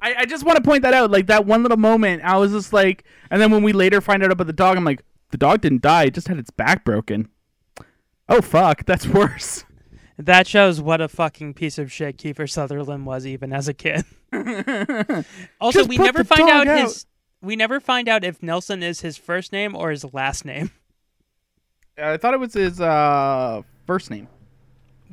I, 0.01 0.15
I 0.19 0.25
just 0.25 0.45
want 0.45 0.57
to 0.57 0.63
point 0.63 0.83
that 0.83 0.93
out, 0.93 1.11
like 1.11 1.27
that 1.27 1.45
one 1.45 1.63
little 1.63 1.77
moment. 1.77 2.23
I 2.23 2.37
was 2.37 2.51
just 2.51 2.71
like, 2.71 3.03
and 3.29 3.41
then 3.41 3.51
when 3.51 3.63
we 3.63 3.73
later 3.73 3.99
find 4.01 4.23
out 4.23 4.31
about 4.31 4.47
the 4.47 4.53
dog, 4.53 4.77
I'm 4.77 4.85
like, 4.85 5.03
the 5.31 5.37
dog 5.37 5.61
didn't 5.61 5.81
die; 5.81 6.05
it 6.05 6.13
just 6.13 6.27
had 6.27 6.37
its 6.37 6.49
back 6.51 6.83
broken. 6.83 7.29
Oh 8.27 8.41
fuck, 8.41 8.85
that's 8.85 9.07
worse. 9.19 9.65
That 10.17 10.47
shows 10.47 10.81
what 10.81 10.99
a 10.99 11.07
fucking 11.07 11.53
piece 11.53 11.77
of 11.77 11.91
shit 11.91 12.17
Kiefer 12.17 12.49
Sutherland 12.49 13.05
was 13.05 13.25
even 13.25 13.53
as 13.53 13.67
a 13.69 13.73
kid. 13.73 14.03
also, 15.61 15.79
Just 15.79 15.89
we 15.89 15.97
never 15.97 16.23
find 16.25 16.49
out, 16.49 16.67
out. 16.67 16.81
his 16.81 17.05
we 17.41 17.55
never 17.55 17.79
find 17.79 18.09
out 18.09 18.23
if 18.25 18.43
Nelson 18.43 18.83
is 18.83 18.99
his 19.01 19.17
first 19.17 19.51
name 19.53 19.75
or 19.75 19.91
his 19.91 20.03
last 20.13 20.43
name. 20.45 20.71
I 21.97 22.17
thought 22.17 22.33
it 22.33 22.39
was 22.39 22.53
his 22.53 22.79
uh, 22.81 23.61
first 23.87 24.09
name. 24.11 24.27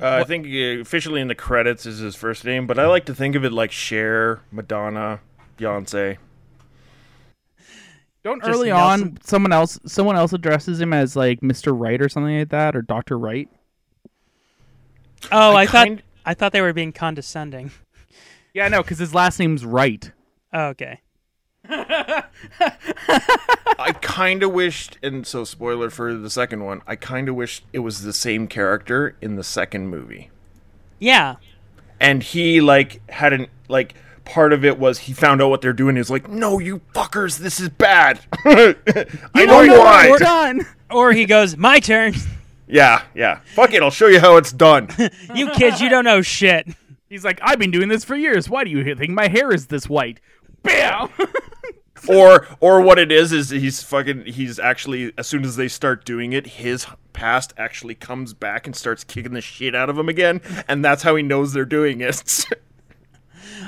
uh, 0.01 0.07
i 0.07 0.23
think 0.23 0.45
uh, 0.45 0.79
officially 0.81 1.19
in 1.21 1.27
the 1.27 1.35
credits 1.35 1.85
is 1.85 1.97
his 1.99 2.15
first 2.15 2.45
name 2.45 2.67
but 2.67 2.77
i 2.77 2.85
like 2.85 3.05
to 3.05 3.15
think 3.15 3.35
of 3.35 3.43
it 3.43 3.51
like 3.51 3.71
Cher, 3.71 4.41
madonna 4.51 5.19
beyonce 5.57 6.17
Don't 8.27 8.43
Just 8.43 8.53
early 8.53 8.67
Nelson. 8.67 9.07
on 9.07 9.17
someone 9.23 9.53
else 9.53 9.79
someone 9.85 10.17
else 10.17 10.33
addresses 10.33 10.81
him 10.81 10.91
as 10.91 11.15
like 11.15 11.39
Mr. 11.39 11.73
Wright 11.73 12.01
or 12.01 12.09
something 12.09 12.37
like 12.37 12.49
that 12.49 12.75
or 12.75 12.81
Dr. 12.81 13.17
Wright. 13.17 13.47
Oh, 15.31 15.53
I, 15.53 15.61
I 15.61 15.65
thought 15.65 15.87
kind- 15.87 16.03
I 16.25 16.33
thought 16.33 16.51
they 16.51 16.59
were 16.59 16.73
being 16.73 16.91
condescending. 16.91 17.71
Yeah, 18.53 18.67
no, 18.67 18.81
because 18.83 18.99
his 18.99 19.15
last 19.15 19.39
name's 19.39 19.63
Wright. 19.63 20.11
Oh, 20.51 20.65
okay. 20.67 20.99
I 21.69 22.23
kind 24.01 24.43
of 24.43 24.51
wished, 24.51 24.97
and 25.01 25.25
so 25.25 25.45
spoiler 25.45 25.89
for 25.89 26.13
the 26.13 26.29
second 26.29 26.65
one, 26.65 26.81
I 26.85 26.97
kind 26.97 27.29
of 27.29 27.35
wished 27.35 27.63
it 27.71 27.79
was 27.79 28.01
the 28.01 28.11
same 28.11 28.47
character 28.47 29.15
in 29.21 29.37
the 29.37 29.43
second 29.43 29.87
movie. 29.87 30.31
Yeah. 30.99 31.35
And 31.99 32.21
he, 32.23 32.59
like, 32.59 33.07
had 33.09 33.31
an, 33.31 33.47
like, 33.69 33.93
part 34.27 34.51
of 34.51 34.65
it 34.65 34.77
was 34.77 34.99
he 34.99 35.13
found 35.13 35.41
out 35.41 35.49
what 35.49 35.61
they're 35.61 35.73
doing. 35.73 35.95
He's 35.95 36.09
like, 36.09 36.27
no, 36.27 36.59
you 36.59 36.81
fuckers, 36.93 37.37
this 37.37 37.59
is 37.59 37.69
bad. 37.69 38.19
I 38.45 38.75
know 39.45 39.63
know 39.63 39.79
why. 39.79 40.09
it's 40.09 40.19
done. 40.19 40.65
Or 40.91 41.13
he 41.13 41.25
goes, 41.25 41.57
my 41.57 41.79
turn. 41.79 42.13
Yeah, 42.67 43.03
yeah. 43.15 43.39
Fuck 43.55 43.73
it, 43.73 43.81
I'll 43.81 43.89
show 43.89 44.07
you 44.07 44.19
how 44.19 44.35
it's 44.35 44.51
done. 44.51 44.89
you 45.33 45.49
kids, 45.51 45.79
you 45.79 45.89
don't 45.89 46.03
know 46.03 46.21
shit. 46.21 46.67
He's 47.09 47.23
like, 47.23 47.39
I've 47.41 47.57
been 47.57 47.71
doing 47.71 47.87
this 47.87 48.03
for 48.03 48.15
years. 48.15 48.49
Why 48.49 48.65
do 48.65 48.69
you 48.69 48.95
think 48.95 49.11
my 49.11 49.29
hair 49.29 49.51
is 49.51 49.67
this 49.67 49.87
white? 49.87 50.19
Bam! 50.63 51.09
or 52.09 52.45
or 52.59 52.81
what 52.81 52.99
it 52.99 53.11
is 53.11 53.31
is 53.31 53.49
he's 53.49 53.81
fucking 53.81 54.25
he's 54.25 54.59
actually 54.59 55.11
as 55.17 55.25
soon 55.25 55.43
as 55.43 55.55
they 55.55 55.67
start 55.67 56.05
doing 56.05 56.31
it 56.31 56.45
his 56.45 56.85
past 57.11 57.53
actually 57.57 57.95
comes 57.95 58.33
back 58.33 58.67
and 58.67 58.75
starts 58.75 59.03
kicking 59.03 59.33
the 59.33 59.41
shit 59.41 59.73
out 59.73 59.89
of 59.89 59.97
him 59.97 60.07
again 60.07 60.39
and 60.67 60.85
that's 60.85 61.01
how 61.01 61.15
he 61.15 61.23
knows 61.23 61.53
they're 61.53 61.65
doing 61.65 61.99
it 61.99 62.45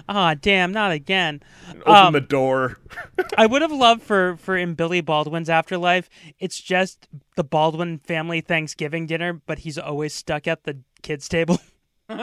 Ah, 0.07 0.33
damn, 0.33 0.71
not 0.71 0.91
again. 0.91 1.41
open 1.81 1.93
Um, 1.93 2.13
the 2.13 2.21
door 2.21 2.77
I 3.37 3.45
would 3.45 3.61
have 3.61 3.71
loved 3.71 4.01
for 4.01 4.37
for 4.37 4.55
in 4.55 4.75
Billy 4.75 5.01
Baldwin's 5.01 5.49
afterlife. 5.49 6.09
It's 6.39 6.59
just 6.59 7.07
the 7.35 7.43
Baldwin 7.43 7.99
family 7.99 8.41
Thanksgiving 8.41 9.05
dinner, 9.05 9.33
but 9.33 9.59
he's 9.59 9.77
always 9.77 10.13
stuck 10.13 10.47
at 10.47 10.63
the 10.63 10.79
kids' 11.01 11.27
table. 11.27 11.59
and 12.09 12.19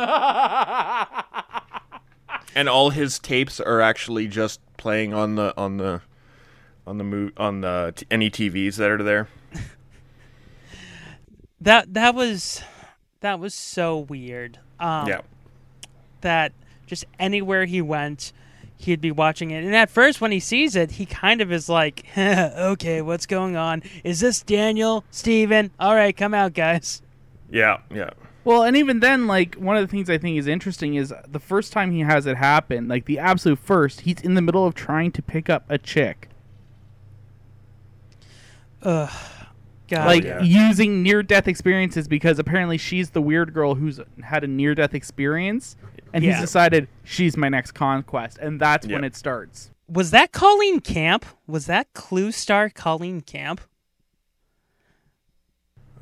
all 2.69 2.91
his 2.91 3.19
tapes 3.19 3.61
are 3.61 3.81
actually 3.81 4.29
just 4.29 4.61
playing 4.77 5.15
on 5.15 5.37
the 5.37 5.55
on 5.57 5.77
the 5.77 6.01
on 6.87 6.99
the 6.99 7.05
mo- 7.05 7.31
on 7.37 7.61
the 7.61 7.93
t- 7.95 8.07
any 8.11 8.31
TVs 8.31 8.77
that 8.77 8.91
are 8.91 9.03
there 9.03 9.29
That 11.61 11.95
that 11.95 12.15
was 12.15 12.63
that 13.21 13.41
was 13.41 13.55
so 13.55 13.99
weird. 13.99 14.59
Um, 14.79 15.09
yeah 15.09 15.21
That 16.21 16.53
just 16.87 17.05
anywhere 17.19 17.65
he 17.65 17.83
went, 17.83 18.33
he'd 18.79 19.01
be 19.01 19.11
watching 19.11 19.51
it. 19.51 19.65
And 19.65 19.75
at 19.75 19.91
first, 19.91 20.21
when 20.21 20.33
he 20.33 20.41
sees 20.41 20.77
it, 20.77 20.93
he 20.93 21.07
kind 21.07 21.41
of 21.41 21.51
is 21.53 21.69
like, 21.69 22.05
"Okay, 22.17 23.03
what's 23.03 23.27
going 23.27 23.57
on? 23.57 23.83
Is 24.05 24.21
this 24.21 24.43
Daniel? 24.43 25.05
Steven? 25.11 25.71
All 25.79 25.95
right, 25.95 26.17
come 26.17 26.35
out, 26.35 26.53
guys." 26.55 27.03
yeah 27.49 27.79
yeah 27.95 28.11
Well, 28.45 28.65
and 28.65 28.77
even 28.77 28.99
then, 29.01 29.27
like 29.29 29.55
one 29.55 29.77
of 29.77 29.83
the 29.83 29.89
things 29.89 30.11
I 30.11 30.19
think 30.19 30.37
is 30.37 30.49
interesting 30.49 30.95
is 30.95 31.15
the 31.29 31.39
first 31.39 31.73
time 31.73 31.93
he 31.93 32.01
has 32.01 32.27
it 32.27 32.37
happen, 32.37 32.89
like 32.89 33.05
the 33.05 33.19
absolute 33.21 33.61
first, 33.61 34.01
he's 34.01 34.21
in 34.21 34.35
the 34.35 34.43
middle 34.43 34.67
of 34.67 34.75
trying 34.75 35.13
to 35.13 35.23
pick 35.23 35.49
up 35.49 35.65
a 35.69 35.79
chick, 35.79 36.29
Ugh, 38.83 39.11
God. 39.89 40.07
like 40.07 40.25
using 40.43 41.03
near-death 41.03 41.47
experiences 41.49 42.09
because 42.09 42.39
apparently 42.39 42.79
she's 42.79 43.11
the 43.11 43.23
weird 43.23 43.53
girl 43.55 43.75
who's 43.75 44.01
had 44.23 44.45
a 44.45 44.47
near-death 44.47 44.95
experience, 44.95 45.77
and 46.13 46.23
Yeah. 46.25 46.33
he's 46.33 46.41
decided 46.41 46.89
she's 47.05 47.37
my 47.37 47.49
next 47.49 47.73
conquest, 47.73 48.39
and 48.39 48.61
that's 48.61 48.87
when 48.87 49.05
it 49.05 49.15
starts. 49.17 49.71
was 49.89 50.11
that 50.11 50.33
Colleen 50.33 50.81
Camp? 50.81 51.25
Was 51.47 51.67
that 51.67 51.93
Clue 51.95 52.33
star 52.33 52.69
Colleen 52.71 53.21
Camp? 53.21 53.61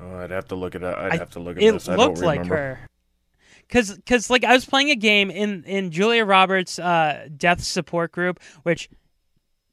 oh, 0.00 0.16
I'd 0.18 0.30
have 0.30 0.48
to 0.48 0.54
look 0.54 0.74
it 0.74 0.82
up 0.82 0.98
I'd 0.98 1.12
I- 1.12 1.16
have 1.16 1.30
to 1.30 1.40
look 1.40 1.56
at 1.56 1.62
it 1.62 1.72
this 1.72 1.88
I 1.88 1.96
looked 1.96 2.16
don't 2.16 2.26
like 2.26 2.46
her. 2.46 2.78
Cause, 3.70 3.98
cause, 4.06 4.28
like 4.28 4.44
I 4.44 4.52
was 4.52 4.64
playing 4.66 4.90
a 4.90 4.96
game 4.96 5.30
in 5.30 5.64
in 5.64 5.90
Julia 5.90 6.24
Roberts' 6.26 6.78
uh, 6.78 7.28
death 7.34 7.62
support 7.62 8.12
group, 8.12 8.38
which 8.62 8.90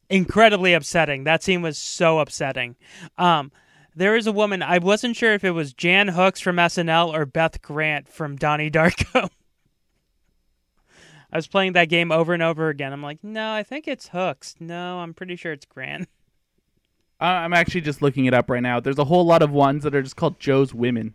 incredibly 0.09 0.74
upsetting. 0.74 1.26
That 1.26 1.43
scene 1.43 1.62
was 1.62 1.78
so 1.78 2.20
upsetting. 2.20 2.78
Um, 3.18 3.51
there 3.96 4.16
is 4.16 4.28
a 4.28 4.32
woman. 4.32 4.62
I 4.62 4.78
wasn't 4.78 5.16
sure 5.16 5.34
if 5.34 5.44
it 5.44 5.52
was 5.52 5.74
Jan 5.74 6.10
Hooks 6.10 6.39
from 6.39 6.58
SNL 6.58 7.14
or 7.14 7.26
Beth 7.26 7.62
Grant 7.62 8.08
from 8.08 8.36
Donnie 8.36 8.72
Darko. 8.72 9.30
I 11.34 11.38
was 11.38 11.48
playing 11.48 11.74
that 11.74 11.89
game 11.89 12.12
over 12.12 12.34
and 12.34 12.44
over 12.44 12.70
again. 12.70 12.92
I'm 12.92 13.02
like, 13.02 13.24
no, 13.24 13.54
I 13.54 13.64
think 13.64 13.88
it's 13.88 14.10
Hooks. 14.10 14.56
No, 14.60 15.00
I'm 15.00 15.14
pretty 15.14 15.38
sure 15.38 15.54
it's 15.54 15.66
Grant. 15.66 16.10
Uh, 17.22 17.26
I'm 17.26 17.54
actually 17.54 17.82
just 17.82 18.02
looking 18.02 18.26
it 18.26 18.34
up 18.34 18.50
right 18.50 18.64
now. 18.64 18.80
There's 18.80 18.98
a 18.98 19.06
whole 19.06 19.26
lot 19.26 19.42
of 19.42 19.52
ones 19.52 19.84
that 19.84 19.96
are 19.96 20.02
just 20.02 20.16
called 20.16 20.39
Joe's 20.39 20.74
Women. 20.74 21.14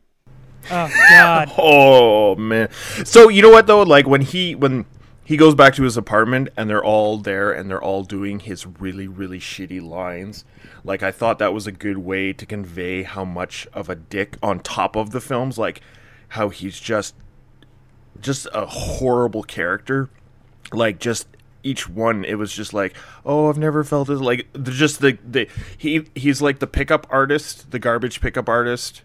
Oh 0.70 0.91
God. 1.11 1.53
Oh 1.59 2.35
man. 2.37 2.68
So 3.05 3.29
you 3.29 3.43
know 3.43 3.51
what 3.51 3.66
though? 3.66 3.83
Like 3.83 4.07
when 4.07 4.20
he 4.20 4.55
when 4.55 4.85
he 5.24 5.37
goes 5.37 5.55
back 5.55 5.74
to 5.74 5.83
his 5.83 5.97
apartment 5.97 6.49
and 6.57 6.68
they're 6.68 6.85
all 6.85 7.18
there 7.18 7.53
and 7.53 7.70
they're 7.70 7.83
all 7.83 8.03
doing 8.05 8.41
his 8.41 8.66
really 8.66 9.07
really 9.09 9.39
shitty 9.39 9.83
lines. 9.83 10.45
Like 10.87 11.03
I 11.03 11.11
thought 11.11 11.39
that 11.41 11.53
was 11.53 11.66
a 11.66 11.72
good 11.72 11.99
way 11.99 12.32
to 12.32 12.47
convey 12.47 13.03
how 13.03 13.24
much 13.24 13.66
of 13.72 13.91
a 13.91 13.97
dick 13.97 14.39
on 14.43 14.61
top 14.61 14.95
of 14.97 15.11
the 15.11 15.20
films 15.20 15.59
like 15.59 15.80
how 16.28 16.49
he's 16.49 16.78
just 16.78 17.14
just 18.20 18.47
a 18.55 18.66
horrible 18.66 19.43
character. 19.43 20.09
Like 20.72 20.99
just 20.99 21.26
each 21.62 21.89
one 21.89 22.24
it 22.24 22.34
was 22.34 22.53
just 22.53 22.72
like 22.72 22.95
oh 23.24 23.49
i've 23.49 23.59
never 23.59 23.82
felt 23.82 24.09
as 24.09 24.20
like 24.20 24.47
just 24.62 25.01
the 25.01 25.18
the 25.28 25.49
he 25.76 26.07
he's 26.14 26.41
like 26.41 26.61
the 26.61 26.66
pickup 26.66 27.09
artist 27.11 27.72
the 27.72 27.78
garbage 27.80 28.20
pickup 28.20 28.49
artist 28.49 29.03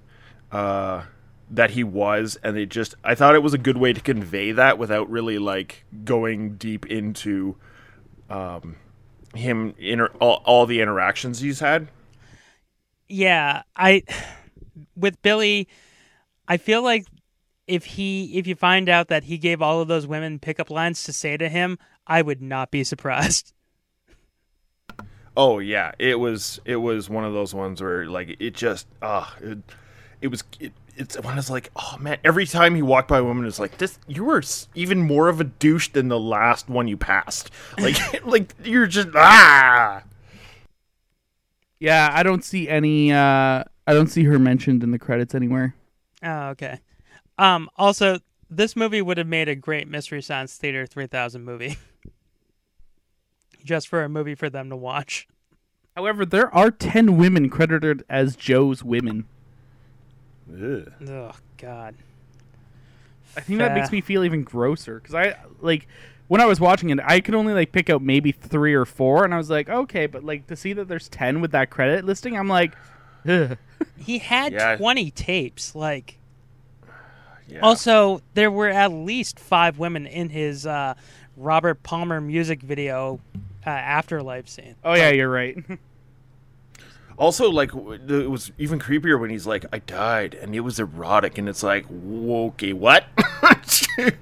uh 0.51 1.01
that 1.49 1.71
he 1.71 1.83
was 1.83 2.37
and 2.43 2.57
it 2.57 2.69
just 2.69 2.93
i 3.03 3.15
thought 3.15 3.33
it 3.33 3.41
was 3.41 3.55
a 3.55 3.57
good 3.57 3.77
way 3.77 3.91
to 3.91 3.99
convey 3.99 4.51
that 4.51 4.77
without 4.77 5.09
really 5.09 5.39
like 5.39 5.83
going 6.05 6.55
deep 6.55 6.85
into 6.85 7.55
um 8.29 8.75
him 9.35 9.73
inter- 9.77 10.11
all, 10.19 10.41
all 10.45 10.65
the 10.65 10.81
interactions 10.81 11.39
he's 11.39 11.59
had? 11.59 11.87
Yeah 13.07 13.63
i 13.75 14.03
with 14.95 15.21
billy 15.21 15.67
i 16.47 16.55
feel 16.57 16.81
like 16.81 17.05
if 17.67 17.83
he 17.85 18.37
if 18.37 18.47
you 18.47 18.55
find 18.55 18.87
out 18.87 19.09
that 19.09 19.25
he 19.25 19.37
gave 19.37 19.61
all 19.61 19.81
of 19.81 19.87
those 19.87 20.07
women 20.07 20.39
pickup 20.39 20.69
lines 20.69 21.03
to 21.03 21.13
say 21.13 21.35
to 21.35 21.49
him 21.49 21.77
i 22.07 22.21
would 22.21 22.41
not 22.41 22.71
be 22.71 22.83
surprised. 22.85 23.53
Oh 25.35 25.59
yeah. 25.59 25.91
It 25.97 26.19
was 26.19 26.59
it 26.65 26.77
was 26.77 27.09
one 27.09 27.23
of 27.23 27.33
those 27.33 27.53
ones 27.53 27.81
where 27.81 28.05
like 28.05 28.35
it 28.39 28.53
just 28.53 28.87
ah 29.01 29.35
it, 29.41 29.59
it 30.21 30.27
was 30.27 30.43
it, 30.59 30.73
it's 31.01 31.19
one 31.21 31.37
is 31.37 31.49
like 31.49 31.69
oh 31.75 31.97
man 31.99 32.17
every 32.23 32.45
time 32.45 32.75
he 32.75 32.81
walked 32.81 33.07
by 33.07 33.17
a 33.17 33.23
woman 33.23 33.45
it's 33.45 33.59
like 33.59 33.77
this 33.77 33.99
you 34.07 34.23
were 34.23 34.41
even 34.75 34.99
more 35.01 35.27
of 35.27 35.41
a 35.41 35.43
douche 35.43 35.89
than 35.89 36.07
the 36.07 36.19
last 36.19 36.69
one 36.69 36.87
you 36.87 36.95
passed 36.95 37.49
like 37.79 37.97
like 38.25 38.53
you're 38.63 38.87
just 38.87 39.09
ah 39.15 40.03
Yeah, 41.79 42.11
I 42.13 42.21
don't 42.21 42.45
see 42.45 42.69
any. 42.69 43.11
Uh, 43.11 43.63
I 43.87 43.93
don't 43.93 44.07
see 44.07 44.23
her 44.25 44.37
mentioned 44.37 44.83
in 44.83 44.91
the 44.91 44.99
credits 44.99 45.33
anywhere. 45.33 45.73
oh 46.23 46.49
okay 46.49 46.79
um 47.37 47.69
also 47.75 48.19
this 48.49 48.75
movie 48.75 49.01
would 49.01 49.17
have 49.17 49.27
made 49.27 49.49
a 49.49 49.55
great 49.55 49.87
mystery 49.87 50.21
science 50.21 50.55
theater 50.57 50.85
3000 50.85 51.43
movie 51.43 51.77
just 53.65 53.87
for 53.87 54.03
a 54.03 54.09
movie 54.09 54.35
for 54.35 54.49
them 54.49 54.69
to 54.69 54.75
watch 54.75 55.27
However, 55.97 56.25
there 56.25 56.53
are 56.55 56.71
ten 56.71 57.17
women 57.17 57.49
credited 57.49 58.03
as 58.09 58.37
Joe's 58.37 58.81
women. 58.81 59.25
Oh 61.09 61.31
god 61.57 61.95
I 63.35 63.39
think 63.41 63.59
that 63.59 63.73
makes 63.73 63.91
me 63.91 64.01
feel 64.01 64.23
even 64.25 64.43
grosser 64.43 64.95
because 64.99 65.15
I 65.15 65.35
like 65.61 65.87
when 66.27 66.41
I 66.41 66.45
was 66.45 66.59
watching 66.59 66.89
it, 66.91 66.99
I 67.03 67.19
could 67.19 67.35
only 67.35 67.53
like 67.53 67.71
pick 67.71 67.89
out 67.89 68.01
maybe 68.01 68.31
three 68.31 68.73
or 68.73 68.85
four, 68.85 69.25
and 69.25 69.33
I 69.33 69.37
was 69.37 69.49
like, 69.49 69.69
okay, 69.69 70.05
but 70.05 70.23
like 70.23 70.47
to 70.47 70.55
see 70.55 70.73
that 70.73 70.87
there's 70.87 71.09
ten 71.09 71.41
with 71.41 71.51
that 71.51 71.69
credit 71.69 72.05
listing, 72.05 72.37
I'm 72.37 72.47
like, 72.47 72.73
Ugh. 73.27 73.57
he 73.97 74.17
had 74.19 74.53
Yeah. 74.53 74.75
20 74.77 75.11
tapes 75.11 75.75
like 75.75 76.17
also 77.61 78.21
there 78.33 78.49
were 78.49 78.69
at 78.69 78.91
least 78.91 79.39
five 79.39 79.77
women 79.77 80.05
in 80.07 80.29
his 80.29 80.65
uh, 80.65 80.93
robert 81.35 81.83
palmer 81.83 82.21
music 82.21 82.61
video 82.61 83.19
uh, 83.65 83.69
afterlife 83.69 84.47
scene 84.47 84.75
oh 84.83 84.93
yeah, 84.93 85.09
you're 85.09 85.29
right. 85.29 85.57
Also, 87.21 87.51
like 87.51 87.69
it 87.75 88.31
was 88.31 88.51
even 88.57 88.79
creepier 88.79 89.19
when 89.19 89.29
he's 89.29 89.45
like, 89.45 89.63
"I 89.71 89.77
died," 89.77 90.33
and 90.33 90.55
it 90.55 90.61
was 90.61 90.79
erotic, 90.79 91.37
and 91.37 91.47
it's 91.47 91.61
like, 91.61 91.85
"Whoa, 91.85 92.47
"Okay, 92.47 92.73
what?" 92.73 93.05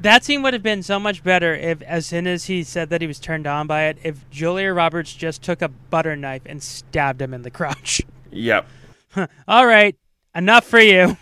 that 0.00 0.24
scene 0.24 0.42
would 0.42 0.54
have 0.54 0.62
been 0.62 0.82
so 0.82 0.98
much 0.98 1.22
better 1.22 1.54
if 1.54 1.82
as 1.82 2.06
soon 2.06 2.26
as 2.26 2.46
he 2.46 2.62
said 2.64 2.88
that 2.88 3.02
he 3.02 3.06
was 3.06 3.20
turned 3.20 3.46
on 3.46 3.66
by 3.66 3.84
it 3.84 3.98
if 4.02 4.28
julia 4.30 4.72
roberts 4.72 5.14
just 5.14 5.42
took 5.42 5.62
a 5.62 5.68
butter 5.68 6.16
knife 6.16 6.42
and 6.46 6.62
stabbed 6.62 7.20
him 7.22 7.32
in 7.32 7.42
the 7.42 7.50
crotch 7.50 8.00
yep. 8.32 8.66
all 9.46 9.66
right 9.66 9.96
enough 10.34 10.64
for 10.64 10.80
you 10.80 11.16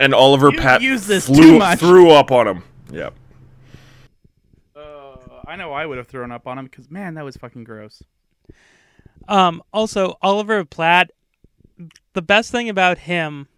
And 0.00 0.12
Oliver 0.12 0.50
You 0.50 0.58
Pat 0.58 0.82
use 0.82 1.06
this 1.06 1.26
flew 1.26 1.42
too 1.42 1.58
much. 1.58 1.78
threw 1.78 2.10
up 2.10 2.30
on 2.30 2.46
him. 2.48 2.62
Yep. 2.90 3.14
Uh, 4.76 5.16
I 5.46 5.56
know 5.56 5.72
I 5.72 5.86
would 5.86 5.96
have 5.98 6.08
thrown 6.08 6.32
up 6.32 6.46
on 6.46 6.58
him 6.58 6.66
because 6.66 6.90
man, 6.90 7.14
that 7.14 7.24
was 7.24 7.36
fucking 7.36 7.64
gross. 7.64 8.02
Um, 9.28 9.62
also, 9.72 10.16
Oliver 10.22 10.64
Platt, 10.64 11.10
the 12.12 12.22
best 12.22 12.50
thing 12.50 12.68
about 12.68 12.98
him, 12.98 13.48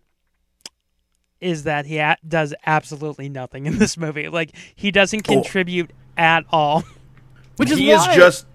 is 1.41 1.65
that 1.65 1.87
he 1.87 1.99
a- 1.99 2.17
does 2.27 2.55
absolutely 2.65 3.29
nothing 3.29 3.67
in 3.67 3.79
this 3.79 3.97
movie. 3.97 4.29
Like 4.29 4.53
he 4.75 4.91
doesn't 4.91 5.29
Oh. 5.29 5.33
contribute 5.35 5.91
at 6.17 6.45
all. 6.51 6.83
Which 7.57 7.71
is 7.71 7.79
he 7.79 7.89
why- 7.89 8.11
is 8.11 8.17
just 8.17 8.47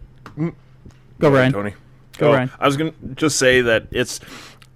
Go, 1.20 1.30
Ryan. 1.30 1.54
Tony. 1.54 1.74
Go, 2.18 2.30
Oh, 2.32 2.34
Ryan. 2.34 2.52
I 2.60 2.66
was 2.66 2.78
gonna 2.78 2.94
just 3.16 3.38
say 3.38 3.62
that 3.62 3.88
it's 3.92 4.20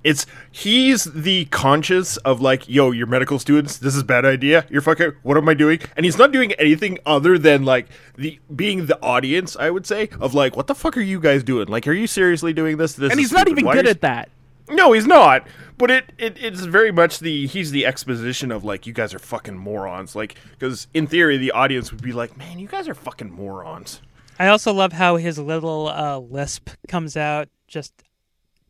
it's 0.06 0.28
he's 0.52 1.06
the 1.06 1.46
conscious 1.46 2.18
of 2.18 2.40
like, 2.40 2.70
yo, 2.70 2.92
you're 2.92 3.08
medical 3.08 3.40
students. 3.40 3.80
This 3.80 3.96
is 3.96 4.04
a 4.04 4.06
bad 4.06 4.24
idea. 4.24 4.66
You're 4.70 4.84
fucking. 4.84 5.14
What 5.24 5.36
am 5.36 5.50
I 5.50 5.56
doing? 5.56 5.80
And 5.98 6.06
he's 6.06 6.18
not 6.18 6.32
doing 6.32 6.54
anything 6.54 7.00
other 7.08 7.40
than 7.40 7.66
like 7.66 7.88
the 8.16 8.40
being 8.56 8.86
the 8.86 9.02
audience. 9.02 9.58
I 9.58 9.72
would 9.72 9.88
say 9.88 10.10
of 10.22 10.36
like, 10.36 10.56
what 10.56 10.68
the 10.68 10.76
fuck 10.76 10.96
are 10.96 11.02
you 11.02 11.20
guys 11.20 11.44
doing? 11.44 11.68
Like, 11.68 11.88
are 11.88 11.94
you 11.94 12.06
seriously 12.06 12.54
doing 12.54 12.78
this? 12.78 12.94
This 12.94 13.10
and 13.10 13.20
he's 13.20 13.32
not 13.32 13.50
even 13.50 13.66
good 13.66 13.88
at 13.88 14.02
that. 14.02 14.30
No, 14.70 14.92
he's 14.94 15.08
not. 15.08 15.48
But 15.78 15.90
it, 15.90 16.14
it 16.20 16.38
it's 16.40 16.62
very 16.62 16.92
much 16.92 17.20
the 17.20 17.48
he's 17.48 17.72
the 17.72 17.88
exposition 17.88 18.52
of 18.52 18.64
like 18.64 18.86
you 18.86 18.94
guys 18.94 19.12
are 19.12 19.20
fucking 19.20 19.58
morons. 19.58 20.16
Like 20.16 20.36
because 20.52 20.88
in 20.94 21.08
theory 21.08 21.38
the 21.38 21.52
audience 21.52 21.92
would 21.92 22.04
be 22.04 22.14
like, 22.14 22.38
man, 22.38 22.60
you 22.60 22.68
guys 22.68 22.88
are 22.88 22.94
fucking 22.94 23.32
morons. 23.32 24.02
I 24.38 24.48
also 24.48 24.72
love 24.72 24.94
how 24.94 25.16
his 25.16 25.40
little 25.40 25.88
uh, 25.88 26.20
lisp 26.20 26.70
comes 26.88 27.18
out 27.18 27.50
just 27.68 28.05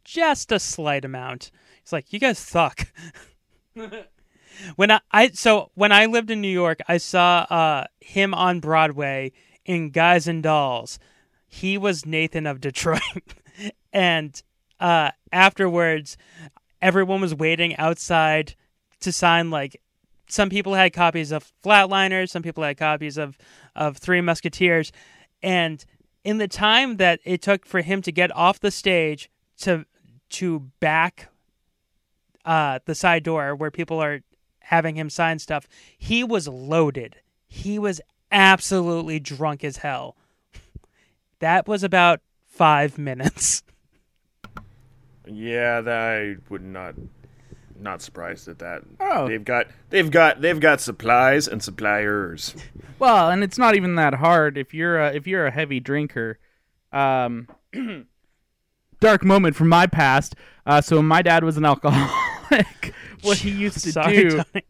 just 0.05 0.51
a 0.51 0.59
slight 0.59 1.03
amount. 1.03 1.51
He's 1.83 1.91
like 1.91 2.13
you 2.13 2.19
guys 2.19 2.39
suck. 2.39 2.87
when 4.75 4.91
I, 4.91 5.01
I 5.11 5.29
so 5.29 5.71
when 5.73 5.91
I 5.91 6.05
lived 6.05 6.31
in 6.31 6.39
New 6.39 6.47
York, 6.47 6.79
I 6.87 6.97
saw 6.97 7.45
uh, 7.49 7.87
him 7.99 8.33
on 8.33 8.61
Broadway 8.61 9.33
in 9.65 9.89
Guys 9.89 10.27
and 10.27 10.41
Dolls. 10.41 10.97
He 11.47 11.77
was 11.77 12.05
Nathan 12.05 12.45
of 12.45 12.61
Detroit, 12.61 13.01
and 13.93 14.41
uh, 14.79 15.11
afterwards, 15.31 16.17
everyone 16.81 17.21
was 17.21 17.35
waiting 17.35 17.75
outside 17.77 18.55
to 19.01 19.11
sign 19.11 19.49
like 19.49 19.81
some 20.27 20.49
people 20.49 20.73
had 20.73 20.93
copies 20.93 21.31
of 21.31 21.51
Flatliners, 21.63 22.29
some 22.29 22.43
people 22.43 22.63
had 22.63 22.77
copies 22.77 23.17
of 23.17 23.37
of 23.75 23.97
Three 23.97 24.21
Musketeers, 24.21 24.91
and 25.43 25.83
in 26.23 26.37
the 26.39 26.47
time 26.47 26.97
that 26.97 27.19
it 27.23 27.41
took 27.41 27.65
for 27.65 27.81
him 27.81 28.01
to 28.01 28.11
get 28.11 28.35
off 28.35 28.59
the 28.59 28.71
stage 28.71 29.29
to 29.57 29.85
to 30.35 30.59
back 30.79 31.29
uh, 32.43 32.79
the 32.85 32.95
side 32.95 33.23
door 33.23 33.55
where 33.55 33.71
people 33.71 34.01
are 34.01 34.21
having 34.59 34.95
him 34.95 35.09
sign 35.09 35.39
stuff, 35.39 35.67
he 35.97 36.23
was 36.23 36.47
loaded. 36.47 37.17
He 37.47 37.79
was 37.79 38.01
absolutely 38.31 39.19
drunk 39.19 39.63
as 39.63 39.77
hell. 39.77 40.17
That 41.39 41.67
was 41.67 41.83
about 41.83 42.21
five 42.45 42.97
minutes. 43.09 43.63
Yeah, 45.27 45.81
that 45.81 45.97
I 45.97 46.35
would 46.49 46.63
not 46.63 46.95
not 47.79 48.01
surprised 48.01 48.47
at 48.47 48.59
that. 48.59 48.83
Oh. 48.99 49.27
They've 49.27 49.43
got 49.43 49.67
they've 49.89 50.11
got 50.11 50.41
they've 50.41 50.59
got 50.59 50.81
supplies 50.81 51.47
and 51.47 51.63
suppliers. 51.63 52.55
Well, 52.99 53.29
and 53.29 53.43
it's 53.43 53.57
not 53.57 53.75
even 53.75 53.95
that 53.95 54.15
hard 54.15 54.57
if 54.57 54.73
you're 54.73 54.99
a, 54.99 55.13
if 55.13 55.27
you're 55.27 55.45
a 55.47 55.51
heavy 55.51 55.79
drinker. 55.79 56.39
Um, 56.91 57.47
dark 59.05 59.23
moment 59.23 59.55
from 59.55 59.69
my 59.69 59.87
past. 59.87 60.35
Uh, 60.65 60.81
so 60.81 61.01
my 61.01 61.21
dad 61.21 61.43
was 61.43 61.57
an 61.57 61.65
alcoholic, 61.65 62.93
what 63.21 63.37
he 63.37 63.51
used 63.51 63.83
to 63.83 63.91
Sorry, 63.91 64.23
do. 64.23 64.29
Tony. 64.31 64.65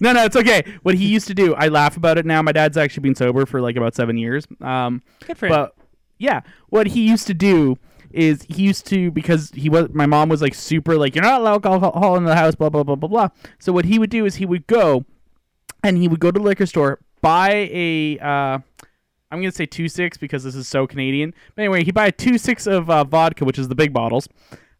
No, 0.00 0.12
no, 0.12 0.24
it's 0.24 0.36
okay. 0.36 0.62
What 0.82 0.94
he 0.96 1.06
used 1.06 1.26
to 1.28 1.34
do, 1.34 1.54
I 1.54 1.68
laugh 1.68 1.96
about 1.96 2.18
it 2.18 2.26
now. 2.26 2.42
My 2.42 2.52
dad's 2.52 2.76
actually 2.76 3.02
been 3.02 3.14
sober 3.14 3.46
for 3.46 3.60
like 3.60 3.76
about 3.76 3.94
seven 3.94 4.18
years. 4.18 4.46
Um, 4.60 5.02
Good 5.26 5.38
for 5.38 5.46
him. 5.46 5.52
but 5.52 5.74
yeah, 6.18 6.40
what 6.68 6.88
he 6.88 7.08
used 7.08 7.26
to 7.28 7.34
do 7.34 7.78
is 8.10 8.42
he 8.48 8.62
used 8.62 8.86
to 8.86 9.10
because 9.10 9.50
he 9.50 9.68
was 9.68 9.88
my 9.92 10.06
mom 10.06 10.28
was 10.28 10.40
like 10.42 10.54
super 10.54 10.96
like 10.96 11.14
you're 11.14 11.24
not 11.24 11.40
allowed 11.40 11.64
alcohol 11.64 12.16
in 12.16 12.24
the 12.24 12.34
house, 12.34 12.54
blah 12.54 12.68
blah 12.68 12.82
blah 12.82 12.96
blah 12.96 13.08
blah. 13.08 13.28
So 13.58 13.72
what 13.72 13.84
he 13.84 13.98
would 13.98 14.10
do 14.10 14.26
is 14.26 14.36
he 14.36 14.46
would 14.46 14.66
go 14.66 15.04
and 15.82 15.96
he 15.96 16.08
would 16.08 16.20
go 16.20 16.30
to 16.30 16.38
the 16.38 16.44
liquor 16.44 16.66
store, 16.66 16.98
buy 17.22 17.68
a 17.72 18.18
uh, 18.18 18.58
I'm 19.30 19.40
gonna 19.40 19.52
say 19.52 19.66
two 19.66 19.88
six 19.88 20.16
because 20.16 20.44
this 20.44 20.54
is 20.54 20.68
so 20.68 20.86
Canadian. 20.86 21.34
But 21.54 21.62
anyway, 21.62 21.84
he 21.84 21.90
buy 21.90 22.06
a 22.06 22.12
two 22.12 22.38
six 22.38 22.66
of 22.66 22.88
uh, 22.88 23.04
vodka, 23.04 23.44
which 23.44 23.58
is 23.58 23.68
the 23.68 23.74
big 23.74 23.92
bottles. 23.92 24.28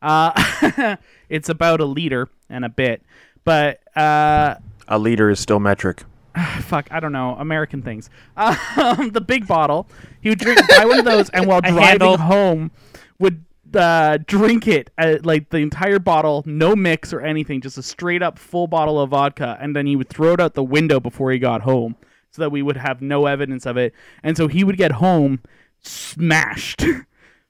Uh, 0.03 0.97
it's 1.29 1.49
about 1.49 1.81
a 1.81 1.85
liter 1.85 2.29
and 2.49 2.65
a 2.65 2.69
bit, 2.69 3.03
but 3.45 3.81
uh, 3.97 4.57
A 4.89 4.99
liter 4.99 5.31
is 5.31 5.41
still 5.41 5.59
metric. 5.59 6.05
fuck, 6.61 6.87
I 6.91 7.01
don't 7.01 7.13
know, 7.13 7.35
American 7.39 7.83
things. 7.83 8.11
Um, 8.77 9.11
the 9.11 9.23
big 9.23 9.47
bottle. 9.47 9.89
He 10.21 10.29
would 10.29 10.39
drink 10.39 10.61
buy 10.69 10.85
one 10.85 10.99
of 10.99 11.05
those, 11.05 11.31
and 11.31 11.47
while 11.47 11.61
driving 11.63 12.19
home, 12.19 12.71
would 13.19 13.43
uh, 13.75 14.19
drink 14.27 14.69
it 14.69 14.91
uh, 14.99 15.17
like 15.23 15.49
the 15.49 15.59
entire 15.59 15.99
bottle, 15.99 16.43
no 16.47 16.77
mix 16.77 17.13
or 17.13 17.21
anything, 17.21 17.61
just 17.63 17.79
a 17.79 17.83
straight 17.83 18.23
up 18.23 18.39
full 18.39 18.67
bottle 18.67 19.01
of 19.01 19.11
vodka, 19.11 19.57
and 19.61 19.75
then 19.75 19.87
he 19.87 19.97
would 19.97 20.09
throw 20.09 20.35
it 20.35 20.41
out 20.41 20.55
the 20.55 20.63
window 20.63 21.01
before 21.01 21.33
he 21.33 21.39
got 21.39 21.63
home, 21.63 21.97
so 22.37 22.43
that 22.43 22.51
we 22.51 22.62
would 22.62 22.76
have 22.76 23.01
no 23.01 23.26
evidence 23.26 23.66
of 23.66 23.76
it. 23.76 23.95
And 24.22 24.37
so 24.37 24.47
he 24.47 24.62
would 24.62 24.76
get 24.76 24.93
home 24.93 25.41
smashed. 25.82 26.84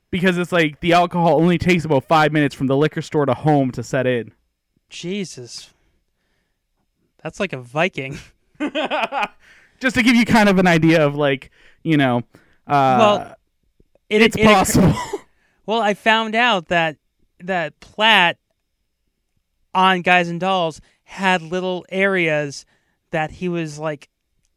Because 0.09 0.39
it's 0.39 0.53
like 0.53 0.81
the 0.81 0.93
alcohol 0.93 1.37
only 1.41 1.59
takes 1.59 1.85
about 1.85 2.05
five 2.05 2.33
minutes 2.33 2.55
from 2.55 2.69
the 2.69 2.77
liquor 2.77 3.03
store 3.03 3.27
to 3.27 3.35
home 3.35 3.73
to 3.73 3.83
set 3.83 4.07
in. 4.07 4.33
Jesus. 4.89 5.75
That's 7.23 7.41
like 7.41 7.53
a 7.53 7.59
Viking. 7.59 8.17
Just 9.81 9.97
to 9.97 10.03
give 10.03 10.15
you 10.15 10.25
kind 10.25 10.49
of 10.49 10.59
an 10.61 10.69
idea 10.69 11.05
of 11.05 11.17
like, 11.17 11.51
you 11.83 11.97
know, 11.97 12.19
uh, 12.69 12.97
well, 12.99 13.35
it, 14.09 14.23
it's 14.23 14.37
it 14.37 14.45
possible. 14.45 14.95
well, 15.67 15.83
I 15.83 15.95
found 15.95 16.37
out 16.37 16.69
that 16.69 16.97
that 17.41 17.79
Platt 17.81 18.39
on 19.75 20.03
Guys 20.03 20.29
and 20.29 20.41
Dolls 20.41 20.81
had 21.03 21.43
little 21.43 21.85
areas 21.91 22.65
that 23.11 23.33
he 23.33 23.49
was 23.49 23.79
like 23.79 24.09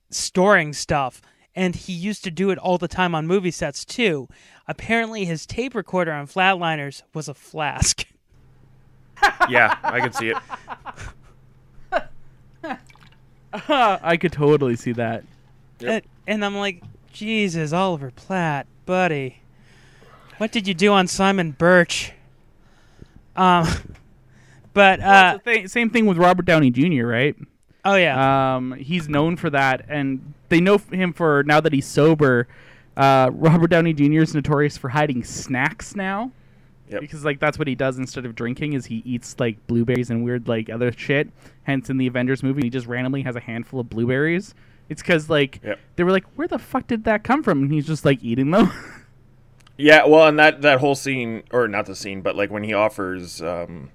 storing 0.09 0.73
stuff, 0.73 1.21
and 1.55 1.75
he 1.75 1.93
used 1.93 2.23
to 2.23 2.31
do 2.31 2.49
it 2.51 2.57
all 2.57 2.77
the 2.77 2.87
time 2.87 3.13
on 3.15 3.27
movie 3.27 3.51
sets 3.51 3.83
too. 3.85 4.27
Apparently, 4.67 5.25
his 5.25 5.45
tape 5.45 5.73
recorder 5.75 6.11
on 6.11 6.27
Flatliners 6.27 7.01
was 7.13 7.27
a 7.27 7.33
flask. 7.33 8.05
yeah, 9.49 9.77
I 9.83 9.99
can 9.99 10.13
see 10.13 10.29
it. 10.29 10.37
I 13.53 14.17
could 14.17 14.31
totally 14.31 14.75
see 14.75 14.91
that. 14.93 15.23
And, 15.83 16.03
and 16.27 16.45
I'm 16.45 16.55
like, 16.55 16.83
Jesus, 17.11 17.73
Oliver 17.73 18.11
Platt, 18.11 18.67
buddy, 18.85 19.41
what 20.37 20.51
did 20.51 20.67
you 20.67 20.73
do 20.73 20.91
on 20.93 21.07
Simon 21.07 21.51
Birch? 21.51 22.13
Um, 23.35 23.67
but 24.73 24.99
uh, 24.99 25.33
It's 25.35 25.43
the 25.43 25.51
thing- 25.51 25.67
same 25.67 25.89
thing 25.89 26.05
with 26.05 26.17
Robert 26.17 26.45
Downey 26.45 26.69
Jr., 26.69 27.05
right? 27.07 27.35
Oh 27.85 27.95
yeah, 27.95 28.55
Um, 28.55 28.73
he's 28.73 29.07
known 29.09 29.35
for 29.37 29.49
that, 29.49 29.85
and 29.89 30.33
they 30.49 30.59
know 30.61 30.77
him 30.77 31.13
for 31.13 31.43
now 31.45 31.59
that 31.61 31.73
he's 31.73 31.87
sober. 31.87 32.47
Uh, 32.97 33.29
Robert 33.33 33.69
Downey 33.69 33.93
Jr. 33.93 34.21
is 34.21 34.33
notorious 34.35 34.77
for 34.77 34.89
hiding 34.89 35.23
snacks 35.23 35.95
now. 35.95 36.31
Yep. 36.89 37.01
Because 37.01 37.23
like 37.23 37.39
that's 37.39 37.59
what 37.59 37.67
he 37.67 37.75
does 37.75 37.97
instead 37.99 38.25
of 38.25 38.35
drinking 38.35 38.73
is 38.73 38.87
he 38.87 39.03
eats 39.05 39.39
like 39.39 39.65
blueberries 39.67 40.09
and 40.09 40.23
weird 40.23 40.47
like 40.47 40.69
other 40.71 40.91
shit. 40.91 41.29
Hence 41.63 41.89
in 41.89 41.97
the 41.97 42.07
Avengers 42.07 42.41
movie 42.41 42.63
he 42.63 42.69
just 42.71 42.87
randomly 42.87 43.21
has 43.21 43.35
a 43.35 43.39
handful 43.39 43.79
of 43.79 43.89
blueberries. 43.91 44.55
It's 44.89 45.01
because 45.03 45.29
like 45.29 45.61
Yep. 45.63 45.79
they 45.97 46.03
were 46.03 46.11
like, 46.11 46.25
where 46.35 46.47
the 46.47 46.57
fuck 46.57 46.87
did 46.87 47.03
that 47.03 47.23
come 47.23 47.43
from? 47.43 47.61
And 47.61 47.71
he's 47.71 47.85
just 47.85 48.05
like 48.05 48.23
eating 48.23 48.51
them. 48.51 48.71
Yeah, 49.81 50.05
well, 50.07 50.27
and 50.27 50.37
that 50.39 50.61
that 50.63 50.79
whole 50.81 50.93
scene, 50.95 51.43
or 51.53 51.69
not 51.69 51.85
the 51.85 51.95
scene, 51.95 52.19
but 52.19 52.35
like 52.35 52.51
when 52.51 52.65
he 52.65 52.73
offers 52.73 53.41
um, 53.41 53.91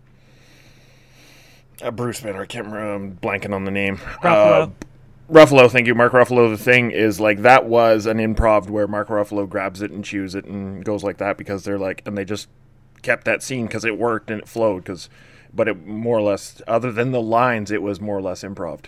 uh, 1.83 1.91
Bruce 1.91 2.21
Banner, 2.21 2.43
I 2.43 2.47
can't 2.47 2.67
remember, 2.67 2.93
I'm 2.95 3.17
blanking 3.17 3.55
on 3.55 3.65
the 3.65 3.71
name. 3.71 3.97
Ruffalo. 3.97 4.63
Uh, 4.63 4.71
Ruffalo, 5.31 5.71
thank 5.71 5.87
you, 5.87 5.95
Mark 5.95 6.13
Ruffalo. 6.13 6.51
The 6.51 6.63
thing 6.63 6.91
is, 6.91 7.19
like, 7.19 7.43
that 7.43 7.65
was 7.65 8.05
an 8.07 8.19
improv 8.19 8.69
where 8.69 8.87
Mark 8.87 9.09
Ruffalo 9.09 9.49
grabs 9.49 9.81
it 9.81 9.91
and 9.91 10.05
chews 10.05 10.35
it 10.35 10.45
and 10.45 10.85
goes 10.85 11.03
like 11.03 11.17
that 11.19 11.39
because 11.39 11.65
they're 11.65 11.79
like, 11.79 12.03
and 12.07 12.17
they 12.17 12.25
just 12.27 12.49
kept 13.03 13.25
that 13.25 13.43
scene 13.43 13.67
because 13.67 13.85
it 13.87 13.99
worked 13.99 14.31
and 14.31 14.41
it 14.43 14.49
flowed. 14.49 14.85
Because, 14.85 15.09
but 15.53 15.67
it 15.67 15.87
more 15.87 16.19
or 16.19 16.23
less, 16.23 16.61
other 16.69 16.93
than 16.93 17.13
the 17.13 17.23
lines, 17.23 17.71
it 17.71 17.81
was 17.81 18.01
more 18.03 18.19
or 18.19 18.23
less 18.23 18.43
improv. 18.43 18.81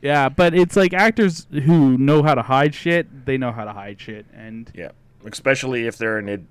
yeah, 0.00 0.28
but 0.28 0.54
it's 0.54 0.76
like 0.76 0.92
actors 0.94 1.46
who 1.50 1.98
know 1.98 2.22
how 2.22 2.34
to 2.36 2.42
hide 2.42 2.74
shit. 2.74 3.26
They 3.26 3.36
know 3.38 3.50
how 3.50 3.64
to 3.64 3.72
hide 3.72 4.00
shit, 4.00 4.26
and 4.32 4.70
Yeah, 4.72 4.90
especially 5.24 5.86
if 5.88 5.98
they're 5.98 6.18
an 6.18 6.28
ad- 6.28 6.46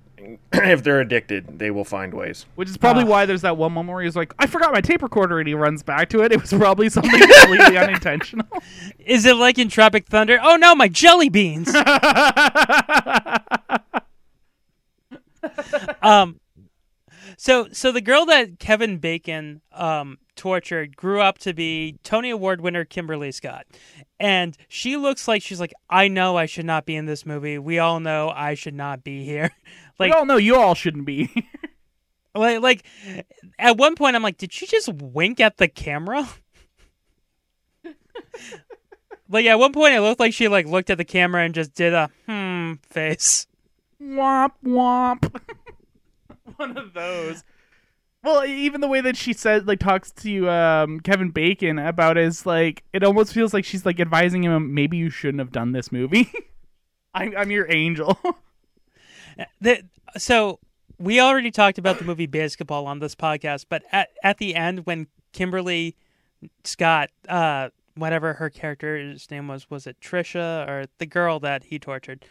if 0.54 0.84
they're 0.84 1.02
addicted, 1.02 1.60
they 1.60 1.72
will 1.72 1.84
find 1.86 2.14
ways. 2.14 2.46
Which 2.56 2.70
is 2.70 2.78
probably 2.78 3.04
Ah. 3.04 3.08
why 3.08 3.26
there's 3.26 3.42
that 3.42 3.58
one 3.58 3.72
moment 3.74 3.96
where 3.96 4.04
he's 4.04 4.16
like, 4.16 4.34
I 4.40 4.48
forgot 4.48 4.72
my 4.74 4.82
tape 4.82 5.02
recorder, 5.02 5.40
and 5.40 5.48
he 5.48 5.54
runs 5.54 5.84
back 5.84 6.10
to 6.10 6.22
it. 6.24 6.32
It 6.32 6.42
was 6.42 6.52
probably 6.54 6.90
something 6.90 7.12
completely 7.20 7.78
unintentional. 7.86 8.48
is 9.00 9.26
it 9.26 9.36
like 9.38 9.58
in 9.58 9.70
Tropic 9.70 10.08
Thunder? 10.08 10.40
Oh 10.42 10.56
no, 10.56 10.76
my 10.76 10.88
jelly 10.88 11.30
beans. 11.30 11.74
um, 16.02 16.40
so 17.38 17.68
so 17.72 17.92
the 17.92 18.02
girl 18.02 18.26
that 18.26 18.60
Kevin 18.60 18.98
Bacon 18.98 19.62
um 19.74 20.18
tortured 20.36 20.96
grew 20.98 21.22
up 21.22 21.38
to 21.40 21.54
be 21.54 21.98
Tony 22.04 22.30
Award 22.30 22.62
winner 22.62 22.84
Kimberly 22.86 23.32
Scott, 23.32 23.66
and 24.20 24.58
she 24.68 24.98
looks 24.98 25.28
like 25.28 25.42
she's 25.42 25.60
like, 25.60 25.74
I 25.90 26.08
know 26.08 26.38
I 26.38 26.46
should 26.46 26.66
not 26.66 26.86
be 26.86 26.96
in 26.96 27.06
this 27.06 27.26
movie. 27.26 27.58
We 27.58 27.80
all 27.80 28.00
know 28.00 28.30
I 28.36 28.54
should 28.56 28.74
not 28.76 29.04
be 29.04 29.24
here. 29.26 29.52
Like 30.00 30.12
we 30.12 30.18
all 30.18 30.26
know 30.26 30.38
you 30.38 30.56
all 30.56 30.76
shouldn't 30.76 31.06
be. 31.06 31.30
Like, 32.36 32.62
like 32.62 32.86
at 33.58 33.78
one 33.78 33.96
point, 33.96 34.16
I'm 34.16 34.22
like, 34.22 34.38
did 34.38 34.52
she 34.52 34.68
just 34.68 34.90
wink 34.94 35.40
at 35.40 35.56
the 35.58 35.68
camera? 35.70 36.28
like 39.30 39.46
at 39.46 39.58
one 39.58 39.72
point, 39.72 39.96
it 39.96 40.02
looked 40.02 40.20
like 40.20 40.34
she 40.34 40.48
like 40.48 40.68
looked 40.68 40.90
at 40.90 40.98
the 40.98 41.06
camera 41.06 41.44
and 41.44 41.54
just 41.56 41.74
did 41.74 41.94
a 41.94 42.10
hmm 42.28 42.74
face. 42.90 43.48
Womp 44.02 44.52
womp. 44.66 45.42
One 46.58 46.78
of 46.78 46.94
those. 46.94 47.44
Well, 48.24 48.44
even 48.44 48.82
the 48.82 48.88
way 48.88 49.02
that 49.02 49.16
she 49.16 49.34
said, 49.34 49.68
like, 49.68 49.80
talks 49.80 50.12
to 50.12 50.50
um, 50.50 51.00
Kevin 51.00 51.30
Bacon 51.30 51.78
about 51.78 52.18
is 52.18 52.44
like, 52.46 52.84
it 52.92 53.04
almost 53.04 53.34
feels 53.34 53.54
like 53.54 53.64
she's 53.66 53.86
like 53.86 54.00
advising 54.00 54.44
him, 54.44 54.74
maybe 54.74 54.98
you 54.98 55.12
shouldn't 55.12 55.40
have 55.40 55.52
done 55.52 55.74
this 55.74 55.92
movie. 55.92 56.32
I'm, 57.14 57.36
I'm 57.38 57.52
your 57.52 57.72
angel. 57.72 58.20
The, 59.62 59.84
so 60.18 60.60
we 60.98 61.20
already 61.20 61.52
talked 61.52 61.78
about 61.78 61.98
the 61.98 62.06
movie 62.06 62.26
Basketball 62.26 62.88
on 62.88 63.00
this 63.00 63.16
podcast, 63.16 63.66
but 63.70 63.84
at 63.92 64.10
at 64.24 64.38
the 64.38 64.56
end 64.56 64.86
when 64.86 65.08
Kimberly 65.34 65.96
Scott, 66.64 67.10
uh, 67.28 67.70
whatever 67.96 68.34
her 68.34 68.50
character's 68.50 69.30
name 69.30 69.48
was, 69.48 69.70
was 69.70 69.88
it 69.88 70.00
Trisha 70.00 70.68
or 70.68 70.86
the 70.98 71.06
girl 71.06 71.40
that 71.40 71.66
he 71.66 71.80
tortured? 71.80 72.26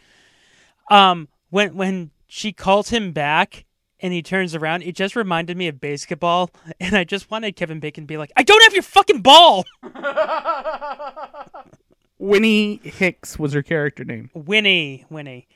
Um, 0.89 1.27
when 1.49 1.75
when 1.75 2.11
she 2.27 2.51
calls 2.51 2.89
him 2.89 3.11
back 3.11 3.65
and 3.99 4.13
he 4.13 4.21
turns 4.21 4.53
around, 4.55 4.83
it 4.83 4.95
just 4.95 5.15
reminded 5.15 5.57
me 5.57 5.67
of 5.67 5.79
basketball, 5.79 6.51
and 6.79 6.95
I 6.95 7.03
just 7.03 7.29
wanted 7.31 7.55
Kevin 7.55 7.79
Bacon 7.79 8.03
to 8.03 8.07
be 8.07 8.17
like, 8.17 8.31
"I 8.35 8.43
don't 8.43 8.63
have 8.63 8.73
your 8.73 8.83
fucking 8.83 9.21
ball." 9.21 9.65
Winnie 12.17 12.77
Hicks 12.77 13.37
was 13.37 13.53
her 13.53 13.61
character 13.61 14.05
name. 14.05 14.31
Winnie, 14.33 15.05
Winnie, 15.09 15.47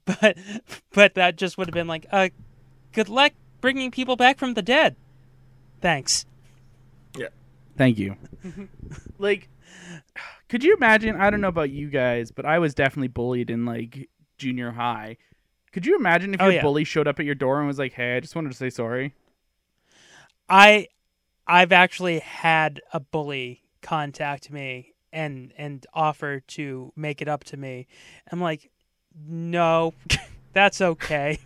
but 0.04 0.36
but 0.92 1.14
that 1.14 1.36
just 1.36 1.58
would 1.58 1.66
have 1.68 1.74
been 1.74 1.86
like, 1.86 2.06
uh, 2.12 2.28
good 2.92 3.08
luck 3.08 3.32
bringing 3.60 3.90
people 3.90 4.16
back 4.16 4.38
from 4.38 4.54
the 4.54 4.62
dead. 4.62 4.96
Thanks. 5.80 6.26
Yeah. 7.16 7.28
Thank 7.76 7.98
you. 7.98 8.16
like, 9.18 9.48
could 10.48 10.62
you 10.62 10.74
imagine? 10.76 11.16
I 11.16 11.30
don't 11.30 11.40
know 11.40 11.48
about 11.48 11.70
you 11.70 11.88
guys, 11.88 12.30
but 12.30 12.44
I 12.44 12.58
was 12.58 12.74
definitely 12.74 13.08
bullied 13.08 13.50
in 13.50 13.64
like 13.64 14.08
junior 14.38 14.72
high. 14.72 15.16
Could 15.72 15.86
you 15.86 15.96
imagine 15.96 16.34
if 16.34 16.40
Oh, 16.40 16.44
your 16.44 16.54
yeah. 16.54 16.62
bully 16.62 16.84
showed 16.84 17.08
up 17.08 17.18
at 17.18 17.24
your 17.24 17.34
door 17.34 17.58
and 17.58 17.66
was 17.66 17.78
like, 17.78 17.94
"Hey, 17.94 18.16
I 18.16 18.20
just 18.20 18.36
wanted 18.36 18.50
to 18.52 18.56
say 18.56 18.68
sorry." 18.70 19.14
I 20.48 20.88
I've 21.46 21.72
actually 21.72 22.18
had 22.20 22.80
a 22.92 23.00
bully 23.00 23.62
contact 23.80 24.50
me 24.50 24.94
and 25.12 25.52
and 25.56 25.86
offer 25.94 26.40
to 26.40 26.92
make 26.96 27.22
it 27.22 27.28
up 27.28 27.44
to 27.44 27.56
me. 27.56 27.86
I'm 28.30 28.40
like, 28.40 28.70
no, 29.26 29.94
that's 30.52 30.80
okay. 30.80 31.38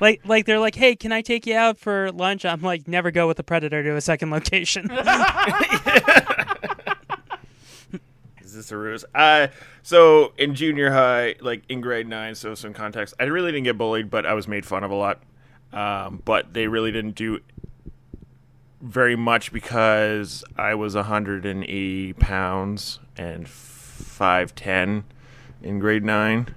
like 0.00 0.20
like 0.24 0.46
they're 0.46 0.58
like, 0.58 0.74
hey, 0.74 0.96
can 0.96 1.12
I 1.12 1.22
take 1.22 1.46
you 1.46 1.54
out 1.56 1.78
for 1.78 2.10
lunch? 2.12 2.44
I'm 2.44 2.62
like, 2.62 2.88
never 2.88 3.10
go 3.10 3.26
with 3.26 3.38
a 3.38 3.42
predator 3.42 3.82
to 3.82 3.96
a 3.96 4.00
second 4.00 4.30
location. 4.30 4.90
Is 8.42 8.54
this 8.54 8.72
a 8.72 8.76
ruse? 8.76 9.04
Uh, 9.14 9.48
so 9.82 10.32
in 10.38 10.54
junior 10.54 10.90
high, 10.90 11.34
like 11.40 11.62
in 11.68 11.80
grade 11.80 12.08
nine, 12.08 12.34
so 12.34 12.54
some 12.54 12.72
context, 12.72 13.14
I 13.20 13.24
really 13.24 13.52
didn't 13.52 13.64
get 13.64 13.76
bullied, 13.76 14.10
but 14.10 14.24
I 14.24 14.34
was 14.34 14.48
made 14.48 14.64
fun 14.64 14.84
of 14.84 14.90
a 14.90 14.94
lot. 14.94 15.20
Um, 15.72 16.22
but 16.24 16.54
they 16.54 16.68
really 16.68 16.92
didn't 16.92 17.16
do 17.16 17.40
very 18.80 19.16
much 19.16 19.52
because 19.52 20.44
I 20.56 20.74
was 20.74 20.94
180 20.94 22.12
pounds 22.14 23.00
and 23.16 23.46
5'10 23.46 25.02
in 25.62 25.78
grade 25.78 26.04
nine. 26.04 26.54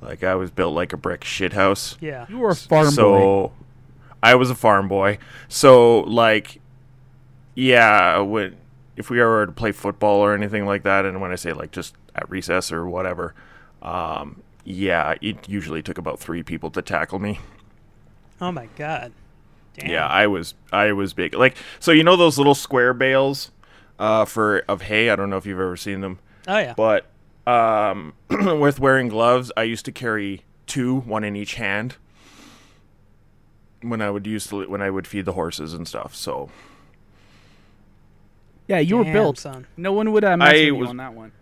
Like 0.00 0.22
I 0.22 0.34
was 0.34 0.50
built 0.50 0.74
like 0.74 0.92
a 0.92 0.96
brick 0.96 1.22
shithouse. 1.22 1.96
Yeah. 2.00 2.26
You 2.28 2.38
were 2.38 2.50
a 2.50 2.56
farm 2.56 2.86
boy. 2.86 2.90
so, 2.90 3.12
boy. 3.12 3.50
I 4.22 4.34
was 4.34 4.50
a 4.50 4.54
farm 4.54 4.88
boy. 4.88 5.18
So 5.48 6.00
like 6.00 6.60
yeah, 7.54 8.18
when 8.18 8.56
if 8.96 9.10
we 9.10 9.20
ever 9.20 9.46
to 9.46 9.52
play 9.52 9.72
football 9.72 10.20
or 10.20 10.34
anything 10.34 10.66
like 10.66 10.82
that, 10.84 11.04
and 11.04 11.20
when 11.20 11.32
I 11.32 11.36
say 11.36 11.52
like 11.52 11.70
just 11.72 11.94
at 12.14 12.28
recess 12.30 12.70
or 12.70 12.86
whatever, 12.86 13.34
um, 13.82 14.42
yeah, 14.64 15.14
it 15.20 15.48
usually 15.48 15.82
took 15.82 15.98
about 15.98 16.18
three 16.18 16.42
people 16.42 16.70
to 16.70 16.82
tackle 16.82 17.18
me. 17.18 17.40
oh 18.40 18.52
my 18.52 18.68
god. 18.76 19.12
Damn. 19.74 19.90
Yeah, 19.90 20.06
I 20.06 20.26
was 20.26 20.54
I 20.72 20.92
was 20.92 21.12
big. 21.12 21.34
Like 21.34 21.56
so, 21.80 21.92
you 21.92 22.04
know 22.04 22.16
those 22.16 22.38
little 22.38 22.54
square 22.54 22.94
bales 22.94 23.50
uh, 23.98 24.24
for 24.24 24.60
of 24.68 24.82
hay. 24.82 25.10
I 25.10 25.16
don't 25.16 25.30
know 25.30 25.36
if 25.36 25.46
you've 25.46 25.60
ever 25.60 25.76
seen 25.76 26.00
them. 26.00 26.18
Oh 26.48 26.58
yeah. 26.58 26.74
But 26.76 27.06
um, 27.46 28.14
with 28.30 28.80
wearing 28.80 29.08
gloves, 29.08 29.52
I 29.56 29.62
used 29.64 29.84
to 29.86 29.92
carry 29.92 30.42
two, 30.66 30.96
one 31.00 31.24
in 31.24 31.36
each 31.36 31.54
hand. 31.54 31.96
When 33.82 34.00
I 34.02 34.10
would 34.10 34.26
use 34.26 34.46
to, 34.48 34.68
when 34.68 34.82
I 34.82 34.90
would 34.90 35.06
feed 35.06 35.26
the 35.26 35.32
horses 35.34 35.72
and 35.74 35.86
stuff. 35.86 36.14
So 36.14 36.50
Yeah, 38.68 38.78
you 38.78 38.96
were 38.96 39.04
built. 39.04 39.38
son. 39.38 39.66
No 39.76 39.92
one 39.92 40.12
would 40.12 40.24
uh, 40.24 40.36
mess 40.36 40.48
I 40.48 40.52
with 40.54 40.62
you 40.64 40.74
was- 40.76 40.88
on 40.90 40.96
that 40.96 41.12
one. 41.14 41.32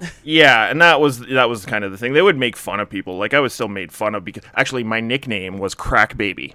Yeah, 0.24 0.70
and 0.70 0.80
that 0.80 0.98
was 0.98 1.18
that 1.20 1.50
was 1.50 1.66
kind 1.66 1.84
of 1.84 1.92
the 1.92 1.98
thing. 1.98 2.14
They 2.14 2.22
would 2.22 2.38
make 2.38 2.56
fun 2.56 2.80
of 2.80 2.88
people. 2.88 3.18
Like 3.18 3.34
I 3.34 3.40
was 3.40 3.52
still 3.52 3.68
made 3.68 3.92
fun 3.92 4.14
of 4.14 4.24
because 4.24 4.44
actually 4.54 4.82
my 4.82 5.00
nickname 5.00 5.58
was 5.58 5.74
Crack 5.74 6.16
Baby 6.16 6.54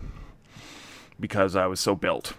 because 1.20 1.56
I 1.56 1.68
was 1.68 1.80
so 1.80 1.94
built. 1.94 2.34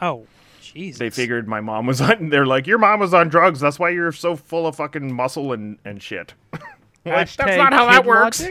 Oh, 0.00 0.26
Jesus. 0.72 0.98
They 0.98 1.10
figured 1.10 1.46
my 1.46 1.60
mom 1.60 1.86
was 1.86 2.00
on. 2.00 2.30
They're 2.30 2.46
like, 2.46 2.66
your 2.66 2.78
mom 2.78 3.00
was 3.00 3.12
on 3.12 3.28
drugs. 3.28 3.60
That's 3.60 3.78
why 3.78 3.90
you're 3.90 4.12
so 4.12 4.36
full 4.36 4.66
of 4.66 4.76
fucking 4.76 5.14
muscle 5.14 5.52
and 5.52 5.78
and 5.84 6.02
shit. 6.02 6.34
Like, 7.04 7.32
that's 7.32 7.56
not 7.56 7.72
how 7.72 7.90
that 7.90 8.04
works. 8.04 8.44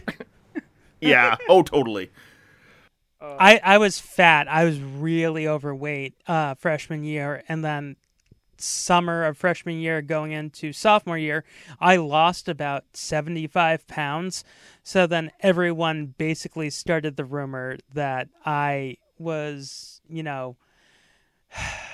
yeah. 1.00 1.38
Oh, 1.48 1.64
totally. 1.64 2.12
I, 3.22 3.62
I 3.64 3.78
was 3.78 3.98
fat. 3.98 4.50
I 4.50 4.66
was 4.66 4.78
really 4.78 5.48
overweight 5.48 6.16
uh, 6.28 6.56
freshman 6.56 7.06
year, 7.06 7.44
and 7.48 7.64
then 7.64 7.96
summer 8.58 9.24
of 9.24 9.38
freshman 9.38 9.80
year 9.80 10.02
going 10.02 10.32
into 10.32 10.74
sophomore 10.74 11.18
year, 11.18 11.44
I 11.80 11.96
lost 11.96 12.50
about 12.50 12.84
seventy 12.94 13.48
five 13.48 13.88
pounds. 13.88 14.44
So 14.84 15.08
then 15.08 15.32
everyone 15.40 16.08
basically 16.18 16.70
started 16.70 17.16
the 17.16 17.26
rumor 17.26 17.78
that 17.94 18.30
I 18.46 18.98
was, 19.18 20.02
you 20.10 20.24
know, 20.24 20.58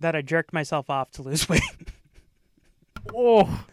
that 0.00 0.14
I 0.16 0.22
jerked 0.22 0.52
myself 0.52 0.90
off 0.90 1.10
to 1.12 1.22
lose 1.22 1.48
weight. 1.48 1.62
Oh, 3.14 3.64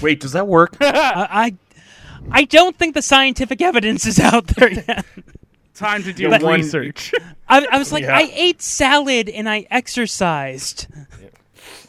Wait, 0.00 0.20
does 0.20 0.32
that 0.32 0.46
work? 0.46 0.76
I, 0.80 0.86
I 1.30 1.54
I 2.30 2.44
don't 2.44 2.76
think 2.76 2.94
the 2.94 3.02
scientific 3.02 3.60
evidence 3.62 4.06
is 4.06 4.20
out 4.20 4.46
there 4.48 4.70
yet. 4.72 5.04
time 5.74 6.02
to 6.04 6.12
do 6.12 6.28
But- 6.28 6.42
research. 6.42 7.12
I, 7.48 7.66
I 7.72 7.78
was 7.78 7.90
like, 7.92 8.04
Yeah. 8.04 8.16
I 8.16 8.30
ate 8.34 8.60
salad 8.62 9.28
and 9.28 9.48
I 9.48 9.66
exercised. 9.70 10.86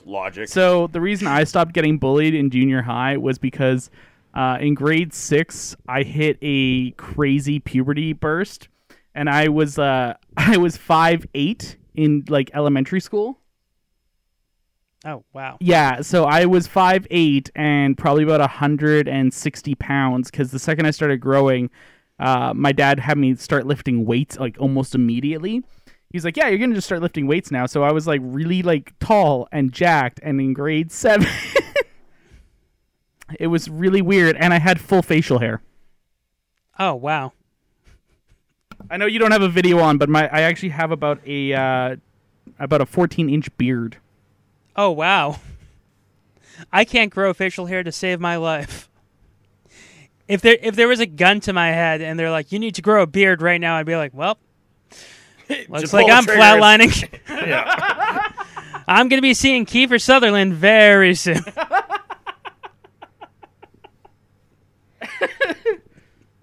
Logic. 0.06 0.48
So 0.48 0.88
the 0.88 1.02
reason 1.02 1.28
I 1.28 1.44
stopped 1.44 1.74
getting 1.74 1.98
bullied 2.00 2.34
in 2.34 2.50
junior 2.50 2.82
high 2.82 3.18
was 3.18 3.38
because 3.38 3.90
uh, 4.34 4.58
in 4.60 4.74
grade 4.74 5.14
six 5.14 5.76
I 5.88 6.04
hit 6.04 6.38
a 6.42 6.92
crazy 6.92 7.60
puberty 7.60 8.14
burst, 8.14 8.68
and 9.14 9.30
I 9.30 9.50
was 9.50 9.78
uh, 9.78 10.16
I 10.38 10.58
was 10.58 10.76
five 10.78 11.28
eight 11.36 11.76
in 11.94 12.24
like 12.30 12.50
elementary 12.54 13.00
school. 13.02 13.38
Oh 15.04 15.24
wow. 15.34 15.58
Yeah, 15.60 16.02
so 16.02 16.26
I 16.26 16.46
was 16.46 16.68
five 16.68 17.08
eight 17.10 17.50
and 17.56 17.98
probably 17.98 18.24
about 18.24 18.48
hundred 18.50 19.08
and 19.08 19.34
sixty 19.34 19.74
pounds 19.74 20.30
because 20.30 20.52
the 20.52 20.60
second 20.60 20.86
I 20.86 20.92
started 20.92 21.20
growing, 21.20 21.72
uh, 22.20 22.54
my 22.56 22.72
dad 22.72 23.00
had 23.00 23.18
me 23.18 23.36
start 23.36 23.66
lifting 23.66 24.06
weights 24.06 24.38
like 24.38 24.58
almost 24.60 24.94
immediately. 24.94 25.64
He's 26.12 26.24
like, 26.24 26.38
"Yeah, 26.38 26.50
you're 26.50 26.60
gonna 26.60 26.76
just 26.76 26.86
start 26.86 27.02
lifting 27.02 27.26
weights 27.26 27.50
now." 27.50 27.66
So 27.66 27.84
I 27.84 27.92
was 27.92 28.06
like 28.06 28.22
really 28.24 28.62
like 28.62 28.94
tall 29.00 29.48
and 29.52 29.72
jacked, 29.72 30.20
and 30.22 30.40
in 30.40 30.54
grade 30.54 30.92
seven, 30.92 31.28
it 33.40 33.48
was 33.48 33.70
really 33.70 34.04
weird, 34.04 34.36
and 34.36 34.54
I 34.54 34.60
had 34.60 34.80
full 34.80 35.02
facial 35.02 35.40
hair. 35.40 35.62
Oh 36.78 36.94
wow. 36.94 37.34
I 38.90 38.98
know 38.98 39.06
you 39.06 39.20
don't 39.20 39.32
have 39.32 39.42
a 39.42 39.50
video 39.50 39.80
on, 39.80 39.98
but 39.98 40.10
my 40.10 40.28
I 40.28 40.42
actually 40.42 40.70
have 40.70 40.92
about 40.92 41.20
a 41.26 41.54
uh, 41.54 41.96
about 42.60 42.82
a 42.82 42.86
14 42.86 43.30
inch 43.30 43.56
beard. 43.58 43.98
Oh 44.76 44.92
wow. 44.92 45.40
I 46.72 46.86
can't 46.86 47.12
grow 47.12 47.34
facial 47.34 47.66
hair 47.66 47.84
to 47.84 47.92
save 47.92 48.20
my 48.20 48.38
life. 48.38 48.90
If 50.28 50.42
there 50.42 50.58
if 50.62 50.76
there 50.76 50.88
was 50.88 51.00
a 51.00 51.06
gun 51.06 51.40
to 51.42 51.54
my 51.54 51.70
head 51.70 52.02
and 52.02 52.18
they're 52.18 52.32
like, 52.32 52.52
you 52.52 52.60
need 52.60 52.76
to 52.76 52.82
grow 52.82 53.02
a 53.02 53.08
beard 53.08 53.42
right 53.42 53.60
now, 53.60 53.76
I'd 53.76 53.86
be 53.86 53.96
like, 53.96 54.14
well, 54.14 54.38
looks 55.70 55.94
like 55.94 56.10
I'm 56.10 56.24
trigger. 56.24 56.40
flatlining. 56.40 57.20
yeah. 57.30 58.32
I'm 58.88 59.10
gonna 59.10 59.22
be 59.22 59.34
seeing 59.34 59.66
Kiefer 59.66 60.02
Sutherland 60.02 60.54
very 60.54 61.16
soon. 61.16 61.44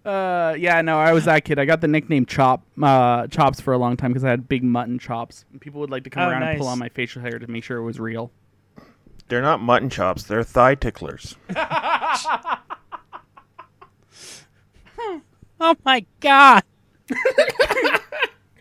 Uh, 0.08 0.54
yeah, 0.58 0.80
no, 0.80 0.98
I 0.98 1.12
was 1.12 1.26
that 1.26 1.44
kid. 1.44 1.58
I 1.58 1.66
got 1.66 1.82
the 1.82 1.88
nickname 1.88 2.24
Chop, 2.24 2.62
uh, 2.82 3.26
Chops 3.26 3.60
for 3.60 3.74
a 3.74 3.78
long 3.78 3.94
time 3.96 4.10
because 4.10 4.24
I 4.24 4.30
had 4.30 4.48
big 4.48 4.64
mutton 4.64 4.98
chops. 4.98 5.44
And 5.52 5.60
people 5.60 5.80
would 5.82 5.90
like 5.90 6.04
to 6.04 6.10
come 6.10 6.22
Oh, 6.22 6.30
around 6.30 6.44
and 6.44 6.56
pull 6.58 6.66
nice. 6.66 6.72
on 6.72 6.78
my 6.78 6.88
facial 6.88 7.20
hair 7.20 7.38
to 7.38 7.46
make 7.46 7.62
sure 7.62 7.76
it 7.76 7.82
was 7.82 8.00
real. 8.00 8.30
They're 9.28 9.42
not 9.42 9.60
mutton 9.60 9.90
chops. 9.90 10.22
They're 10.22 10.42
thigh 10.42 10.76
ticklers. 10.76 11.36
oh 15.60 15.74
my 15.84 16.04
god. 16.20 16.62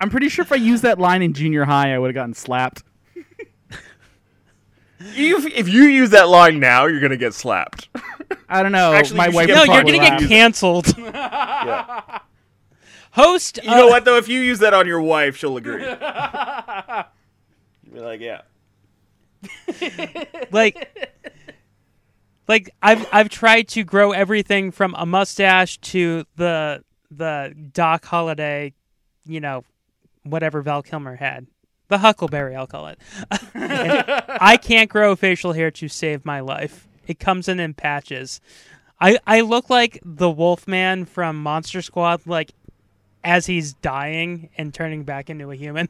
I'm 0.02 0.10
pretty 0.10 0.28
sure 0.30 0.44
if 0.44 0.52
I 0.52 0.56
used 0.58 0.84
that 0.84 1.00
line 1.00 1.22
in 1.22 1.34
junior 1.34 1.64
high, 1.66 1.94
I 1.94 1.98
would 1.98 2.10
have 2.10 2.16
gotten 2.16 2.34
slapped. 2.34 2.84
If, 5.00 5.46
if 5.46 5.70
you 5.70 5.84
use 5.84 6.10
that 6.12 6.28
line 6.28 6.60
now, 6.60 6.86
you're 6.88 7.00
gonna 7.02 7.18
get 7.18 7.34
slapped. 7.34 7.90
I 8.50 8.64
don't 8.64 8.72
know. 8.72 8.94
Actually, 8.94 9.18
my 9.18 9.26
you 9.28 9.32
should 9.32 9.36
wife. 9.36 9.48
get 9.48 9.54
No, 9.56 9.62
would 9.62 9.68
you're 9.68 9.76
probably 9.76 9.98
gonna 9.98 10.10
get 10.10 10.22
laugh. 10.22 10.30
canceled. 10.30 10.98
Yeah. 11.08 12.20
Host. 13.12 13.60
You 13.64 13.72
know 13.72 13.88
uh, 13.88 13.90
what 13.90 14.06
though? 14.06 14.18
If 14.18 14.28
you 14.28 14.40
use 14.40 14.60
that 14.60 14.76
on 14.76 14.86
your 14.86 15.02
wife, 15.02 15.38
she'll 15.38 15.58
agree. 15.58 15.82
You'll 17.84 17.94
be 17.94 18.00
like, 18.00 18.22
yeah. 18.22 18.42
like 20.52 21.10
like 22.48 22.70
I've 22.82 23.08
I've 23.12 23.30
tried 23.30 23.68
to 23.70 23.84
grow 23.84 24.12
everything 24.12 24.72
from 24.72 24.96
a 24.98 25.06
mustache 25.06 25.78
to 25.80 26.26
the 26.36 26.84
the 27.10 27.56
Doc 27.74 28.06
Holliday, 28.06 28.74
you 29.26 29.40
know, 29.40 29.64
whatever 30.24 30.62
Val 30.62 30.84
Kilmer 30.84 31.16
had. 31.16 31.48
The 31.90 32.00
Huckleberry, 32.00 32.56
I'll 32.56 32.68
call 32.68 32.88
it. 32.88 33.00
I 33.56 34.58
can't 34.62 34.90
grow 34.90 35.16
facial 35.16 35.54
hair 35.54 35.72
to 35.72 35.88
save 35.88 36.26
my 36.26 36.40
life. 36.42 36.88
It 37.08 37.20
comes 37.20 37.48
in 37.48 37.60
in 37.60 37.74
patches. 37.74 38.42
I 39.00 39.20
I 39.26 39.42
look 39.42 39.70
like 39.70 40.00
the 40.04 40.30
Wolfman 40.30 41.06
from 41.06 41.42
Monster 41.42 41.82
Squad, 41.82 42.22
like 42.26 42.52
as 43.24 43.46
he's 43.46 43.74
dying 43.74 44.50
and 44.58 44.74
turning 44.74 45.04
back 45.04 45.30
into 45.30 45.50
a 45.52 45.56
human. 45.56 45.88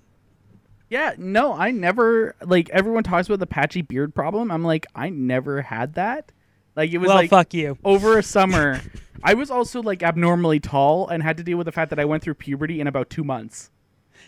Yeah, 0.90 1.14
no, 1.18 1.54
I 1.54 1.72
never 1.72 2.36
like 2.46 2.70
everyone 2.70 3.04
talks 3.04 3.28
about 3.28 3.40
the 3.40 3.48
patchy 3.48 3.82
beard 3.82 4.14
problem. 4.14 4.52
I'm 4.52 4.64
like, 4.64 4.86
I 4.96 5.10
never 5.10 5.62
had 5.64 5.96
that. 5.96 6.32
Like 6.76 6.92
it 6.92 7.00
was 7.00 7.08
Well, 7.08 7.18
like 7.18 7.30
fuck 7.30 7.54
you. 7.54 7.78
over 7.84 8.18
a 8.18 8.24
summer. 8.38 8.82
I 9.24 9.34
was 9.34 9.50
also 9.50 9.82
like 9.82 10.04
abnormally 10.04 10.60
tall 10.60 11.08
and 11.08 11.24
had 11.24 11.38
to 11.38 11.44
deal 11.44 11.58
with 11.58 11.66
the 11.66 11.72
fact 11.72 11.90
that 11.90 12.00
I 12.00 12.06
went 12.06 12.22
through 12.24 12.36
puberty 12.36 12.80
in 12.80 12.86
about 12.88 13.10
two 13.10 13.24
months. 13.24 13.72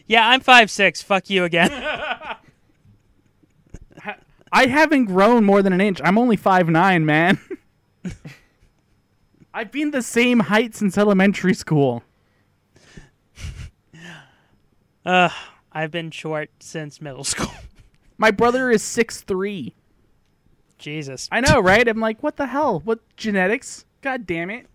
Yeah, 0.10 0.28
I'm 0.28 0.42
five 0.42 0.70
six. 0.72 1.02
Fuck 1.04 1.30
you 1.30 1.46
again. 1.46 1.72
I 4.52 4.66
haven't 4.66 5.06
grown 5.06 5.46
more 5.46 5.62
than 5.62 5.72
an 5.72 5.80
inch. 5.80 6.02
I'm 6.04 6.18
only 6.18 6.36
five 6.36 6.68
nine, 6.68 7.06
man. 7.06 7.40
I've 9.54 9.72
been 9.72 9.92
the 9.92 10.02
same 10.02 10.40
height 10.40 10.74
since 10.76 10.98
elementary 10.98 11.54
school. 11.54 12.02
Ugh, 15.06 15.32
I've 15.72 15.92
been 15.92 16.10
short 16.10 16.50
since 16.60 17.00
middle 17.00 17.24
school. 17.24 17.54
My 18.18 18.32
brother 18.32 18.72
is 18.72 18.82
six 18.82 19.22
three. 19.22 19.76
Jesus. 20.80 21.30
I 21.32 21.42
know, 21.42 21.60
right? 21.60 21.88
I'm 21.88 22.00
like, 22.00 22.24
what 22.24 22.38
the 22.38 22.48
hell? 22.48 22.80
What 22.80 23.02
genetics? 23.16 23.86
God 24.02 24.26
damn 24.26 24.50
it. 24.50 24.66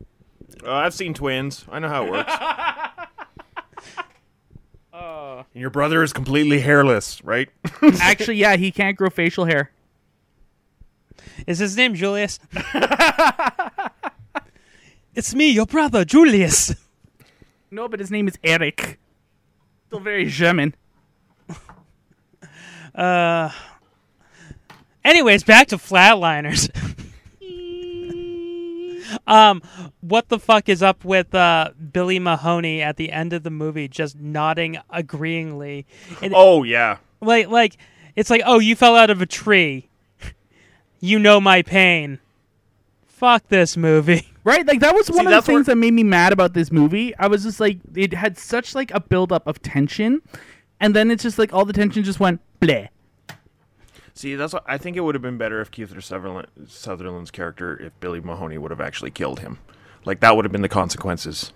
Uh, 0.65 0.71
I've 0.71 0.95
seen 0.95 1.13
twins. 1.13 1.65
I 1.73 1.81
know 1.81 1.89
how 1.89 2.05
it 2.05 2.11
works. 2.13 2.33
And 5.39 5.61
your 5.61 5.71
brother 5.71 6.03
is 6.03 6.13
completely 6.13 6.61
hairless, 6.61 7.23
right? 7.25 7.49
Actually, 8.01 8.37
yeah, 8.37 8.57
he 8.57 8.71
can't 8.71 8.97
grow 8.97 9.11
facial 9.11 9.45
hair. 9.45 9.71
Is 11.47 11.59
his 11.59 11.77
name 11.77 11.95
Julius? 11.95 12.39
it's 15.15 15.35
me, 15.35 15.51
your 15.51 15.67
brother, 15.67 16.05
Julius. 16.05 16.75
No, 17.71 17.89
but 17.89 18.01
his 18.01 18.11
name 18.11 18.29
is 18.29 18.39
Eric. 18.45 18.99
Still 19.87 20.01
very 20.01 20.27
German. 20.27 20.75
Uh. 22.95 23.51
Anyways, 25.05 25.43
back 25.43 25.69
to 25.69 25.77
flatliners. 25.77 26.71
um, 29.27 29.63
what 30.01 30.29
the 30.29 30.39
fuck 30.39 30.69
is 30.69 30.83
up 30.83 31.05
with 31.05 31.35
uh 31.35 31.71
Billy 31.93 32.19
Mahoney 32.19 32.83
at 32.83 32.97
the 32.97 33.11
end 33.13 33.33
of 33.33 33.43
the 33.43 33.51
movie, 33.51 33.89
just 33.89 34.19
nodding 34.19 34.79
agreeingly? 34.93 35.85
And 36.23 36.33
oh 36.37 36.63
yeah. 36.63 36.99
like, 37.21 37.49
like 37.49 37.77
it's 38.17 38.31
like, 38.31 38.43
oh, 38.45 38.59
you 38.59 38.77
fell 38.77 38.97
out 38.97 39.11
of 39.11 39.21
a 39.23 39.27
tree. 39.27 39.89
You 41.01 41.19
know 41.19 41.39
my 41.39 41.61
pain. 41.61 42.19
Fuck 43.07 43.49
this 43.49 43.77
movie. 43.77 44.29
Right? 44.45 44.67
Like 44.67 44.81
that 44.81 44.95
was 44.95 45.11
one 45.11 45.21
of 45.21 45.25
the 45.25 45.31
that's 45.31 45.49
where- 45.49 45.57
things 45.57 45.67
that 45.69 45.77
made 45.77 45.93
me 45.95 46.03
mad 46.03 46.35
about 46.35 46.53
this 46.53 46.71
movie. 46.71 47.17
I 47.17 47.29
was 47.29 47.45
just 47.45 47.61
like 47.61 47.79
it 47.95 48.13
had 48.13 48.37
such 48.37 48.75
like 48.75 48.91
a 48.91 49.01
buildup 49.01 49.47
of 49.47 49.63
tension 49.63 50.21
and 50.81 50.95
then 50.95 51.11
it's 51.11 51.23
just 51.23 51.39
like 51.39 51.55
all 51.55 51.65
the 51.65 51.73
tension 51.73 52.05
just 52.05 52.21
went 52.21 52.43
bleh. 52.61 52.89
See, 54.15 54.37
that's 54.37 54.53
what 54.53 54.63
I 54.67 54.79
think 54.79 54.97
it 54.97 55.01
would 55.01 55.17
have 55.17 55.23
been 55.23 55.39
better 55.39 55.61
if 55.61 55.71
Keith 55.71 55.93
Sutherland, 56.03 56.47
Sutherland's 56.69 57.33
character, 57.33 57.77
if 57.77 57.99
Billy 57.99 58.21
Mahoney 58.21 58.59
would 58.59 58.71
have 58.71 58.81
actually 58.81 59.11
killed 59.11 59.41
him. 59.41 59.59
Like 60.05 60.21
that 60.21 60.37
would 60.37 60.45
have 60.45 60.53
been 60.53 60.63
the 60.63 60.69
consequences 60.69 61.53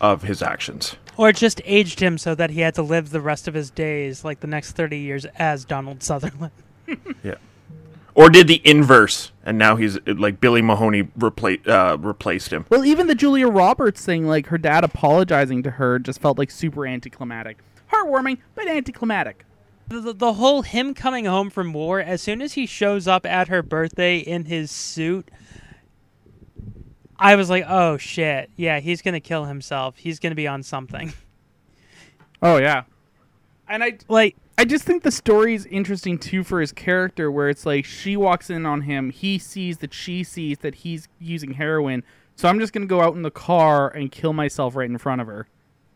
of 0.00 0.22
his 0.22 0.40
actions. 0.42 0.96
Or 1.16 1.32
just 1.32 1.60
aged 1.64 2.00
him 2.00 2.18
so 2.18 2.34
that 2.34 2.50
he 2.50 2.60
had 2.60 2.74
to 2.74 2.82
live 2.82 3.10
the 3.10 3.20
rest 3.20 3.48
of 3.48 3.54
his 3.54 3.70
days, 3.70 4.24
like 4.24 4.40
the 4.40 4.46
next 4.46 4.72
30 4.72 4.98
years, 4.98 5.24
as 5.36 5.64
Donald 5.64 6.02
Sutherland. 6.02 6.52
Yeah. 7.24 7.34
Or 8.14 8.30
did 8.30 8.46
the 8.46 8.62
inverse, 8.64 9.32
and 9.44 9.58
now 9.58 9.74
he's 9.76 9.98
like 10.06 10.40
Billy 10.40 10.62
Mahoney 10.62 11.02
repla- 11.18 11.66
uh, 11.66 11.98
replaced 11.98 12.50
him. 12.52 12.64
Well, 12.70 12.84
even 12.84 13.08
the 13.08 13.14
Julia 13.16 13.48
Roberts 13.48 14.04
thing, 14.04 14.26
like 14.26 14.46
her 14.46 14.56
dad 14.56 14.84
apologizing 14.84 15.64
to 15.64 15.72
her, 15.72 15.98
just 15.98 16.20
felt 16.20 16.38
like 16.38 16.50
super 16.52 16.86
anticlimactic. 16.86 17.58
Heartwarming, 17.92 18.38
but 18.54 18.68
anticlimactic. 18.68 19.44
The, 19.88 20.00
the, 20.00 20.12
the 20.12 20.32
whole 20.34 20.62
him 20.62 20.94
coming 20.94 21.26
home 21.26 21.50
from 21.50 21.72
war, 21.72 22.00
as 22.00 22.20
soon 22.20 22.42
as 22.42 22.54
he 22.54 22.66
shows 22.66 23.06
up 23.06 23.24
at 23.24 23.48
her 23.48 23.62
birthday 23.62 24.18
in 24.18 24.46
his 24.46 24.70
suit, 24.70 25.30
I 27.18 27.36
was 27.36 27.48
like, 27.48 27.64
oh 27.68 27.96
shit. 27.96 28.50
Yeah, 28.56 28.80
he's 28.80 29.02
going 29.02 29.14
to 29.14 29.20
kill 29.20 29.44
himself. 29.44 29.96
He's 29.96 30.18
going 30.18 30.32
to 30.32 30.36
be 30.36 30.46
on 30.46 30.62
something. 30.62 31.12
Oh 32.42 32.58
yeah. 32.58 32.82
And 33.66 33.82
I 33.82 33.98
Like, 34.08 34.36
I 34.58 34.66
just 34.66 34.84
think 34.84 35.02
the 35.02 35.10
story 35.10 35.54
is 35.54 35.66
interesting 35.66 36.18
too 36.18 36.44
for 36.44 36.60
his 36.60 36.70
character, 36.70 37.30
where 37.30 37.48
it's 37.48 37.64
like 37.64 37.84
she 37.84 38.16
walks 38.16 38.50
in 38.50 38.66
on 38.66 38.82
him, 38.82 39.10
he 39.10 39.38
sees 39.38 39.78
that 39.78 39.94
she 39.94 40.22
sees 40.22 40.58
that 40.58 40.76
he's 40.76 41.08
using 41.18 41.54
heroin, 41.54 42.04
so 42.36 42.48
I'm 42.48 42.60
just 42.60 42.72
gonna 42.74 42.86
go 42.86 43.00
out 43.00 43.14
in 43.14 43.22
the 43.22 43.30
car 43.30 43.88
and 43.88 44.12
kill 44.12 44.34
myself 44.34 44.76
right 44.76 44.88
in 44.88 44.98
front 44.98 45.22
of 45.22 45.26
her. 45.26 45.46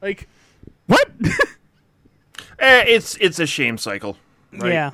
Like, 0.00 0.28
what? 0.86 1.10
Eh, 2.60 2.84
it's 2.86 3.16
it's 3.16 3.38
a 3.38 3.46
shame 3.46 3.78
cycle. 3.78 4.16
Right? 4.52 4.72
yeah. 4.72 4.90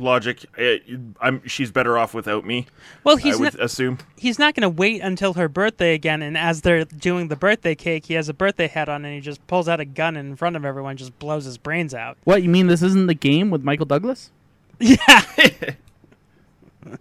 Logic. 0.00 0.44
eh, 0.58 0.78
I'm. 1.20 1.46
She's 1.46 1.70
better 1.70 1.96
off 1.98 2.14
without 2.14 2.44
me. 2.44 2.66
Well, 3.04 3.16
he's 3.16 3.36
I 3.36 3.40
would 3.40 3.54
not, 3.54 3.62
assume. 3.62 3.98
he's 4.16 4.38
not 4.40 4.54
going 4.54 4.62
to 4.62 4.68
wait 4.68 5.00
until 5.02 5.34
her 5.34 5.48
birthday 5.48 5.94
again. 5.94 6.20
And 6.22 6.36
as 6.36 6.62
they're 6.62 6.84
doing 6.84 7.28
the 7.28 7.36
birthday 7.36 7.74
cake, 7.76 8.06
he 8.06 8.14
has 8.14 8.28
a 8.28 8.34
birthday 8.34 8.66
hat 8.66 8.88
on 8.88 9.04
and 9.04 9.14
he 9.14 9.20
just 9.20 9.44
pulls 9.46 9.68
out 9.68 9.78
a 9.80 9.84
gun 9.84 10.16
in 10.16 10.34
front 10.34 10.56
of 10.56 10.64
everyone, 10.64 10.96
just 10.96 11.16
blows 11.20 11.44
his 11.44 11.58
brains 11.58 11.94
out. 11.94 12.16
what 12.24 12.42
you 12.42 12.48
mean? 12.48 12.66
This 12.66 12.82
isn't 12.82 13.06
the 13.06 13.14
game 13.14 13.50
with 13.50 13.62
Michael 13.62 13.86
Douglas? 13.86 14.30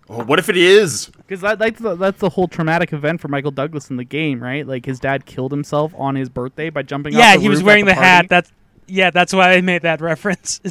Oh, 0.10 0.24
what 0.24 0.39
if 0.39 0.48
it 0.48 0.56
is? 0.56 1.08
Because 1.08 1.41
that, 1.41 1.60
that's 1.60 1.80
the, 1.82 1.96
that's 1.96 2.20
the 2.20 2.30
whole 2.30 2.48
traumatic 2.48 2.94
event 2.94 3.20
for 3.20 3.28
Michael 3.28 3.52
Douglas 3.52 3.89
in 3.89 3.98
the 3.98 4.06
game, 4.06 4.41
right? 4.41 4.66
Like 4.66 4.86
his 4.86 4.98
dad 4.98 5.26
killed 5.26 5.52
himself 5.52 5.94
on 5.98 6.16
his 6.16 6.30
birthday 6.30 6.70
by 6.70 6.84
jumping. 6.84 7.12
yeah, 7.14 7.20
off 7.20 7.26
the 7.34 7.38
Yeah, 7.39 7.41
he 7.41 7.50
was 7.50 7.58
roof 7.60 7.64
at 7.64 7.68
wearing 7.68 7.86
the, 7.86 7.91
party. 7.94 8.06
hat. 8.08 8.26
That's 8.30 8.52
yeah, 8.88 9.10
that's 9.12 9.34
why 9.34 9.54
I 9.54 9.62
made 9.62 9.82
that 9.84 10.02
reference. 10.12 10.62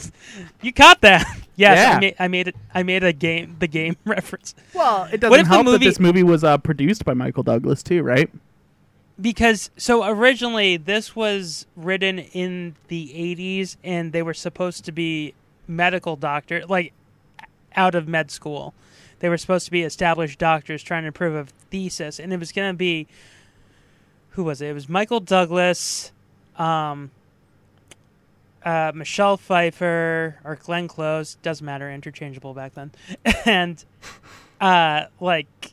you 0.61 0.73
caught 0.73 1.01
that? 1.03 1.27
Yes, 1.55 1.77
Yeah. 1.77 1.97
I, 1.97 2.01
made, 2.01 2.15
I 2.19 2.29
made 2.29 2.49
it. 2.49 2.57
I 2.75 2.83
made 2.83 3.05
a 3.05 3.13
game, 3.13 3.57
the 3.59 3.67
game 3.67 3.95
reference. 4.07 4.55
Well, 4.73 5.05
it 5.13 5.21
doesn't 5.21 5.31
What 5.31 5.43
the 5.43 5.49
help 5.49 5.67
movie- 5.67 5.79
that 5.79 5.85
this 5.85 6.01
movie 6.01 6.23
was 6.23 6.43
uh, 6.43 6.57
produced 6.57 7.05
by 7.05 7.13
Michael 7.13 7.43
Douglas 7.43 7.83
too, 7.83 8.03
right? 8.03 8.31
because 9.21 9.71
so 9.77 10.05
originally 10.09 10.79
this 10.79 11.15
was 11.15 11.67
written 11.77 12.19
in 12.19 12.75
the 12.89 13.09
80s 13.15 13.77
and 13.85 14.11
they 14.13 14.23
were 14.23 14.33
supposed 14.35 14.87
to 14.87 14.91
be 14.93 15.35
medical 15.69 16.17
doctor 16.17 16.65
like 16.67 16.95
out 17.77 17.95
of 17.95 18.09
med 18.09 18.31
school 18.31 18.73
they 19.21 19.29
were 19.29 19.37
supposed 19.37 19.67
to 19.67 19.71
be 19.71 19.83
established 19.83 20.39
doctors 20.39 20.83
trying 20.83 21.05
to 21.05 21.13
prove 21.13 21.35
a 21.37 21.45
thesis 21.71 22.19
and 22.19 22.33
it 22.33 22.39
was 22.39 22.53
going 22.53 22.73
to 22.73 22.77
be 22.77 23.07
who 24.31 24.43
was 24.45 24.63
it 24.63 24.69
it 24.69 24.73
was 24.73 24.89
michael 24.89 25.21
douglas 25.21 26.11
um 26.57 27.11
uh, 28.65 28.93
Michelle 28.95 29.37
Pfeiffer 29.37 30.39
or 30.45 30.57
Glenn 30.57 30.89
Close 30.89 31.35
doesn't 31.43 31.65
matter, 31.65 31.91
interchangeable 31.91 32.55
back 32.55 32.75
then, 32.75 32.93
and 33.45 33.85
uh, 34.61 35.07
like 35.21 35.73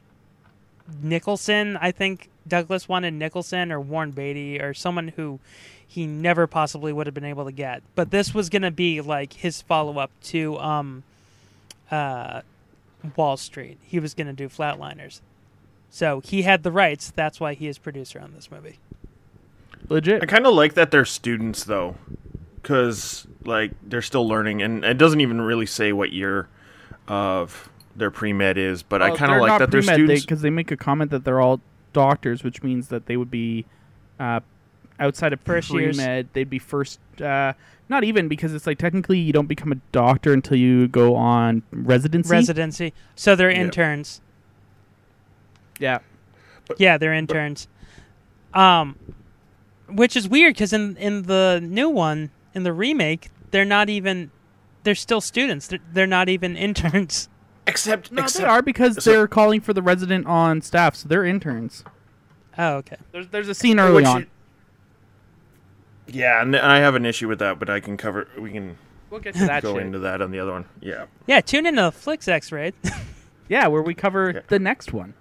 Nicholson. 1.02 1.78
I 1.78 1.92
think 1.92 2.30
Douglas 2.48 2.88
wanted 2.88 3.14
Nicholson 3.14 3.72
or 3.72 3.80
Warren 3.80 4.12
Beatty 4.12 4.60
or 4.60 4.74
someone 4.74 5.10
who 5.10 5.40
he 5.88 6.06
never 6.06 6.48
possibly 6.48 6.94
would 6.94 7.08
have 7.08 7.14
been 7.14 7.26
able 7.26 7.46
to 7.46 7.52
get. 7.52 7.82
But 7.96 8.12
this 8.12 8.34
was 8.34 8.50
going 8.50 8.62
to 8.62 8.72
be 8.72 9.02
like 9.02 9.34
his 9.34 9.62
follow 9.62 9.98
up 9.98 10.12
to 10.26 10.58
um, 10.60 11.04
uh, 11.90 12.42
Wall 13.16 13.38
Street. 13.38 13.78
He 13.82 14.00
was 14.00 14.14
going 14.14 14.28
to 14.28 14.34
do 14.34 14.50
Flatliners. 14.50 15.22
So 15.90 16.22
he 16.24 16.44
had 16.44 16.64
the 16.64 16.72
rights. 16.72 17.12
That's 17.16 17.40
why 17.40 17.56
he 17.56 17.68
is 17.68 17.78
producer 17.78 18.20
on 18.20 18.34
this 18.36 18.52
movie. 18.52 18.78
Legit. 19.88 20.22
I 20.22 20.26
kind 20.28 20.46
of 20.46 20.54
like 20.54 20.76
that 20.76 20.92
they're 20.92 21.06
students 21.06 21.64
though, 21.64 21.96
because 22.70 23.26
like 23.46 23.72
they're 23.82 24.04
still 24.04 24.28
learning, 24.28 24.62
and 24.62 24.86
it 24.86 25.00
doesn't 25.00 25.22
even 25.22 25.42
really 25.42 25.66
say 25.66 25.92
what 25.92 26.12
year 26.14 26.48
of 27.08 27.68
their 27.96 28.12
pre 28.12 28.32
med 28.32 28.60
is. 28.60 28.84
But 28.84 29.02
I 29.02 29.16
kind 29.16 29.34
of 29.34 29.42
like 29.42 29.58
that 29.58 29.72
they're 29.72 29.82
students. 29.82 30.22
because 30.22 30.44
they, 30.44 30.52
make 30.52 30.70
a 30.70 30.78
comment 30.78 31.10
that 31.10 31.26
they're 31.26 31.42
all 31.42 31.62
doctors, 31.94 32.44
which 32.44 32.62
means 32.62 32.90
that 32.90 33.08
they 33.08 33.18
would 33.18 33.32
be 33.32 33.66
uh, 34.20 34.42
outside 35.00 35.34
of 35.34 35.42
First 35.42 35.72
pre 35.72 35.82
years. 35.86 35.98
med. 35.98 36.30
They'd 36.34 36.50
be 36.50 36.60
first. 36.60 37.00
Uh, 37.20 37.54
not 37.90 38.04
even 38.04 38.28
because 38.28 38.54
it's 38.54 38.68
like 38.68 38.78
technically 38.78 39.18
you 39.18 39.34
don't 39.34 39.48
become 39.48 39.72
a 39.72 39.78
doctor 39.92 40.32
until 40.32 40.58
you 40.58 40.88
go 40.88 41.16
on 41.16 41.64
residency. 41.72 42.30
Residency. 42.30 42.94
So 43.16 43.36
they're 43.36 43.50
Yeah. 43.50 43.62
interns. 43.62 44.22
yeah. 45.80 46.00
yeah, 46.78 47.00
they're 47.00 47.16
interns. 47.16 47.68
Um, 48.54 48.96
which 49.88 50.16
is 50.16 50.30
weird 50.30 50.54
because 50.54 50.72
in 50.72 50.96
in 50.98 51.24
the 51.24 51.60
new 51.64 51.90
one, 51.90 52.30
in 52.54 52.64
the 52.64 52.74
remake, 52.74 53.30
they're 53.52 53.66
not 53.66 53.90
even. 53.90 54.32
They're 54.84 54.96
still 54.96 55.22
students. 55.22 55.68
They're, 55.68 55.80
they're 55.92 56.08
not 56.08 56.30
even 56.30 56.56
interns. 56.68 57.30
Except, 57.68 58.12
No, 58.12 58.26
they 58.28 58.44
are 58.44 58.62
because 58.64 58.96
they're 58.96 59.28
calling 59.28 59.62
for 59.62 59.74
the 59.74 59.82
resident 59.82 60.26
on 60.26 60.62
staff, 60.62 60.96
so 60.96 61.08
they're 61.08 61.26
interns. 61.26 61.84
Oh, 62.58 62.76
okay. 62.78 62.98
There's 63.12 63.28
there's 63.28 63.48
a 63.50 63.54
scene 63.54 63.80
early 63.80 63.98
Which 63.98 64.06
on. 64.08 64.28
Yeah, 66.08 66.42
and 66.42 66.56
I 66.56 66.80
have 66.80 66.96
an 66.96 67.06
issue 67.06 67.28
with 67.28 67.40
that, 67.40 67.60
but 67.60 67.70
I 67.70 67.80
can 67.80 67.96
cover. 67.98 68.28
We 68.38 68.52
can. 68.52 68.78
We'll 69.12 69.20
get 69.20 69.36
to 69.36 69.46
that 69.46 69.62
go 69.64 69.76
shit. 69.76 69.86
into 69.86 70.00
that 70.00 70.22
on 70.22 70.32
the 70.32 70.40
other 70.40 70.52
one. 70.52 70.66
Yeah. 70.82 71.06
Yeah, 71.28 71.42
tune 71.42 71.66
into 71.66 71.92
Flix 71.92 72.28
X-Ray. 72.28 72.74
Yeah, 73.48 73.66
where 73.66 73.82
we 73.82 73.96
cover 73.96 74.44
the 74.48 74.60
next 74.60 74.94
one. 74.94 75.16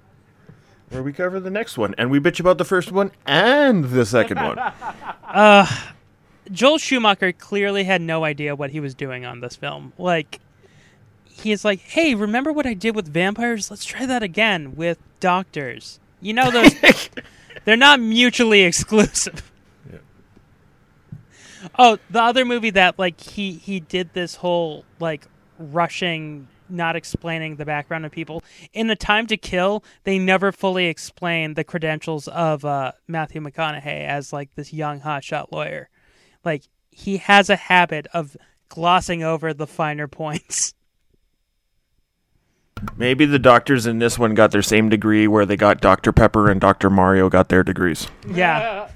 Where 0.91 1.03
we 1.03 1.14
cover 1.14 1.41
the 1.41 1.49
next 1.49 1.79
one, 1.79 1.95
and 1.97 2.11
we 2.11 2.20
bitch 2.20 2.39
about 2.41 2.59
the 2.59 2.64
first 2.66 2.93
one 2.93 3.11
and 3.26 3.87
the 3.87 4.05
second 4.05 4.37
one. 4.37 4.59
Uh, 4.59 5.66
Joel 6.51 6.78
Schumacher 6.78 7.32
clearly 7.32 7.84
had 7.84 8.01
no 8.01 8.24
idea 8.24 8.57
what 8.57 8.70
he 8.70 8.80
was 8.80 8.94
doing 8.94 9.24
on 9.24 9.40
this 9.40 9.57
film. 9.57 9.92
Like, 9.99 10.40
he's 11.24 11.64
like, 11.64 11.80
"Hey, 11.80 12.14
remember 12.14 12.53
what 12.53 12.66
I 12.66 12.74
did 12.74 12.94
with 12.94 13.12
vampires? 13.12 13.70
Let's 13.70 13.84
try 13.84 14.07
that 14.07 14.22
again 14.22 14.76
with 14.76 14.99
doctors." 15.20 16.01
You 16.20 16.34
know 16.34 16.51
those? 16.51 16.74
they're 17.64 17.76
not 17.76 18.01
mutually 18.01 18.62
exclusive. 18.62 19.42
Oh, 21.78 21.99
the 22.11 22.22
other 22.22 22.44
movie 22.44 22.70
that 22.70 22.99
like 22.99 23.20
he 23.20 23.53
he 23.53 23.80
did 23.80 24.12
this 24.12 24.36
whole 24.36 24.84
like 25.01 25.26
rushing, 25.59 26.49
not 26.68 26.96
explaining 26.96 27.57
the 27.57 27.64
background 27.64 28.07
of 28.07 28.12
people 28.12 28.42
in 28.72 28.86
the 28.86 28.96
Time 28.96 29.26
to 29.26 29.36
Kill. 29.36 29.82
They 30.05 30.18
never 30.18 30.53
fully 30.53 30.86
explain 30.86 31.55
the 31.55 31.64
credentials 31.64 32.28
of 32.28 32.64
uh, 32.64 32.92
Matthew 33.07 33.40
McConaughey 33.40 34.07
as 34.07 34.32
like 34.32 34.55
this 34.55 34.72
young 34.72 35.01
hotshot 35.01 35.51
lawyer. 35.53 35.88
Like 36.45 36.64
he 36.91 37.18
has 37.18 37.51
a 37.51 37.57
habit 37.57 38.07
of 38.12 38.36
glossing 38.68 39.22
over 39.22 39.53
the 39.55 39.66
finer 39.66 40.09
points. 40.09 40.74
Maybe 42.97 43.26
the 43.26 43.41
doctors 43.41 43.86
in 43.86 43.99
this 43.99 44.18
one 44.18 44.34
got 44.34 44.53
their 44.53 44.62
same 44.62 44.89
degree, 44.89 45.26
where 45.26 45.45
they 45.45 45.57
got 45.57 45.80
Dr. 45.80 46.12
Pepper 46.12 46.49
and 46.49 46.61
Dr. 46.61 46.91
Mario 46.91 47.28
got 47.28 47.49
their 47.49 47.64
degrees. 47.64 48.07
Yeah, 48.30 48.89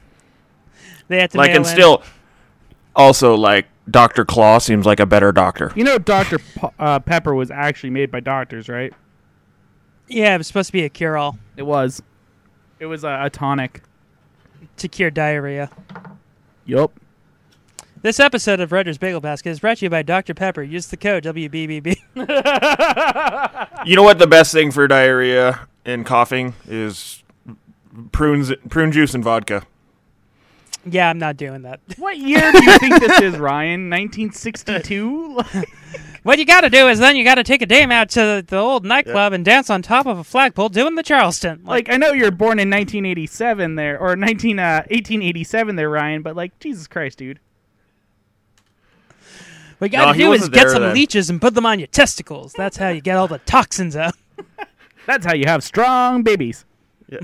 they 1.08 1.18
had 1.20 1.32
to 1.32 1.38
like, 1.38 1.50
and 1.50 1.58
in- 1.58 1.64
still, 1.64 2.02
also 2.94 3.34
like 3.34 3.66
Dr. 3.90 4.24
Claw 4.24 4.58
seems 4.58 4.86
like 4.86 5.00
a 5.00 5.06
better 5.06 5.32
doctor. 5.32 5.72
You 5.74 5.82
know, 5.82 5.98
Doctor 5.98 6.38
P- 6.38 6.68
uh, 6.78 7.00
Pepper 7.00 7.34
was 7.34 7.50
actually 7.50 7.90
made 7.90 8.12
by 8.12 8.20
doctors, 8.20 8.68
right? 8.68 8.92
Yeah, 10.06 10.34
it 10.36 10.38
was 10.38 10.46
supposed 10.46 10.68
to 10.68 10.72
be 10.72 10.84
a 10.84 10.88
cure-all 10.88 11.38
It 11.56 11.62
was. 11.64 12.00
It 12.78 12.86
was 12.86 13.02
a, 13.02 13.22
a 13.24 13.30
tonic. 13.30 13.82
to 14.76 14.86
cure 14.86 15.10
diarrhea. 15.10 15.70
Yup. 16.66 16.92
This 18.02 18.18
episode 18.18 18.58
of 18.58 18.72
Roger's 18.72 18.98
Bagel 18.98 19.20
Basket 19.20 19.50
is 19.50 19.60
brought 19.60 19.76
to 19.78 19.86
you 19.86 19.90
by 19.90 20.02
Dr. 20.02 20.34
Pepper. 20.34 20.62
Use 20.62 20.88
the 20.88 20.96
code 20.96 21.22
WBBB. 21.22 21.96
You 23.86 23.96
know 23.96 24.02
what? 24.02 24.18
The 24.18 24.26
best 24.26 24.52
thing 24.52 24.70
for 24.72 24.88
diarrhea 24.88 25.68
and 25.84 26.04
coughing 26.04 26.54
is 26.66 27.22
prunes, 28.10 28.52
prune 28.68 28.90
juice, 28.92 29.14
and 29.14 29.22
vodka. 29.22 29.64
yeah, 30.84 31.10
I'm 31.10 31.18
not 31.18 31.36
doing 31.36 31.62
that. 31.62 31.80
What 31.96 32.18
year 32.18 32.50
do 32.52 32.64
you 32.64 32.78
think 32.78 33.00
this 33.00 33.20
is, 33.20 33.38
Ryan? 33.38 33.88
1962? 33.90 35.40
What 36.24 36.38
you 36.38 36.44
got 36.44 36.60
to 36.60 36.70
do 36.70 36.86
is 36.86 37.00
then 37.00 37.16
you 37.16 37.24
got 37.24 37.34
to 37.34 37.42
take 37.42 37.62
a 37.62 37.66
dame 37.66 37.90
out 37.90 38.08
to 38.10 38.44
the 38.46 38.56
old 38.56 38.84
nightclub 38.84 39.32
and 39.32 39.44
dance 39.44 39.68
on 39.70 39.82
top 39.82 40.06
of 40.06 40.18
a 40.18 40.22
flagpole 40.22 40.68
doing 40.68 40.94
the 40.94 41.02
Charleston. 41.02 41.62
like, 41.64 41.90
I 41.90 41.96
know 41.96 42.12
you're 42.12 42.30
born 42.30 42.60
in 42.60 42.70
1987 42.70 43.74
there, 43.74 43.98
or 43.98 44.14
19, 44.14 44.56
uh, 44.60 44.84
1887 44.88 45.74
there, 45.74 45.90
Ryan, 45.90 46.22
but 46.22 46.36
like, 46.36 46.56
Jesus 46.60 46.86
Christ, 46.86 47.18
dude. 47.18 47.40
What 49.82 49.90
you 49.90 49.98
got 49.98 50.12
to 50.12 50.18
No, 50.18 50.26
do 50.26 50.32
is 50.32 50.48
get 50.48 50.70
some 50.70 50.82
then. 50.82 50.94
leeches 50.94 51.28
and 51.28 51.40
put 51.40 51.54
them 51.54 51.66
on 51.66 51.80
your 51.80 51.88
testicles. 51.88 52.52
That's 52.56 52.76
how 52.76 52.90
you 52.90 53.00
get 53.00 53.16
all 53.16 53.26
the 53.26 53.38
toxins 53.38 53.96
out. 53.96 54.14
That's 55.06 55.26
how 55.26 55.34
you 55.34 55.46
have 55.46 55.64
strong 55.64 56.22
babies. 56.22 56.64
Yeah. 57.08 57.18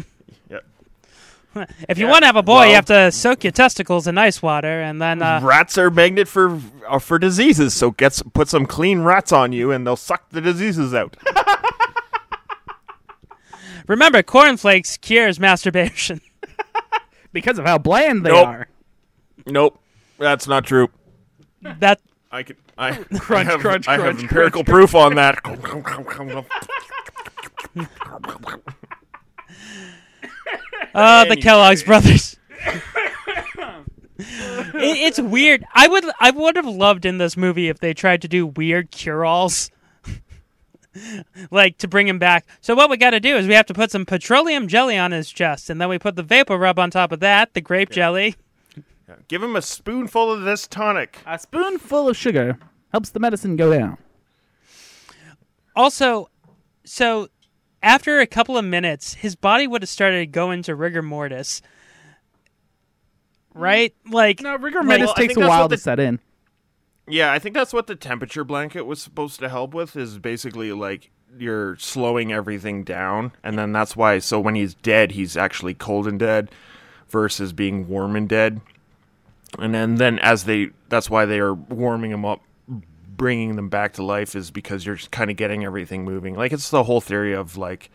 Yeah. 0.51 0.59
If 1.89 1.99
you 1.99 2.07
Yeah, 2.07 2.11
want 2.11 2.23
to 2.23 2.27
have 2.27 2.35
a 2.35 2.43
boy, 2.43 2.55
well- 2.57 2.67
you 2.69 2.75
have 2.75 2.87
to 2.87 3.13
soak 3.13 3.45
your 3.45 3.53
testicles 3.53 4.09
in 4.09 4.19
ice 4.19 4.43
water 4.43 4.81
and 4.83 5.01
then 5.01 5.23
uh, 5.23 5.39
rats 5.41 5.79
are 5.79 5.89
magnet 5.89 6.27
for 6.27 6.61
uh, 6.89 6.99
for 6.99 7.21
diseases, 7.21 7.75
so 7.75 7.93
get 7.93 8.07
s- 8.11 8.25
put 8.33 8.49
some 8.49 8.67
clean 8.67 9.03
rats 9.03 9.31
on 9.31 9.53
you, 9.53 9.71
and 9.71 9.87
they'll 9.87 9.95
suck 9.95 10.29
the 10.31 10.41
diseases 10.41 10.93
out. 10.95 11.17
remember 13.87 14.21
cornflakes 14.23 14.97
cures 14.97 15.39
masturbation. 15.39 16.21
Because 17.33 17.61
of 17.61 17.67
how 17.67 17.79
bland 17.79 18.27
they 18.27 18.31
Nope. 18.33 18.49
are. 18.49 18.69
nope, 19.47 19.79
that's 20.19 20.49
not 20.49 20.65
true. 20.65 20.89
that 21.63 22.01
I 22.31 22.43
can 22.43 22.57
I, 22.77 22.93
Crunch, 23.19 23.31
I 23.31 23.45
have, 23.51 23.61
crunch, 23.61 23.89
I 23.89 23.93
have 23.93 24.01
crunch, 24.03 24.23
empirical 24.23 24.63
crunch. 24.65 24.75
proof 24.75 24.95
on 24.95 25.15
that. 25.17 25.39
uh, 30.95 31.25
the 31.25 31.37
Kellogg's 31.37 31.83
brothers. 31.83 32.37
It, 34.21 34.99
it's 34.99 35.21
weird. 35.21 35.65
I 35.73 35.87
would 35.87 36.05
I 36.19 36.33
would 36.33 36.57
have 36.57 36.67
loved 36.67 37.05
in 37.05 37.19
this 37.19 37.37
movie 37.37 37.69
if 37.69 37.79
they 37.79 37.95
tried 37.95 38.23
to 38.23 38.29
do 38.29 38.47
weird 38.47 38.91
cure-alls. 38.91 39.71
like 41.51 41.79
to 41.79 41.89
bring 41.89 42.09
him 42.09 42.19
back. 42.19 42.45
So 42.61 42.75
what 42.75 42.91
we 42.91 42.97
got 42.97 43.11
to 43.11 43.21
do 43.21 43.37
is 43.37 43.47
we 43.47 43.55
have 43.55 43.67
to 43.67 43.75
put 43.75 43.93
some 43.93 44.05
petroleum 44.05 44.67
jelly 44.67 44.97
on 44.97 45.13
his 45.13 45.31
chest 45.31 45.71
and 45.71 45.81
then 45.81 45.89
we 45.89 45.99
put 45.99 46.17
the 46.17 46.25
vapor 46.25 46.59
rub 46.59 46.79
on 46.81 46.91
top 46.91 47.13
of 47.13 47.21
that, 47.21 47.55
the 47.55 47.61
grape 47.61 47.91
jelly. 47.91 48.35
Give 49.29 49.43
him 49.43 49.57
a 49.57 49.63
spoonful 49.63 50.31
of 50.33 50.43
this 50.43 50.67
tonic. 50.67 51.19
A 51.27 51.39
spoonful 51.39 52.09
of 52.09 52.17
sugar 52.17 52.59
helps 52.93 53.11
the 53.11 53.21
medicine 53.21 53.57
go 53.57 53.73
down. 53.73 53.99
Also, 55.77 56.29
so 56.85 57.29
after 57.83 58.21
a 58.21 58.27
couple 58.27 58.57
of 58.59 58.65
minutes, 58.65 59.15
his 59.15 59.37
body 59.37 59.67
would 59.67 59.83
have 59.83 59.89
started 59.89 60.19
to 60.19 60.27
go 60.27 60.51
into 60.51 60.75
rigor 60.75 61.03
mortis. 61.03 61.61
Mm. 63.55 63.61
Right? 63.61 63.95
Like 64.11 64.41
No, 64.41 64.57
rigor 64.57 64.79
like- 64.79 64.87
mortis 64.87 65.07
Well, 65.07 65.15
takes 65.15 65.37
a 65.37 65.41
while 65.41 65.63
what 65.63 65.71
to 65.71 65.79
set 65.79 66.01
in. 66.01 66.21
Yeah, 67.11 67.33
I 67.33 67.39
think 67.39 67.55
that's 67.55 67.73
what 67.73 67.87
the 67.87 67.97
temperature 67.97 68.45
blanket 68.45 68.83
was 68.83 69.01
supposed 69.01 69.41
to 69.41 69.49
help 69.49 69.73
with. 69.73 69.97
Is 69.97 70.19
basically 70.19 70.73
like 70.73 71.11
you're 71.39 71.77
slowing 71.77 72.33
everything 72.33 72.85
down, 72.85 73.33
and 73.43 73.59
then 73.59 73.73
that's 73.73 73.97
why. 73.97 74.19
So 74.19 74.39
when 74.39 74.55
he's 74.55 74.75
dead, 74.75 75.13
he's 75.13 75.35
actually 75.37 75.73
cold 75.73 76.07
and 76.07 76.19
dead, 76.19 76.51
versus 77.09 77.55
being 77.55 77.89
warm 77.89 78.15
and 78.15 78.29
dead. 78.29 78.61
And 79.59 79.75
then 79.75 79.97
then 79.97 80.19
as 80.19 80.45
they, 80.45 80.71
that's 80.89 81.09
why 81.09 81.25
they 81.25 81.41
are 81.41 81.55
warming 81.55 82.11
them 82.11 82.25
up, 82.25 82.43
bringing 83.17 83.57
them 83.57 83.69
back 83.69 83.95
to 83.95 84.03
life, 84.03 84.37
is 84.37 84.51
because 84.51 84.85
you're 84.85 84.97
just 84.97 85.11
kind 85.11 85.31
of 85.31 85.37
getting 85.37 85.65
everything 85.65 86.05
moving. 86.05 86.35
Like 86.35 86.53
it's 86.53 86.71
the 86.71 86.85
whole 86.85 87.01
theory 87.01 87.33
of 87.35 87.57
like 87.57 87.91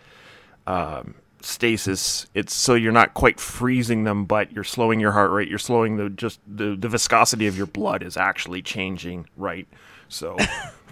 um, 0.67 1.15
stasis. 1.41 2.27
It's 2.33 2.53
so 2.53 2.73
you're 2.73 2.91
not 2.91 3.13
quite 3.13 3.39
freezing 3.39 4.03
them, 4.03 4.25
but 4.25 4.51
you're 4.51 4.63
slowing 4.63 4.99
your 4.99 5.11
heart 5.11 5.31
rate. 5.31 5.47
You're 5.47 5.59
slowing 5.59 5.97
the 5.97 6.09
just 6.09 6.39
the, 6.47 6.75
the 6.75 6.89
viscosity 6.89 7.47
of 7.47 7.57
your 7.57 7.67
blood 7.67 8.03
is 8.03 8.17
actually 8.17 8.61
changing, 8.61 9.27
right? 9.37 9.67
So 10.09 10.37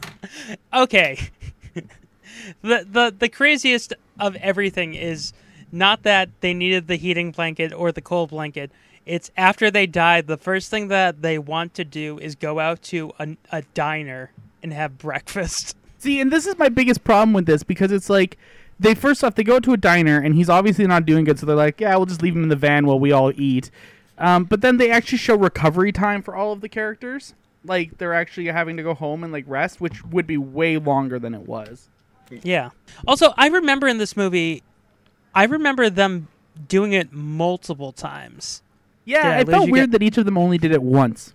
okay. 0.73 1.29
the 2.61 2.85
the 2.89 3.15
the 3.17 3.29
craziest 3.29 3.93
of 4.19 4.35
everything 4.37 4.93
is 4.93 5.33
not 5.71 6.03
that 6.03 6.29
they 6.41 6.53
needed 6.53 6.87
the 6.87 6.97
heating 6.97 7.31
blanket 7.31 7.73
or 7.73 7.91
the 7.91 8.01
cold 8.01 8.29
blanket. 8.29 8.71
It's 9.05 9.31
after 9.35 9.71
they 9.71 9.87
die, 9.87 10.21
the 10.21 10.37
first 10.37 10.69
thing 10.69 10.87
that 10.89 11.21
they 11.21 11.37
want 11.37 11.73
to 11.75 11.85
do 11.85 12.19
is 12.19 12.35
go 12.35 12.59
out 12.59 12.81
to 12.83 13.11
a, 13.19 13.35
a 13.51 13.63
diner 13.73 14.31
and 14.61 14.71
have 14.73 14.97
breakfast. 14.97 15.75
See, 15.97 16.19
and 16.19 16.31
this 16.31 16.45
is 16.45 16.57
my 16.57 16.69
biggest 16.69 17.03
problem 17.03 17.33
with 17.33 17.45
this 17.45 17.63
because 17.63 17.91
it's 17.91 18.09
like 18.09 18.37
they 18.79 18.95
first 18.95 19.23
off 19.23 19.35
they 19.35 19.43
go 19.43 19.59
to 19.59 19.73
a 19.73 19.77
diner 19.77 20.19
and 20.19 20.35
he's 20.35 20.49
obviously 20.49 20.85
not 20.87 21.05
doing 21.05 21.25
good, 21.25 21.39
so 21.39 21.45
they're 21.45 21.55
like, 21.55 21.79
yeah, 21.79 21.95
we'll 21.95 22.05
just 22.05 22.21
leave 22.21 22.35
him 22.35 22.43
in 22.43 22.49
the 22.49 22.55
van 22.55 22.85
while 22.85 22.99
we 22.99 23.11
all 23.11 23.31
eat. 23.35 23.69
Um, 24.17 24.43
but 24.43 24.61
then 24.61 24.77
they 24.77 24.91
actually 24.91 25.17
show 25.17 25.35
recovery 25.35 25.91
time 25.91 26.21
for 26.21 26.35
all 26.35 26.51
of 26.53 26.61
the 26.61 26.69
characters, 26.69 27.33
like 27.65 27.97
they're 27.97 28.13
actually 28.13 28.47
having 28.47 28.77
to 28.77 28.83
go 28.83 28.93
home 28.93 29.23
and 29.23 29.33
like 29.33 29.45
rest, 29.47 29.81
which 29.81 30.03
would 30.05 30.27
be 30.27 30.37
way 30.37 30.77
longer 30.77 31.19
than 31.19 31.33
it 31.33 31.47
was. 31.47 31.89
Yeah. 32.43 32.69
Also, 33.07 33.33
I 33.37 33.47
remember 33.47 33.87
in 33.87 33.97
this 33.97 34.15
movie, 34.15 34.63
I 35.33 35.45
remember 35.45 35.89
them 35.89 36.27
doing 36.67 36.93
it 36.93 37.11
multiple 37.11 37.91
times. 37.91 38.61
Yeah, 39.05 39.29
Yeah, 39.29 39.39
it 39.39 39.47
felt 39.47 39.69
weird 39.69 39.91
get- 39.91 39.99
that 39.99 40.05
each 40.05 40.17
of 40.17 40.25
them 40.25 40.37
only 40.37 40.57
did 40.57 40.71
it 40.71 40.81
once. 40.83 41.33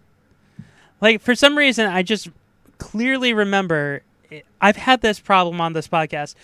Like 1.00 1.20
for 1.20 1.34
some 1.34 1.56
reason, 1.58 1.86
I 1.90 2.02
just 2.02 2.28
clearly 2.78 3.32
remember. 3.34 4.02
I've 4.60 4.76
had 4.76 5.02
this 5.02 5.20
problem 5.20 5.60
on 5.60 5.72
this 5.72 5.86
podcast, 5.88 6.34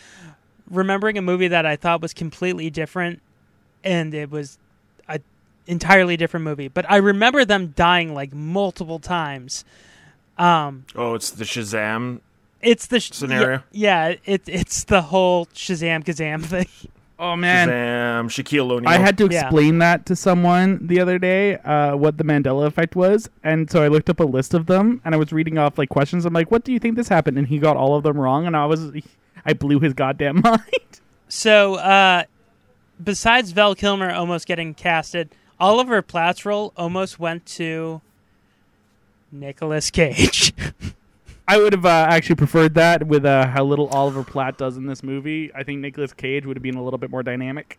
remembering 0.71 1.19
a 1.19 1.23
movie 1.23 1.49
that 1.49 1.67
I 1.67 1.77
thought 1.77 2.01
was 2.01 2.13
completely 2.15 2.71
different, 2.71 3.21
and 3.83 4.15
it 4.15 4.31
was, 4.31 4.59
I, 5.09 5.19
entirely 5.67 6.17
different 6.17 6.45
movie. 6.45 6.69
But 6.69 6.89
I 6.91 6.97
remember 6.99 7.45
them 7.45 7.69
dying 7.75 8.15
like 8.15 8.33
multiple 8.33 8.99
times. 8.99 9.65
Um, 10.39 10.85
Oh, 10.95 11.15
it's 11.15 11.31
the 11.31 11.45
Shazam. 11.45 12.21
it's 12.61 12.87
the 12.87 13.01
sh- 13.01 13.11
Scenario? 13.13 13.63
Yeah, 13.73 14.09
yeah, 14.11 14.17
it, 14.27 14.43
it's 14.47 14.85
the 14.85 15.03
whole 15.03 15.47
Shazam 15.47 16.05
Kazam 16.05 16.43
thing. 16.45 16.67
Oh 17.19 17.37
man, 17.37 17.69
Shazam, 17.69 18.25
Shaquille 18.29 18.71
O'Neal. 18.73 18.89
I 18.89 18.99
had 18.99 19.17
to 19.19 19.29
Yeah. 19.31 19.43
explain 19.43 19.79
that 19.79 20.07
to 20.07 20.17
someone 20.17 20.85
the 20.87 20.99
other 21.01 21.19
day, 21.19 21.57
uh, 21.59 21.95
what 21.97 22.19
the 22.19 22.25
Mandela 22.25 22.67
effect 22.67 22.97
was, 22.97 23.31
and 23.45 23.71
so 23.71 23.83
I 23.83 23.89
looked 23.89 24.11
up 24.11 24.19
a 24.19 24.25
list 24.25 24.55
of 24.55 24.67
them, 24.67 25.01
and 25.05 25.15
I 25.15 25.19
was 25.19 25.33
reading 25.33 25.57
off 25.59 25.79
like 25.79 25.89
questions. 25.89 26.25
I'm 26.25 26.33
like, 26.35 26.51
"What 26.51 26.65
do 26.65 26.73
you 26.73 26.79
think 26.81 26.97
this 26.97 27.09
happened?" 27.09 27.39
And 27.39 27.47
he 27.47 27.59
got 27.59 27.77
all 27.77 27.95
of 27.95 28.03
them 28.03 28.17
wrong, 28.19 28.47
and 28.47 28.57
I 28.57 28.67
was, 28.67 28.91
I 29.47 29.53
blew 29.53 29.79
his 29.79 29.93
goddamn 29.95 30.41
mind. 30.45 31.01
So, 31.29 31.77
uh, 31.77 32.25
besides 33.03 33.53
Val 33.53 33.75
Kilmer 33.77 34.11
almost 34.11 34.47
getting 34.47 34.75
casted, 34.75 35.31
Oliver 35.61 36.03
Platt's 36.03 36.45
role 36.45 36.73
almost 36.77 37.21
went 37.21 37.47
to 37.47 38.01
Nicolas 39.31 39.91
Cage. 39.91 40.53
I 41.49 41.59
would 41.59 41.73
have 41.73 41.85
uh, 41.85 42.07
actually 42.09 42.37
preferred 42.37 42.75
that 42.75 43.07
with 43.07 43.25
uh, 43.25 43.47
how 43.47 43.65
little 43.65 43.89
Oliver 43.89 44.23
Platt 44.23 44.59
does 44.59 44.77
in 44.77 44.87
this 44.87 45.03
movie. 45.03 45.51
I 45.55 45.65
think 45.65 45.81
Nicolas 45.81 46.13
Cage 46.13 46.47
would 46.47 46.57
have 46.57 46.63
been 46.63 46.77
a 46.77 46.83
little 46.83 46.99
bit 46.99 47.11
more 47.11 47.23
dynamic. 47.23 47.79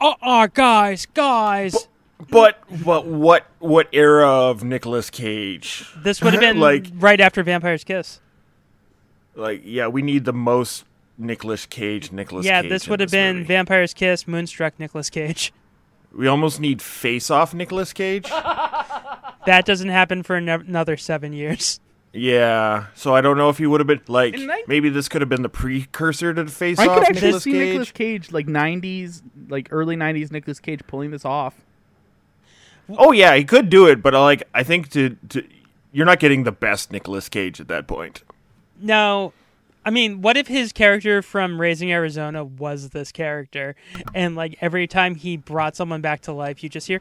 oh, 0.00 0.14
oh, 0.20 0.46
guys, 0.48 1.06
guys. 1.06 1.88
But 2.30 2.58
but 2.84 3.06
what 3.06 3.46
what 3.60 3.88
era 3.92 4.26
of 4.26 4.64
Nicolas 4.64 5.08
Cage? 5.08 5.88
This 5.96 6.20
would 6.20 6.32
have 6.32 6.40
been 6.48 6.58
like 6.58 6.86
right 6.94 7.20
after 7.20 7.44
Vampire's 7.44 7.84
Kiss. 7.84 8.20
like 9.36 9.62
yeah, 9.64 9.86
we 9.86 10.02
need 10.02 10.24
the 10.24 10.32
most 10.32 10.84
Nicolas 11.16 11.64
Cage. 11.64 12.10
Nicolas 12.10 12.44
yeah, 12.44 12.62
Cage 12.62 12.70
this 12.70 12.88
would 12.88 12.98
have 12.98 13.12
been 13.12 13.36
movie. 13.38 13.46
Vampire's 13.46 13.94
Kiss, 13.94 14.26
Moonstruck, 14.26 14.80
Nicolas 14.80 15.10
Cage. 15.10 15.52
We 16.12 16.26
almost 16.26 16.58
need 16.58 16.82
Face 16.82 17.30
Off 17.30 17.54
Nicolas 17.54 17.92
Cage. 17.92 18.30
That 19.46 19.64
doesn't 19.64 19.88
happen 19.88 20.24
for 20.24 20.36
another 20.36 20.98
seven 20.98 21.32
years. 21.32 21.80
Yeah, 22.18 22.86
so 22.94 23.14
I 23.14 23.20
don't 23.20 23.36
know 23.36 23.48
if 23.48 23.58
he 23.58 23.66
would 23.66 23.80
have 23.80 23.86
been 23.86 24.00
like 24.08 24.34
In 24.34 24.50
maybe 24.66 24.88
this 24.88 25.08
could 25.08 25.22
have 25.22 25.28
been 25.28 25.42
the 25.42 25.48
precursor 25.48 26.34
to 26.34 26.44
the 26.44 26.50
Face 26.50 26.78
I 26.78 26.86
Off 26.86 26.98
could 26.98 27.08
actually 27.08 27.26
Nicolas 27.26 27.42
see 27.42 27.52
Cage. 27.52 27.68
Nicolas 27.68 27.92
Cage 27.92 28.32
like 28.32 28.46
'90s, 28.46 29.22
like 29.48 29.68
early 29.70 29.96
'90s 29.96 30.30
Nicolas 30.30 30.60
Cage 30.60 30.80
pulling 30.86 31.10
this 31.10 31.24
off. 31.24 31.54
Oh 32.96 33.12
yeah, 33.12 33.34
he 33.34 33.44
could 33.44 33.68
do 33.70 33.86
it, 33.86 34.02
but 34.02 34.14
uh, 34.14 34.22
like 34.22 34.42
I 34.54 34.62
think 34.62 34.90
to, 34.90 35.16
to 35.30 35.44
you're 35.92 36.06
not 36.06 36.18
getting 36.20 36.44
the 36.44 36.52
best 36.52 36.92
Nicolas 36.92 37.28
Cage 37.28 37.60
at 37.60 37.68
that 37.68 37.86
point. 37.86 38.22
No, 38.80 39.32
I 39.84 39.90
mean, 39.90 40.20
what 40.20 40.36
if 40.36 40.48
his 40.48 40.72
character 40.72 41.22
from 41.22 41.60
Raising 41.60 41.90
Arizona 41.92 42.44
was 42.44 42.90
this 42.90 43.12
character, 43.12 43.74
and 44.14 44.36
like 44.36 44.56
every 44.60 44.86
time 44.86 45.14
he 45.14 45.36
brought 45.36 45.76
someone 45.76 46.00
back 46.00 46.20
to 46.22 46.32
life, 46.32 46.62
you 46.62 46.68
just 46.68 46.86
hear. 46.86 47.00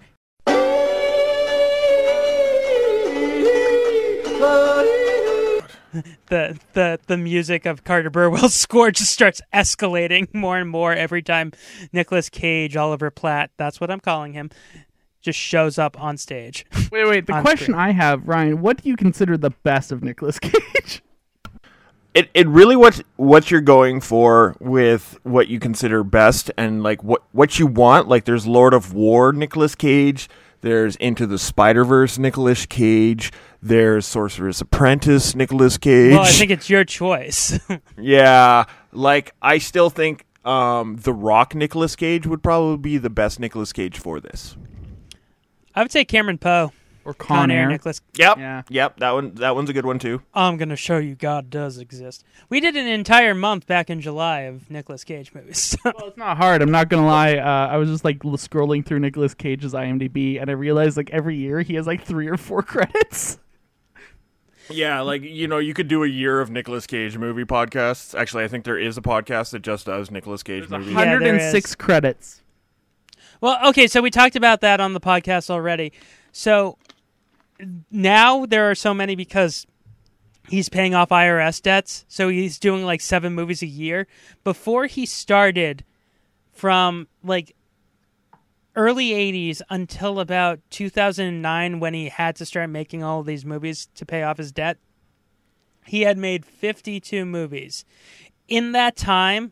The, 6.28 6.60
the 6.74 7.00
the 7.08 7.18
music 7.18 7.66
of 7.66 7.84
Carter 7.84 8.10
Burwell's 8.10 8.54
score 8.66 8.92
just 8.92 9.12
starts 9.12 9.42
escalating 9.54 10.34
more 10.34 10.58
and 10.58 10.70
more 10.70 10.94
every 10.94 11.22
time 11.22 11.54
Nicolas 11.94 12.30
Cage, 12.30 12.76
Oliver 12.76 13.10
Platt, 13.10 13.52
that's 13.58 13.80
what 13.80 13.90
I'm 13.90 14.02
calling 14.02 14.34
him, 14.34 14.50
just 15.22 15.40
shows 15.40 15.78
up 15.78 16.00
on 16.02 16.18
stage. 16.18 16.66
Wait, 16.92 17.08
wait. 17.08 17.26
The 17.28 17.34
question 17.42 17.74
screen. 17.74 17.80
I 17.80 17.92
have, 17.92 18.28
Ryan, 18.28 18.62
what 18.62 18.82
do 18.84 18.90
you 18.90 18.96
consider 18.96 19.38
the 19.38 19.52
best 19.64 19.92
of 19.92 20.04
Nicolas 20.04 20.40
Cage? 20.40 21.02
It 22.14 22.30
it 22.34 22.48
really 22.48 22.76
what 22.76 23.02
what 23.16 23.52
you're 23.52 23.62
going 23.62 24.02
for 24.02 24.56
with 24.60 25.20
what 25.24 25.48
you 25.50 25.60
consider 25.60 26.04
best 26.04 26.50
and 26.58 26.82
like 26.82 27.04
what 27.04 27.24
what 27.32 27.60
you 27.60 27.68
want. 27.68 28.08
Like 28.08 28.26
there's 28.26 28.48
Lord 28.48 28.74
of 28.74 28.94
War 28.94 29.32
Nicolas 29.34 29.76
Cage, 29.76 30.28
there's 30.62 30.96
Into 30.96 31.28
the 31.28 31.38
Spider 31.38 31.86
Verse 31.86 32.18
Nicolas 32.18 32.66
Cage, 32.66 33.32
there's 33.68 34.05
Sorcerer's 34.05 34.61
Apprentice 34.61 35.36
Nicolas 35.36 35.78
Cage. 35.78 36.13
well, 36.13 36.22
I 36.24 36.28
think 36.30 36.51
it's 36.51 36.70
your 36.70 36.84
choice. 36.84 37.59
Yeah, 37.99 38.65
like 38.91 39.34
I 39.41 39.57
still 39.57 39.89
think 39.89 40.26
um, 40.45 40.97
the 40.97 41.13
Rock 41.13 41.55
Nicolas 41.55 41.95
Cage 41.95 42.28
would 42.28 42.43
probably 42.43 42.78
be 42.78 42.97
the 42.97 43.09
best 43.09 43.39
Nicolas 43.39 43.74
Cage 43.74 43.97
for 43.99 44.20
this. 44.20 44.55
I 45.76 45.82
would 45.82 45.91
say 45.91 46.05
Cameron 46.05 46.38
Poe 46.38 46.72
Or 47.05 47.13
Con, 47.13 47.49
Air? 47.51 47.68
Nicolas. 47.68 48.01
Yep, 48.15 48.38
Yeah. 48.38 48.61
yep. 48.70 48.97
That 48.99 49.11
one, 49.11 49.34
that 49.36 49.55
one's 49.55 49.70
a 49.70 49.74
good 49.74 49.86
one 49.86 49.97
too. 49.99 50.22
I'm 50.34 50.57
gonna 50.57 50.76
show 50.76 50.97
you 50.97 51.15
God 51.15 51.49
does 51.49 51.78
exist. 51.80 52.24
We 52.49 52.59
did 52.59 52.76
an 52.76 52.88
entire 52.88 53.34
month 53.36 53.65
back 53.68 53.89
in 53.89 53.99
July 53.99 54.41
of 54.41 54.70
Nicolas 54.70 55.03
Cage 55.03 55.34
movies. 55.34 55.76
Well, 55.86 55.93
it's 56.07 56.18
not 56.18 56.38
hard. 56.38 56.61
I'm 56.61 56.72
not 56.72 56.89
gonna 56.89 57.05
lie. 57.05 57.36
Uh, 57.38 57.68
I 57.68 57.78
was 57.78 57.89
just 57.89 58.05
like 58.05 58.20
scrolling 58.20 58.86
through 58.86 58.99
Nicolas 58.99 59.34
Cage's 59.34 59.74
IMDb, 59.74 60.39
and 60.39 60.49
I 60.49 60.53
realized 60.53 60.97
like 60.97 61.09
every 61.11 61.36
year 61.36 61.61
he 61.61 61.74
has 61.76 61.88
like 61.88 62.03
three 62.05 62.28
or 62.28 62.38
four 62.38 62.61
credits. 62.63 63.39
Yeah, 64.70 65.01
like 65.01 65.22
you 65.24 65.47
know, 65.47 65.57
you 65.57 65.74
could 65.74 65.88
do 65.88 66.03
a 66.03 66.07
year 66.07 66.41
of 66.41 66.49
Nicolas 66.49 66.88
Cage 66.88 67.18
movie 67.18 67.45
podcasts. 67.45 68.18
Actually, 68.18 68.43
I 68.43 68.47
think 68.47 68.65
there 68.65 68.78
is 68.78 68.97
a 68.97 69.01
podcast 69.01 69.51
that 69.51 69.61
just 69.61 69.86
does 69.86 70.11
Nicolas 70.11 70.43
Cage 70.43 70.70
movies. 70.70 70.93
106 70.93 71.70
is. 71.70 71.76
credits. 71.76 72.41
well, 73.41 73.57
okay, 73.70 73.88
so 73.88 74.01
we 74.01 74.11
talked 74.11 74.36
about 74.36 74.61
that 74.61 74.80
on 74.80 74.93
the 74.93 74.99
podcast 74.99 75.49
already. 75.49 75.93
So 76.32 76.78
now 77.91 78.45
there 78.45 78.70
are 78.70 78.76
so 78.76 78.93
many 78.93 79.15
because 79.15 79.65
he's 80.49 80.70
paying 80.70 80.95
off 80.95 81.09
IRS 81.09 81.61
debts. 81.61 82.05
So 82.07 82.30
he's 82.30 82.59
doing 82.59 82.86
like 82.86 83.01
seven 83.01 83.34
movies 83.34 83.61
a 83.61 83.68
year. 83.68 84.07
Before 84.43 84.86
he 84.86 85.05
started 85.05 85.84
from 86.51 87.07
like 87.24 87.55
early 88.78 89.10
80s 89.10 89.62
until 89.70 90.20
about 90.20 90.60
2009 90.70 91.80
when 91.80 91.94
he 91.94 92.10
had 92.10 92.36
to 92.38 92.46
start 92.46 92.70
making 92.70 93.04
all 93.04 93.24
these 93.24 93.44
movies 93.44 93.90
to 93.96 94.06
pay 94.06 94.24
off 94.24 94.38
his 94.38 94.54
debt. 94.54 94.78
He 95.86 96.02
had 96.02 96.18
made 96.18 96.46
52 96.46 97.26
movies. 97.26 97.84
In 98.48 98.72
that 98.74 98.96
time 98.96 99.52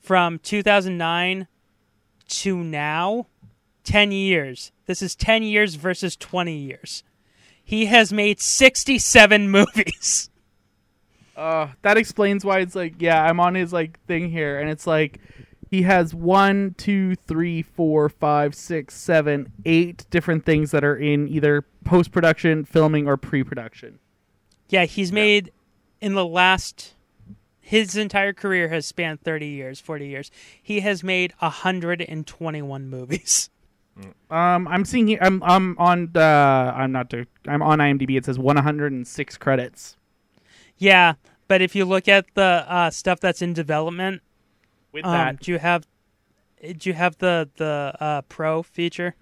from 0.00 0.38
2009 0.38 1.48
to 2.28 2.56
now 2.56 3.26
10 3.84 4.12
years. 4.12 4.72
This 4.86 5.02
is 5.02 5.16
10 5.16 5.42
years 5.42 5.74
versus 5.74 6.16
20 6.16 6.56
years. 6.56 7.02
He 7.62 7.86
has 7.86 8.12
made 8.12 8.40
67 8.40 9.50
movies. 9.50 10.30
Uh, 11.36 11.68
that 11.82 11.96
explains 11.98 12.44
why 12.44 12.60
it's 12.60 12.74
like, 12.74 12.94
yeah, 13.00 13.22
I'm 13.22 13.40
on 13.40 13.54
his 13.54 13.72
like 13.72 14.00
thing 14.06 14.30
here, 14.30 14.58
and 14.58 14.70
it's 14.70 14.86
like 14.86 15.20
he 15.68 15.82
has 15.82 16.14
one, 16.14 16.74
two, 16.78 17.16
three, 17.16 17.62
four, 17.62 18.08
five, 18.08 18.54
six, 18.54 18.94
seven, 18.94 19.52
eight 19.64 20.06
different 20.10 20.44
things 20.44 20.70
that 20.70 20.84
are 20.84 20.96
in 20.96 21.28
either 21.28 21.64
post 21.84 22.12
production, 22.12 22.64
filming, 22.64 23.06
or 23.06 23.16
pre 23.16 23.42
production. 23.44 23.98
yeah 24.68 24.84
he's 24.84 25.12
made 25.12 25.52
in 26.00 26.14
the 26.14 26.26
last 26.26 26.94
his 27.60 27.96
entire 27.96 28.32
career 28.32 28.68
has 28.68 28.86
spanned 28.86 29.20
30 29.22 29.46
years 29.46 29.80
40 29.80 30.06
years 30.06 30.30
he 30.62 30.80
has 30.80 31.02
made 31.02 31.32
121 31.38 32.88
movies 32.88 33.50
Um, 34.30 34.68
I'm 34.68 34.84
seeing 34.84 35.06
here. 35.08 35.18
I'm 35.22 35.42
I'm 35.42 35.74
on. 35.78 36.10
Uh, 36.14 36.20
I'm 36.76 36.92
not. 36.92 37.08
To, 37.10 37.24
I'm 37.46 37.62
on 37.62 37.78
IMDb. 37.78 38.18
It 38.18 38.26
says 38.26 38.38
106 38.38 39.36
credits. 39.38 39.96
Yeah, 40.76 41.14
but 41.48 41.62
if 41.62 41.74
you 41.74 41.86
look 41.86 42.06
at 42.06 42.26
the 42.34 42.66
uh, 42.68 42.90
stuff 42.90 43.20
that's 43.20 43.40
in 43.40 43.54
development, 43.54 44.20
With 44.96 45.04
um, 45.04 45.12
that, 45.12 45.40
do 45.40 45.52
you 45.52 45.58
have 45.58 45.86
do 46.62 46.88
you 46.88 46.94
have 46.94 47.18
the 47.18 47.50
the 47.56 47.92
uh, 48.00 48.22
pro 48.22 48.62
feature? 48.62 49.14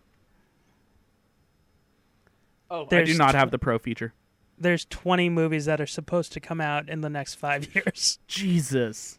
oh, 2.71 2.87
I 2.93 3.03
do 3.03 3.19
not 3.19 3.33
tw- 3.33 3.35
have 3.35 3.51
the 3.51 3.59
pro 3.59 3.81
feature. 3.81 4.15
There's 4.57 4.85
20 4.85 5.31
movies 5.31 5.65
that 5.65 5.81
are 5.81 5.87
supposed 5.87 6.33
to 6.35 6.41
come 6.41 6.61
out 6.61 6.89
in 6.89 7.01
the 7.01 7.11
next 7.11 7.35
five 7.35 7.75
years. 7.75 8.21
Jesus. 8.29 9.19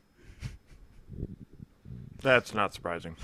That's 2.21 2.53
not 2.53 2.73
surprising. 2.73 3.17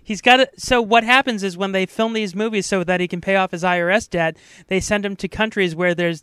He's 0.00 0.20
got 0.20 0.38
it. 0.38 0.50
So 0.56 0.80
what 0.80 1.02
happens 1.02 1.42
is 1.42 1.56
when 1.56 1.72
they 1.72 1.84
film 1.84 2.12
these 2.12 2.32
movies 2.32 2.66
so 2.66 2.84
that 2.84 3.00
he 3.00 3.08
can 3.08 3.20
pay 3.20 3.34
off 3.34 3.50
his 3.50 3.64
IRS 3.64 4.08
debt, 4.08 4.36
they 4.68 4.78
send 4.78 5.04
him 5.04 5.16
to 5.16 5.26
countries 5.26 5.74
where 5.74 5.96
there's 5.96 6.22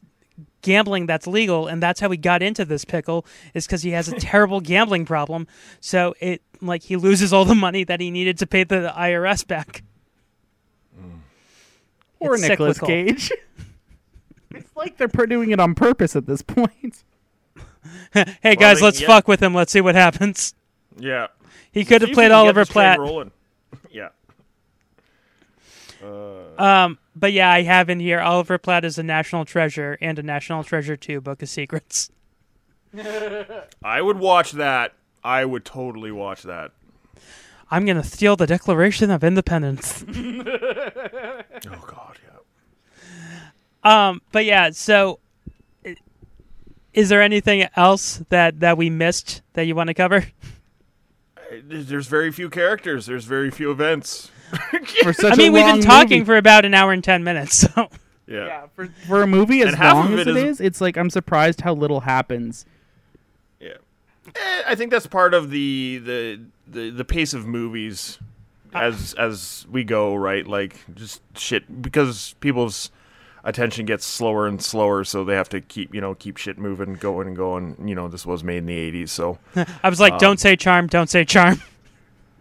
gambling 0.66 1.06
that's 1.06 1.28
legal, 1.28 1.68
and 1.68 1.82
that's 1.82 2.00
how 2.02 2.10
he 2.10 2.18
got 2.18 2.42
into 2.42 2.66
this 2.66 2.84
pickle. 2.84 3.26
Is 3.54 3.66
because 3.66 3.84
he 3.84 3.92
has 3.92 4.08
a 4.10 4.16
terrible 4.20 4.60
gambling 4.60 5.06
problem. 5.06 5.48
So 5.80 6.14
it 6.20 6.42
like 6.62 6.84
he 6.84 6.96
loses 6.98 7.32
all 7.32 7.46
the 7.46 7.56
money 7.56 7.84
that 7.86 8.02
he 8.02 8.12
needed 8.12 8.38
to 8.40 8.48
pay 8.48 8.64
the 8.66 8.92
IRS 8.98 9.48
back. 9.48 9.84
Or 12.20 12.34
It's 12.36 12.44
Nicolas 12.48 12.78
cyclical. 12.78 12.88
Cage. 13.14 13.32
it's 14.52 14.76
like 14.76 14.98
they're 14.98 15.08
pr- 15.10 15.26
doing 15.26 15.52
it 15.52 15.60
on 15.60 15.76
purpose 15.76 16.16
at 16.16 16.26
this 16.26 16.42
point. 16.42 17.04
hey 18.42 18.56
guys, 18.56 18.80
they- 18.80 18.86
let's 18.86 19.00
yeah. 19.02 19.08
fuck 19.08 19.28
with 19.28 19.42
him. 19.44 19.54
Let's 19.54 19.72
see 19.72 19.82
what 19.82 19.96
happens. 19.96 20.54
Yeah, 20.98 21.28
He 21.74 21.84
could 21.86 22.02
have 22.02 22.12
played 22.14 22.30
we 22.30 22.30
can 22.30 22.30
get 22.30 22.36
Oliver 22.36 22.66
Platt. 22.66 23.00
rolling. 23.00 23.32
yeah. 23.92 24.10
Um, 26.58 26.98
but 27.16 27.32
yeah, 27.32 27.50
I 27.50 27.64
have 27.64 27.90
in 27.90 28.00
here 28.00 28.20
Oliver 28.20 28.58
Platt 28.58 28.84
is 28.86 28.98
a 28.98 29.04
national 29.04 29.46
treasure 29.46 29.98
and 30.02 30.20
a 30.20 30.24
national 30.24 30.64
treasure 30.64 30.98
two 30.98 31.22
Book 31.22 31.42
of 31.42 31.50
Secrets. 31.50 32.10
I 33.84 34.02
would 34.02 34.20
watch 34.20 34.54
that. 34.54 34.94
I 35.24 35.46
would 35.46 35.66
totally 35.66 36.12
watch 36.12 36.44
that. 36.44 36.72
I'm 37.72 37.86
going 37.86 37.98
to 37.98 38.08
steal 38.08 38.36
the 38.36 38.46
Declaration 38.46 39.10
of 39.10 39.24
Independence. 39.24 40.06
oh 40.10 41.34
God, 41.64 42.18
yeah. 42.24 43.50
Um, 43.84 44.22
but 44.32 44.46
yeah, 44.46 44.70
so 44.72 45.20
is 46.94 47.10
there 47.10 47.22
anything 47.22 47.68
else 47.76 48.24
that 48.30 48.60
that 48.62 48.78
we 48.78 48.90
missed 48.90 49.42
that 49.54 49.64
you 49.64 49.76
want 49.76 49.88
to 49.88 49.94
cover? 49.94 50.28
There's 51.64 52.08
very 52.08 52.32
few 52.32 52.50
characters. 52.50 53.06
There's 53.06 53.26
very 53.26 53.52
few 53.52 53.72
events. 53.72 54.32
For 55.04 55.14
such 55.14 55.34
I 55.34 55.36
mean, 55.36 55.50
a 55.52 55.54
we've 55.54 55.66
been 55.66 55.82
talking 55.82 56.20
movie. 56.20 56.26
for 56.26 56.38
about 56.38 56.66
an 56.66 56.74
hour 56.74 56.92
and 56.92 57.04
10 57.04 57.24
minutes. 57.24 57.58
So 57.58 57.90
Yeah. 58.28 58.66
for, 58.76 58.88
for 59.08 59.22
a 59.22 59.28
movie 59.28 59.62
as 59.62 59.74
And 59.74 59.80
long 59.84 60.14
as 60.14 60.20
it 60.22 60.28
it 60.30 60.38
is- 60.38 60.44
is, 60.44 60.62
it's 60.62 60.82
like 60.82 60.98
I'm 60.98 61.10
surprised 61.10 61.62
how 61.62 61.74
little 61.74 62.02
happens. 62.02 62.66
Yeah. 63.60 63.76
Eh, 64.36 64.62
I 64.68 64.76
think 64.76 64.92
that's 64.92 65.08
part 65.08 65.34
of 65.34 65.50
the 65.52 66.00
the 66.04 66.40
the, 66.68 66.90
the 66.90 67.06
pace 67.06 67.34
of 67.34 67.46
movies 67.46 68.18
as 68.74 69.14
as 69.14 69.66
we 69.70 69.84
go, 69.84 70.16
right? 70.16 70.46
Like 70.48 70.76
just 70.96 71.22
shit 71.38 71.82
because 71.82 72.34
people's 72.40 72.90
attention 73.44 73.86
gets 73.86 74.04
slower 74.06 74.48
and 74.48 74.60
slower, 74.62 75.04
so 75.04 75.24
they 75.24 75.36
have 75.36 75.50
to 75.50 75.62
keep 75.62 75.94
you 75.94 76.02
know 76.02 76.16
keep 76.16 76.38
shit 76.38 76.58
moving, 76.58 76.96
going 76.96 77.28
and 77.28 77.38
going. 77.38 77.76
You 77.88 77.94
know, 77.96 78.08
this 78.08 78.26
was 78.26 78.44
made 78.44 78.58
in 78.58 78.66
the 78.66 78.92
'80s, 78.92 79.10
so 79.10 79.38
I 79.84 79.90
was 79.90 80.00
like, 80.00 80.14
um, 80.14 80.20
don't 80.20 80.40
say 80.40 80.56
charm, 80.56 80.88
don't 80.88 81.10
say 81.10 81.24
charm. 81.26 81.62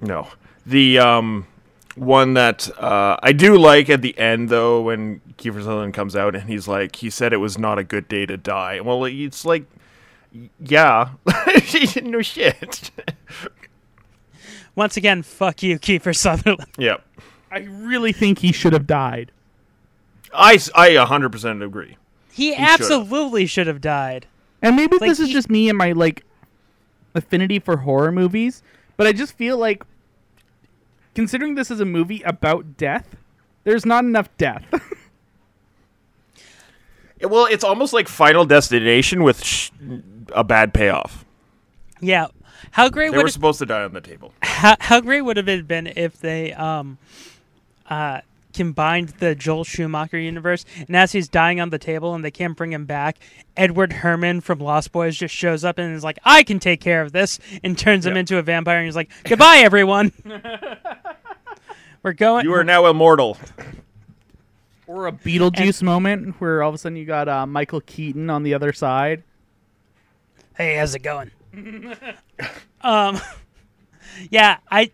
No. 0.00 0.28
The 0.66 0.98
um 0.98 1.46
one 1.97 2.34
that 2.34 2.68
uh, 2.78 3.16
I 3.22 3.32
do 3.32 3.57
like 3.57 3.88
at 3.90 4.03
the 4.03 4.18
end 4.18 4.49
though 4.49 4.82
when 4.82 5.20
Kiefer 5.38 5.61
Sutherland 5.61 5.95
comes 5.95 6.16
out 6.16 6.34
and 6.34 6.49
he's 6.49 6.66
like 6.66 6.97
he 6.97 7.11
said 7.11 7.32
it 7.32 7.36
was 7.38 7.59
not 7.59 7.78
a 7.78 7.84
good 7.84 8.09
day 8.09 8.26
to 8.26 8.36
die. 8.36 8.80
Well, 8.80 9.05
it's 9.05 9.45
like 9.45 9.64
yeah. 10.61 11.11
no 12.03 12.22
shit. 12.22 12.90
Once 14.76 14.97
again, 14.97 15.22
fuck 15.22 15.62
you, 15.62 15.78
Kiefer 15.78 16.14
Sutherland. 16.16 16.68
Yep. 16.78 17.05
I 17.53 17.59
really 17.61 18.12
think 18.12 18.40
he 18.40 18.51
should 18.51 18.72
have 18.72 18.86
died. 18.88 19.30
I 20.32 20.55
s- 20.55 20.70
I 20.74 20.90
100% 20.90 21.64
agree. 21.64 21.97
He, 22.32 22.51
should've. 22.53 22.64
absolutely 22.68 23.47
should 23.47 23.68
have 23.68 23.80
died. 23.80 24.26
And 24.61 24.74
maybe 24.74 24.97
Like, 24.99 25.09
this 25.11 25.20
is 25.20 25.28
he- 25.28 25.32
just 25.32 25.49
me 25.49 25.68
and 25.68 25.78
my 25.78 25.92
like 25.92 26.24
affinity 27.14 27.61
for 27.61 27.76
horror 27.76 28.11
movies, 28.11 28.64
but 28.97 29.07
I 29.07 29.12
just 29.12 29.36
feel 29.36 29.57
like 29.57 29.84
considering 31.14 31.54
this 31.54 31.70
is 31.70 31.80
a 31.80 31.84
movie 31.84 32.22
about 32.22 32.76
death, 32.76 33.16
there's 33.64 33.86
not 33.86 34.04
enough 34.04 34.28
death. 34.38 34.64
Well, 37.22 37.46
it's 37.46 37.64
almost 37.64 37.92
like 37.94 38.08
Final 38.08 38.44
Destination 38.44 39.22
with 39.22 39.42
sh- 39.42 39.70
a 40.34 40.44
bad 40.44 40.74
payoff. 40.74 41.24
Yeah. 42.00 42.26
How 42.72 42.90
great 42.90 43.12
They 43.12 43.16
would 43.16 43.22
were 43.24 43.28
it, 43.28 43.32
supposed 43.32 43.58
to 43.60 43.66
die 43.66 43.82
on 43.82 43.92
the 43.94 44.00
table. 44.00 44.34
how, 44.42 44.76
how 44.80 45.00
great 45.00 45.22
would 45.22 45.36
have 45.38 45.48
it 45.48 45.66
been 45.66 45.86
if 45.86 46.18
they 46.20 46.52
um 46.54 46.98
uh 47.88 48.20
combined 48.55 49.11
the 49.18 49.34
Joel 49.34 49.64
Schumacher 49.64 50.18
universe 50.18 50.64
and 50.86 50.96
as 50.96 51.12
he's 51.12 51.28
dying 51.28 51.61
on 51.61 51.70
the 51.70 51.78
table 51.78 52.14
and 52.14 52.24
they 52.24 52.30
can't 52.30 52.57
bring 52.57 52.72
him 52.72 52.86
back, 52.86 53.18
Edward 53.57 53.92
Herrmann 53.92 54.40
from 54.40 54.59
Lost 54.61 54.92
Boys 54.92 55.16
just 55.16 55.34
shows 55.34 55.64
up 55.64 55.78
and 55.78 55.94
is 55.94 56.05
like, 56.05 56.18
I 56.24 56.42
can 56.42 56.59
take 56.59 56.80
care 56.80 57.02
of 57.02 57.12
this 57.12 57.38
and 57.62 57.76
turns 57.76 58.07
him 58.07 58.16
into 58.16 58.38
a 58.38 58.42
vampire 58.42 58.78
and 58.78 58.86
he's 58.86 58.96
like, 58.96 59.11
Goodbye 59.24 59.59
everyone. 59.59 60.12
We're 62.02 62.12
going 62.12 62.44
You 62.44 62.55
are 62.55 62.64
now 62.64 62.86
immortal. 62.86 63.36
or 64.86 65.07
a 65.07 65.12
Beetlejuice 65.12 65.82
moment 65.82 66.40
where 66.40 66.62
all 66.62 66.68
of 66.68 66.74
a 66.74 66.78
sudden 66.78 66.96
you 66.96 67.05
got 67.05 67.28
uh, 67.28 67.46
Michael 67.46 67.80
Keaton 67.80 68.30
on 68.30 68.42
the 68.42 68.55
other 68.55 68.72
side. 68.72 69.22
Hey, 70.57 70.76
how's 70.76 70.94
it 70.94 71.00
going? 71.00 71.30
um, 72.80 73.20
yeah, 74.30 74.59
I, 74.70 74.90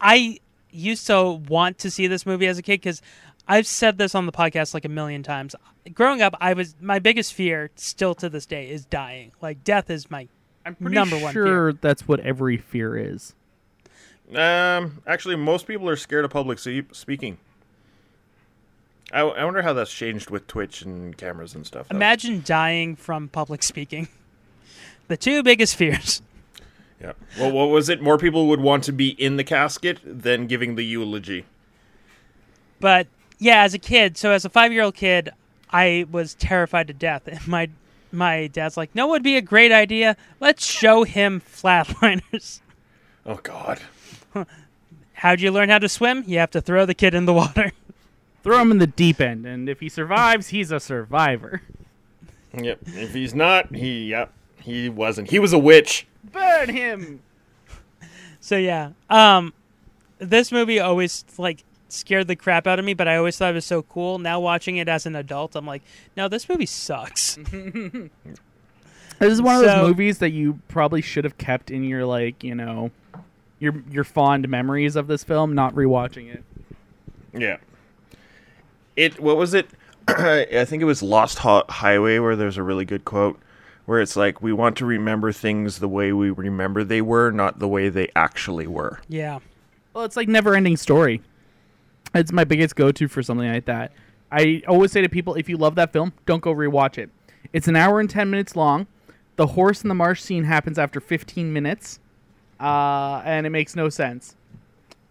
I 0.00 0.40
used 0.72 1.06
to 1.08 1.32
want 1.48 1.78
to 1.78 1.90
see 1.90 2.06
this 2.06 2.24
movie 2.26 2.46
as 2.46 2.58
a 2.58 2.62
kid 2.62 2.80
because 2.80 3.02
I've 3.48 3.66
said 3.66 3.98
this 3.98 4.14
on 4.14 4.26
the 4.26 4.32
podcast 4.32 4.74
like 4.74 4.84
a 4.84 4.88
million 4.88 5.22
times. 5.22 5.54
Growing 5.92 6.22
up, 6.22 6.34
I 6.40 6.52
was 6.54 6.74
my 6.80 6.98
biggest 6.98 7.34
fear, 7.34 7.70
still 7.76 8.14
to 8.16 8.28
this 8.28 8.46
day, 8.46 8.70
is 8.70 8.84
dying. 8.84 9.32
Like 9.40 9.64
death 9.64 9.90
is 9.90 10.10
my 10.10 10.28
Pretty 10.64 10.94
number 10.94 11.18
one 11.18 11.32
fear. 11.32 11.46
sure 11.46 11.72
that's 11.72 12.06
what 12.06 12.20
every 12.20 12.56
fear 12.58 12.96
is. 12.96 13.34
Um, 14.34 15.02
actually, 15.06 15.36
most 15.36 15.66
people 15.66 15.88
are 15.88 15.96
scared 15.96 16.24
of 16.24 16.30
public 16.30 16.58
speaking. 16.58 17.38
I, 19.12 19.22
I 19.22 19.44
wonder 19.44 19.62
how 19.62 19.72
that's 19.72 19.92
changed 19.92 20.30
with 20.30 20.46
Twitch 20.46 20.82
and 20.82 21.16
cameras 21.16 21.54
and 21.54 21.66
stuff. 21.66 21.88
though. 21.88 21.96
Imagine 21.96 22.42
dying 22.44 22.94
from 22.94 23.28
public 23.28 23.62
speaking. 23.62 24.08
The 25.08 25.16
two 25.16 25.42
biggest 25.42 25.74
fears. 25.74 26.22
Yeah. 27.00 27.12
Well, 27.38 27.50
what 27.52 27.70
was 27.70 27.88
it? 27.88 28.02
More 28.02 28.18
people 28.18 28.46
would 28.48 28.60
want 28.60 28.84
to 28.84 28.92
be 28.92 29.10
in 29.10 29.36
the 29.36 29.44
casket 29.44 30.00
than 30.04 30.46
giving 30.46 30.74
the 30.74 30.84
eulogy. 30.84 31.46
But 32.78 33.06
yeah, 33.38 33.62
as 33.62 33.74
a 33.74 33.78
kid, 33.78 34.16
so 34.16 34.32
as 34.32 34.44
a 34.44 34.50
five 34.50 34.72
year 34.72 34.82
old 34.82 34.94
kid, 34.94 35.30
I 35.70 36.06
was 36.10 36.34
terrified 36.34 36.88
to 36.88 36.94
death. 36.94 37.26
And 37.26 37.46
my 37.48 37.70
my 38.12 38.48
dad's 38.48 38.76
like, 38.76 38.94
"No, 38.94 39.08
it 39.08 39.10
would 39.10 39.22
be 39.22 39.36
a 39.36 39.42
great 39.42 39.72
idea. 39.72 40.16
Let's 40.40 40.64
show 40.64 41.04
him 41.04 41.40
flatliners." 41.40 42.60
Oh 43.26 43.38
God. 43.42 43.78
How'd 45.12 45.42
you 45.42 45.52
learn 45.52 45.68
how 45.68 45.78
to 45.78 45.90
swim? 45.90 46.24
You 46.26 46.38
have 46.38 46.50
to 46.52 46.62
throw 46.62 46.86
the 46.86 46.94
kid 46.94 47.12
in 47.12 47.26
the 47.26 47.34
water. 47.34 47.72
Throw 48.42 48.58
him 48.62 48.70
in 48.70 48.78
the 48.78 48.86
deep 48.86 49.20
end, 49.20 49.44
and 49.44 49.68
if 49.68 49.80
he 49.80 49.90
survives, 49.90 50.48
he's 50.48 50.72
a 50.72 50.80
survivor. 50.80 51.60
Yep. 52.54 52.78
If 52.86 53.12
he's 53.12 53.34
not, 53.34 53.76
he 53.76 54.06
yep, 54.06 54.32
he 54.62 54.88
wasn't. 54.88 55.28
He 55.28 55.38
was 55.38 55.52
a 55.52 55.58
witch. 55.58 56.06
Burn 56.24 56.68
him. 56.68 57.20
So 58.42 58.56
yeah, 58.56 58.92
um, 59.10 59.52
this 60.18 60.50
movie 60.50 60.80
always 60.80 61.26
like 61.36 61.62
scared 61.90 62.26
the 62.26 62.36
crap 62.36 62.66
out 62.66 62.78
of 62.78 62.86
me, 62.86 62.94
but 62.94 63.06
I 63.06 63.16
always 63.16 63.36
thought 63.36 63.50
it 63.50 63.54
was 63.54 63.66
so 63.66 63.82
cool. 63.82 64.18
Now 64.18 64.40
watching 64.40 64.78
it 64.78 64.88
as 64.88 65.04
an 65.04 65.14
adult, 65.14 65.54
I'm 65.54 65.66
like, 65.66 65.82
no, 66.16 66.26
this 66.26 66.48
movie 66.48 66.64
sucks. 66.66 67.38
This 69.18 69.32
is 69.32 69.42
one 69.42 69.56
of 69.56 69.60
So- 69.60 69.66
those 69.66 69.88
movies 69.88 70.18
that 70.18 70.30
you 70.30 70.58
probably 70.68 71.02
should 71.02 71.24
have 71.24 71.36
kept 71.36 71.70
in 71.70 71.84
your 71.84 72.06
like, 72.06 72.42
you 72.42 72.54
know, 72.54 72.90
your 73.58 73.74
your 73.90 74.04
fond 74.04 74.48
memories 74.48 74.96
of 74.96 75.06
this 75.06 75.22
film, 75.22 75.54
not 75.54 75.74
rewatching 75.74 76.32
it. 76.34 76.42
Yeah. 77.38 77.58
It. 78.96 79.20
What 79.20 79.36
was 79.36 79.52
it? 79.52 79.68
I 80.08 80.64
think 80.64 80.80
it 80.80 80.86
was 80.86 81.02
Lost 81.02 81.40
Ho- 81.40 81.64
Highway 81.68 82.18
where 82.18 82.34
there's 82.36 82.56
a 82.56 82.62
really 82.62 82.86
good 82.86 83.04
quote 83.04 83.38
where 83.90 84.00
it's 84.00 84.14
like 84.14 84.40
we 84.40 84.52
want 84.52 84.76
to 84.76 84.86
remember 84.86 85.32
things 85.32 85.80
the 85.80 85.88
way 85.88 86.12
we 86.12 86.30
remember 86.30 86.84
they 86.84 87.02
were, 87.02 87.32
not 87.32 87.58
the 87.58 87.66
way 87.66 87.88
they 87.88 88.08
actually 88.14 88.68
were. 88.68 89.00
yeah, 89.08 89.40
Well, 89.92 90.04
it's 90.04 90.16
like 90.16 90.28
never 90.28 90.54
ending 90.54 90.76
story. 90.76 91.22
It's 92.14 92.30
my 92.30 92.44
biggest 92.44 92.76
go 92.76 92.92
to 92.92 93.08
for 93.08 93.20
something 93.20 93.48
like 93.52 93.64
that. 93.64 93.90
I 94.30 94.62
always 94.68 94.92
say 94.92 95.02
to 95.02 95.08
people, 95.08 95.34
if 95.34 95.48
you 95.48 95.56
love 95.56 95.74
that 95.74 95.92
film, 95.92 96.12
don't 96.24 96.40
go 96.40 96.54
rewatch 96.54 96.98
it. 96.98 97.10
It's 97.52 97.66
an 97.66 97.74
hour 97.74 97.98
and 97.98 98.08
ten 98.08 98.30
minutes 98.30 98.54
long. 98.54 98.86
The 99.34 99.48
horse 99.48 99.82
in 99.82 99.88
the 99.88 99.94
marsh 99.96 100.20
scene 100.22 100.44
happens 100.44 100.78
after 100.78 101.00
fifteen 101.00 101.52
minutes, 101.52 101.98
uh, 102.60 103.22
and 103.24 103.44
it 103.44 103.50
makes 103.50 103.74
no 103.74 103.88
sense. 103.88 104.36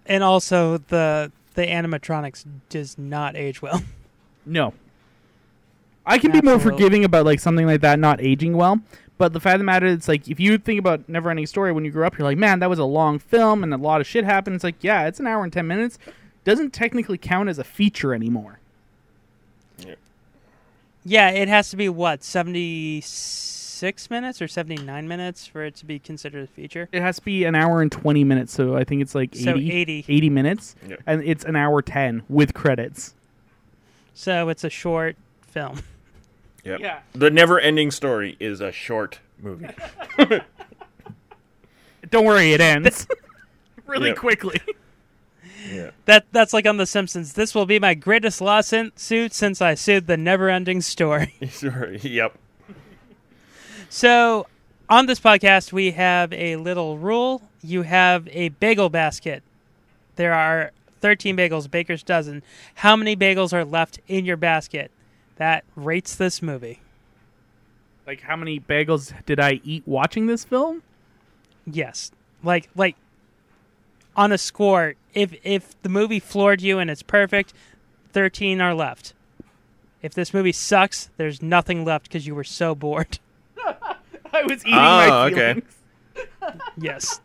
and 0.05 0.23
also 0.23 0.77
the 0.77 1.33
the 1.55 1.65
animatronics 1.65 2.45
does 2.69 2.97
not 2.97 3.35
age 3.35 3.61
well. 3.61 3.83
No. 4.45 4.73
I 6.09 6.17
can 6.17 6.31
be 6.31 6.41
more 6.41 6.59
forgiving 6.59 7.05
about 7.05 7.25
like 7.25 7.39
something 7.39 7.67
like 7.67 7.81
that 7.81 7.99
not 7.99 8.19
aging 8.19 8.57
well, 8.57 8.81
but 9.19 9.31
the 9.33 9.39
fact 9.39 9.55
of 9.55 9.59
the 9.59 9.65
matter 9.65 9.85
is, 9.85 9.95
it's 9.95 10.07
like 10.07 10.27
if 10.27 10.39
you 10.39 10.57
think 10.57 10.79
about 10.79 11.07
Neverending 11.07 11.47
Story 11.47 11.71
when 11.71 11.85
you 11.85 11.91
grew 11.91 12.05
up, 12.05 12.17
you're 12.17 12.27
like, 12.27 12.37
man, 12.37 12.59
that 12.59 12.69
was 12.69 12.79
a 12.79 12.85
long 12.85 13.19
film 13.19 13.63
and 13.63 13.73
a 13.73 13.77
lot 13.77 14.01
of 14.01 14.07
shit 14.07 14.25
happened. 14.25 14.55
It's 14.55 14.63
like, 14.63 14.83
yeah, 14.83 15.07
it's 15.07 15.19
an 15.19 15.27
hour 15.27 15.43
and 15.43 15.53
ten 15.53 15.67
minutes. 15.67 15.99
Doesn't 16.45 16.71
technically 16.71 17.17
count 17.17 17.47
as 17.47 17.59
a 17.59 17.63
feature 17.63 18.13
anymore. 18.13 18.59
Yeah, 19.77 19.95
yeah 21.05 21.29
it 21.29 21.47
has 21.47 21.69
to 21.69 21.77
be 21.77 21.89
what 21.89 22.23
seventy 22.23 23.01
six 23.01 24.09
minutes 24.09 24.41
or 24.41 24.47
seventy 24.47 24.81
nine 24.81 25.07
minutes 25.07 25.45
for 25.45 25.63
it 25.63 25.75
to 25.75 25.85
be 25.85 25.99
considered 25.99 26.45
a 26.45 26.47
feature. 26.47 26.89
It 26.91 27.01
has 27.01 27.17
to 27.17 27.21
be 27.21 27.43
an 27.43 27.53
hour 27.55 27.81
and 27.81 27.91
20 27.91 28.23
minutes, 28.23 28.51
so 28.51 28.75
I 28.75 28.83
think 28.83 29.01
it's 29.01 29.13
like 29.13 29.35
80, 29.35 29.43
So 29.43 29.55
80. 29.57 30.05
80 30.07 30.29
minutes. 30.29 30.75
Yep. 30.87 31.01
And 31.05 31.23
it's 31.23 31.43
an 31.43 31.55
hour 31.55 31.81
10 31.81 32.23
with 32.29 32.53
credits. 32.53 33.13
So 34.13 34.49
it's 34.49 34.63
a 34.63 34.69
short 34.69 35.15
film. 35.41 35.83
Yep. 36.69 36.79
Yeah. 36.79 36.99
The 37.13 37.29
never-ending 37.29 37.91
story 37.91 38.37
is 38.39 38.61
a 38.61 38.71
short 38.71 39.19
movie. 39.41 39.67
Don't 42.09 42.25
worry, 42.25 42.53
it 42.53 42.61
ends 42.61 43.07
really 43.85 44.09
Yep. 44.09 44.17
quickly. 44.17 44.61
yeah. 45.71 45.91
That 46.05 46.25
that's 46.31 46.53
like 46.53 46.65
on 46.65 46.77
The 46.77 46.85
Simpsons. 46.85 47.33
This 47.33 47.53
will 47.53 47.65
be 47.65 47.79
my 47.79 47.93
greatest 47.93 48.41
lawsuit 48.41 48.93
since 48.97 49.61
I 49.61 49.73
sued 49.75 50.07
the 50.07 50.17
never-ending 50.17 50.81
story. 50.81 51.35
Sure. 51.49 51.91
Yep. 51.93 52.37
So, 53.89 54.45
on 54.89 55.07
this 55.07 55.19
podcast, 55.19 55.71
we 55.73 55.91
have 55.91 56.31
a 56.33 56.55
little 56.57 56.97
rule. 56.97 57.41
You 57.61 57.81
have 57.83 58.27
a 58.31 58.49
bagel 58.49 58.89
basket. 58.89 59.43
There 60.15 60.33
are 60.33 60.71
13 61.01 61.35
bagels, 61.35 61.69
baker's 61.69 62.03
dozen. 62.03 62.43
How 62.75 62.95
many 62.95 63.15
bagels 63.15 63.51
are 63.53 63.65
left 63.65 63.99
in 64.07 64.25
your 64.25 64.37
basket? 64.37 64.91
That 65.39 65.63
rates 65.75 66.15
this 66.15 66.41
movie. 66.41 66.79
like, 68.05 68.21
how 68.21 68.35
many 68.35 68.59
bagels 68.59 69.13
did 69.25 69.39
I 69.39 69.59
eat 69.63 69.83
watching 69.87 70.27
this 70.27 70.43
film? 70.45 70.83
Yes. 71.65 72.11
Like 72.43 72.69
like 72.75 72.95
on 74.15 74.31
a 74.31 74.37
score, 74.37 74.93
if 75.13 75.33
if 75.43 75.81
the 75.81 75.89
movie 75.89 76.19
floored 76.19 76.61
you 76.61 76.77
and 76.79 76.89
it's 76.89 77.03
perfect, 77.03 77.53
thirteen 78.13 78.61
are 78.61 78.73
left. 78.73 79.13
If 80.01 80.13
this 80.13 80.33
movie 80.33 80.51
sucks, 80.53 81.09
there's 81.17 81.41
nothing 81.41 81.83
left 81.83 82.05
because 82.05 82.25
you 82.25 82.33
were 82.33 82.43
so 82.45 82.73
bored. 82.75 83.19
I 84.33 84.43
was 84.43 84.61
eating 84.65 84.73
Oh, 84.73 84.77
my 84.77 85.25
okay. 85.31 85.53
feelings. 85.53 85.73
Yes. 86.77 87.19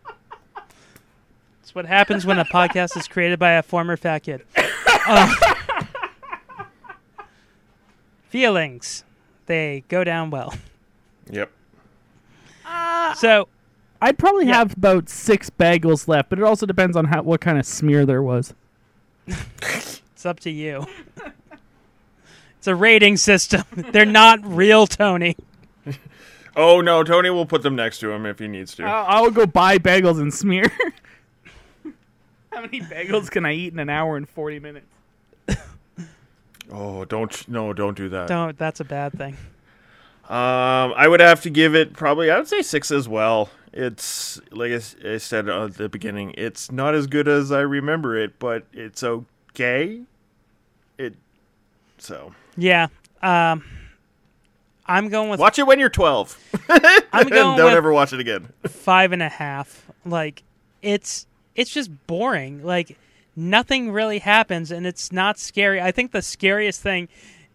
That's 0.55 1.75
what 1.75 1.87
happens 1.87 2.27
when 2.27 2.39
a 2.39 2.45
podcast 2.45 2.97
is 2.97 3.07
created 3.09 3.39
by 3.39 3.53
a 3.53 3.63
former 3.63 3.97
fat 3.97 4.21
kid. 4.21 4.43
Uh, 5.07 5.54
feelings. 8.35 9.05
They 9.47 9.85
go 9.87 10.03
down 10.03 10.31
well. 10.31 10.55
Yep. 11.31 11.53
Ah. 12.67 13.15
So 13.17 13.47
I'd 14.03 14.19
probably 14.19 14.47
have 14.47 14.77
about 14.77 15.09
six 15.09 15.51
bagels 15.51 16.09
left, 16.09 16.31
but 16.31 16.41
it 16.41 16.45
also 16.45 16.67
depends 16.67 16.97
on 16.97 17.05
how 17.05 17.23
what 17.23 17.41
kind 17.41 17.59
of 17.59 17.65
smear 17.65 18.05
there 18.05 18.25
was. 18.25 18.53
it's 19.29 20.27
up 20.27 20.41
to 20.41 20.51
you. 20.51 20.85
It's 22.59 22.67
a 22.67 22.75
rating 22.75 23.17
system. 23.19 23.63
They're 23.93 24.05
not 24.05 24.41
real, 24.45 24.87
Tony. 24.89 25.37
Oh 26.57 26.81
no, 26.81 27.03
Tony 27.03 27.31
will 27.31 27.47
put 27.47 27.63
them 27.63 27.75
next 27.75 27.99
to 27.99 28.13
him 28.13 28.25
if 28.27 28.39
he 28.39 28.47
needs 28.47 28.77
to. 28.77 28.85
I'll, 28.85 29.25
I'll 29.25 29.31
go 29.33 29.45
buy 29.45 29.77
bagels 29.77 30.21
and 30.21 30.33
smear. 30.33 30.71
how 32.53 32.61
many 32.61 32.81
bagels 32.81 33.29
can 33.29 33.45
I 33.45 33.55
eat 33.55 33.73
in 33.73 33.81
an 33.81 33.91
hour 33.91 34.17
and 34.17 34.29
forty 34.29 34.61
minutes? 34.61 34.87
Oh, 36.71 37.05
don't 37.05 37.47
no, 37.49 37.73
don't 37.73 37.97
do 37.97 38.09
that. 38.09 38.29
Don't. 38.29 38.57
That's 38.59 38.81
a 38.81 38.85
bad 38.85 39.13
thing. 39.13 39.37
Um, 40.29 40.95
I 40.97 41.07
would 41.07 41.21
have 41.21 41.43
to 41.43 41.51
give 41.51 41.75
it 41.75 41.93
probably. 41.93 42.31
I 42.31 42.39
would 42.39 42.49
say 42.49 42.63
six 42.63 42.91
as 42.91 43.09
well. 43.09 43.51
It's 43.73 44.41
like 44.51 44.73
I 44.73 44.79
said 45.19 45.49
at 45.49 45.75
the 45.75 45.89
beginning. 45.89 46.35
It's 46.39 46.73
not 46.73 46.95
as 46.95 47.07
good 47.07 47.29
as 47.29 47.53
I 47.53 47.61
remember 47.61 48.17
it, 48.17 48.39
but 48.39 48.65
it's 48.73 49.03
okay. 49.03 50.01
It 50.97 51.15
so 51.99 52.35
Yeah. 52.57 52.87
Um, 53.23 53.65
I'm 54.87 55.09
going 55.09 55.31
with 55.31 55.41
watch 55.41 55.59
it 55.59 55.67
when 55.67 55.79
you're 55.79 55.89
twelve. 55.91 56.39
I'm 56.69 56.81
going 57.29 57.57
don't 57.59 57.73
ever 57.73 57.93
watch 57.93 58.13
it 58.13 58.21
again. 58.21 58.49
five 58.67 59.13
and 59.13 59.23
a 59.23 59.29
half. 59.29 59.87
Like 60.07 60.43
it's 60.81 61.27
it's 61.55 61.71
just 61.71 61.91
boring. 62.07 62.65
Like 62.65 62.97
nothing 63.37 63.91
really 63.93 64.19
happens, 64.21 64.71
and 64.71 64.87
it's 64.87 65.13
not 65.13 65.39
scary. 65.39 65.81
I 65.81 65.91
think 65.93 66.13
the 66.13 66.23
scariest 66.23 66.81
thing 66.81 67.09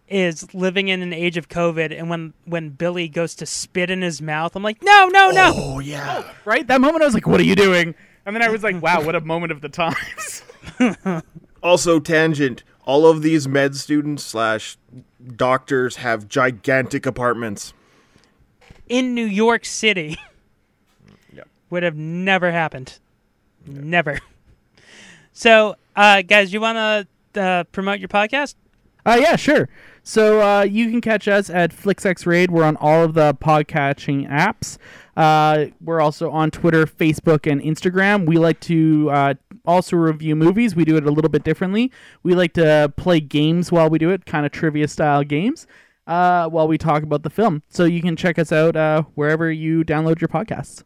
is 0.08 0.52
living 0.54 0.88
in 0.88 1.02
an 1.02 1.12
age 1.12 1.36
of 1.36 1.48
COVID, 1.48 1.96
and 1.96 2.10
when 2.10 2.32
when 2.44 2.70
Billy 2.70 3.08
goes 3.08 3.34
to 3.36 3.46
spit 3.46 3.90
in 3.90 4.02
his 4.02 4.20
mouth, 4.20 4.56
I'm 4.56 4.62
like, 4.62 4.82
no, 4.82 5.08
no, 5.12 5.30
no. 5.30 5.52
Oh 5.54 5.78
yeah. 5.78 6.24
Right? 6.44 6.66
That 6.66 6.80
moment 6.80 7.02
I 7.02 7.06
was 7.06 7.14
like, 7.14 7.26
what 7.26 7.38
are 7.40 7.44
you 7.44 7.54
doing? 7.54 7.94
And 8.26 8.34
then 8.36 8.42
I 8.42 8.48
was 8.48 8.62
like, 8.62 8.80
wow, 8.82 9.02
what 9.04 9.14
a 9.14 9.20
moment 9.20 9.52
of 9.52 9.60
the 9.60 9.68
times. 9.68 10.42
Also, 11.62 12.00
tangent. 12.00 12.62
All 12.86 13.06
of 13.06 13.20
these 13.20 13.46
med 13.46 13.76
students 13.76 14.24
slash 14.24 14.78
doctors 15.36 15.96
have 15.96 16.26
gigantic 16.26 17.04
apartments. 17.04 17.74
in 18.88 19.14
New 19.14 19.26
York 19.26 19.66
City 19.66 20.16
Yep. 21.34 21.48
would 21.68 21.82
have 21.82 21.96
never 21.96 22.50
happened. 22.50 22.98
Never. 23.66 24.20
So, 25.40 25.74
uh, 25.96 26.20
guys, 26.20 26.52
you 26.52 26.60
want 26.60 27.08
to 27.32 27.40
uh, 27.40 27.64
promote 27.64 27.98
your 27.98 28.10
podcast? 28.10 28.56
Uh, 29.06 29.16
yeah, 29.18 29.36
sure. 29.36 29.70
So 30.02 30.42
uh, 30.42 30.64
you 30.64 30.90
can 30.90 31.00
catch 31.00 31.28
us 31.28 31.48
at 31.48 31.74
FlixX 31.74 32.26
Raid. 32.26 32.50
We're 32.50 32.64
on 32.64 32.76
all 32.76 33.04
of 33.04 33.14
the 33.14 33.32
podcatching 33.32 34.28
apps. 34.28 34.76
Uh, 35.16 35.72
we're 35.80 36.02
also 36.02 36.30
on 36.30 36.50
Twitter, 36.50 36.84
Facebook, 36.84 37.50
and 37.50 37.62
Instagram. 37.62 38.26
We 38.26 38.36
like 38.36 38.60
to 38.60 39.08
uh, 39.10 39.34
also 39.64 39.96
review 39.96 40.36
movies. 40.36 40.76
We 40.76 40.84
do 40.84 40.98
it 40.98 41.06
a 41.06 41.10
little 41.10 41.30
bit 41.30 41.42
differently. 41.42 41.90
We 42.22 42.34
like 42.34 42.52
to 42.54 42.92
play 42.98 43.20
games 43.20 43.72
while 43.72 43.88
we 43.88 43.98
do 43.98 44.10
it, 44.10 44.26
kind 44.26 44.44
of 44.44 44.52
trivia 44.52 44.88
style 44.88 45.24
games, 45.24 45.66
uh, 46.06 46.50
while 46.50 46.68
we 46.68 46.76
talk 46.76 47.02
about 47.02 47.22
the 47.22 47.30
film. 47.30 47.62
So 47.70 47.86
you 47.86 48.02
can 48.02 48.14
check 48.14 48.38
us 48.38 48.52
out 48.52 48.76
uh, 48.76 49.04
wherever 49.14 49.50
you 49.50 49.84
download 49.84 50.20
your 50.20 50.28
podcasts. 50.28 50.84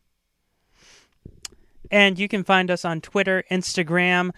And 1.94 2.18
you 2.18 2.26
can 2.26 2.42
find 2.42 2.72
us 2.72 2.84
on 2.84 3.00
Twitter, 3.00 3.44
Instagram, 3.52 4.32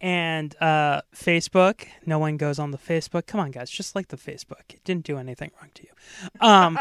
and 0.00 0.54
uh, 0.60 1.00
Facebook. 1.12 1.88
No 2.06 2.20
one 2.20 2.36
goes 2.36 2.60
on 2.60 2.70
the 2.70 2.78
Facebook. 2.78 3.26
Come 3.26 3.40
on, 3.40 3.50
guys, 3.50 3.70
just 3.70 3.96
like 3.96 4.06
the 4.06 4.16
Facebook. 4.16 4.72
It 4.72 4.84
didn't 4.84 5.04
do 5.04 5.18
anything 5.18 5.50
wrong 5.60 5.70
to 5.74 5.82
you. 5.82 5.90
Um, 6.40 6.78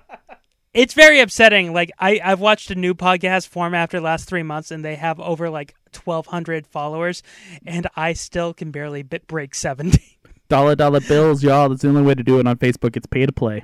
it's 0.74 0.92
very 0.92 1.20
upsetting. 1.20 1.72
Like 1.72 1.92
I, 2.00 2.20
I've 2.24 2.40
watched 2.40 2.72
a 2.72 2.74
new 2.74 2.94
podcast 2.94 3.46
form 3.46 3.74
after 3.74 3.98
the 3.98 4.04
last 4.04 4.28
three 4.28 4.42
months, 4.42 4.72
and 4.72 4.84
they 4.84 4.96
have 4.96 5.20
over 5.20 5.48
like 5.48 5.76
twelve 5.92 6.26
hundred 6.26 6.66
followers, 6.66 7.22
and 7.64 7.86
I 7.94 8.14
still 8.14 8.54
can 8.54 8.72
barely 8.72 9.04
bit 9.04 9.28
break 9.28 9.54
seventy. 9.54 10.18
Dollar 10.48 10.74
dollar 10.74 11.00
bills, 11.00 11.44
y'all. 11.44 11.68
That's 11.68 11.82
the 11.82 11.88
only 11.88 12.02
way 12.02 12.16
to 12.16 12.24
do 12.24 12.40
it 12.40 12.46
on 12.48 12.56
Facebook. 12.56 12.96
It's 12.96 13.06
pay 13.06 13.24
to 13.24 13.32
play. 13.32 13.62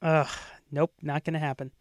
Ugh, 0.00 0.28
nope, 0.72 0.92
not 1.02 1.24
gonna 1.24 1.38
happen. 1.38 1.72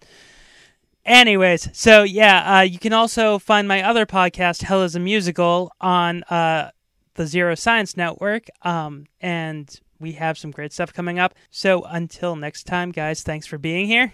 Anyways, 1.06 1.70
so 1.78 2.04
yeah, 2.04 2.60
uh, 2.60 2.62
you 2.62 2.78
can 2.78 2.94
also 2.94 3.40
find 3.40 3.68
my 3.68 3.82
other 3.82 4.06
podcast, 4.06 4.64
Hell 4.64 4.84
is 4.84 4.96
a 4.96 5.00
Musical, 5.00 5.72
on 5.82 6.24
uh, 6.24 6.72
the 7.16 7.26
Zero 7.26 7.56
Science 7.56 7.98
Network. 7.98 8.48
Um, 8.62 9.06
and 9.20 9.80
we 10.00 10.14
have 10.14 10.38
some 10.38 10.52
great 10.52 10.72
stuff 10.74 10.94
coming 10.94 11.20
up. 11.20 11.34
So 11.50 11.84
until 11.84 12.36
next 12.36 12.64
time, 12.64 12.92
guys, 12.92 13.24
thanks 13.24 13.48
for 13.48 13.58
being 13.58 13.88
here. 13.88 14.14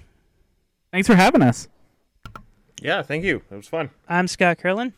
Thanks 0.92 1.08
for 1.08 1.16
having 1.16 1.42
us. 1.42 1.68
Yeah, 2.82 3.02
thank 3.02 3.24
you. 3.24 3.42
It 3.52 3.56
was 3.56 3.68
fun. 3.68 3.90
I'm 4.08 4.28
Scott 4.28 4.60
Curlin. 4.60 4.94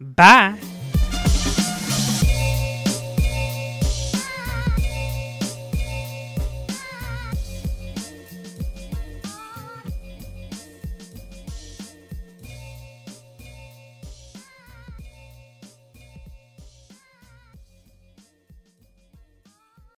Bye. 0.00 0.60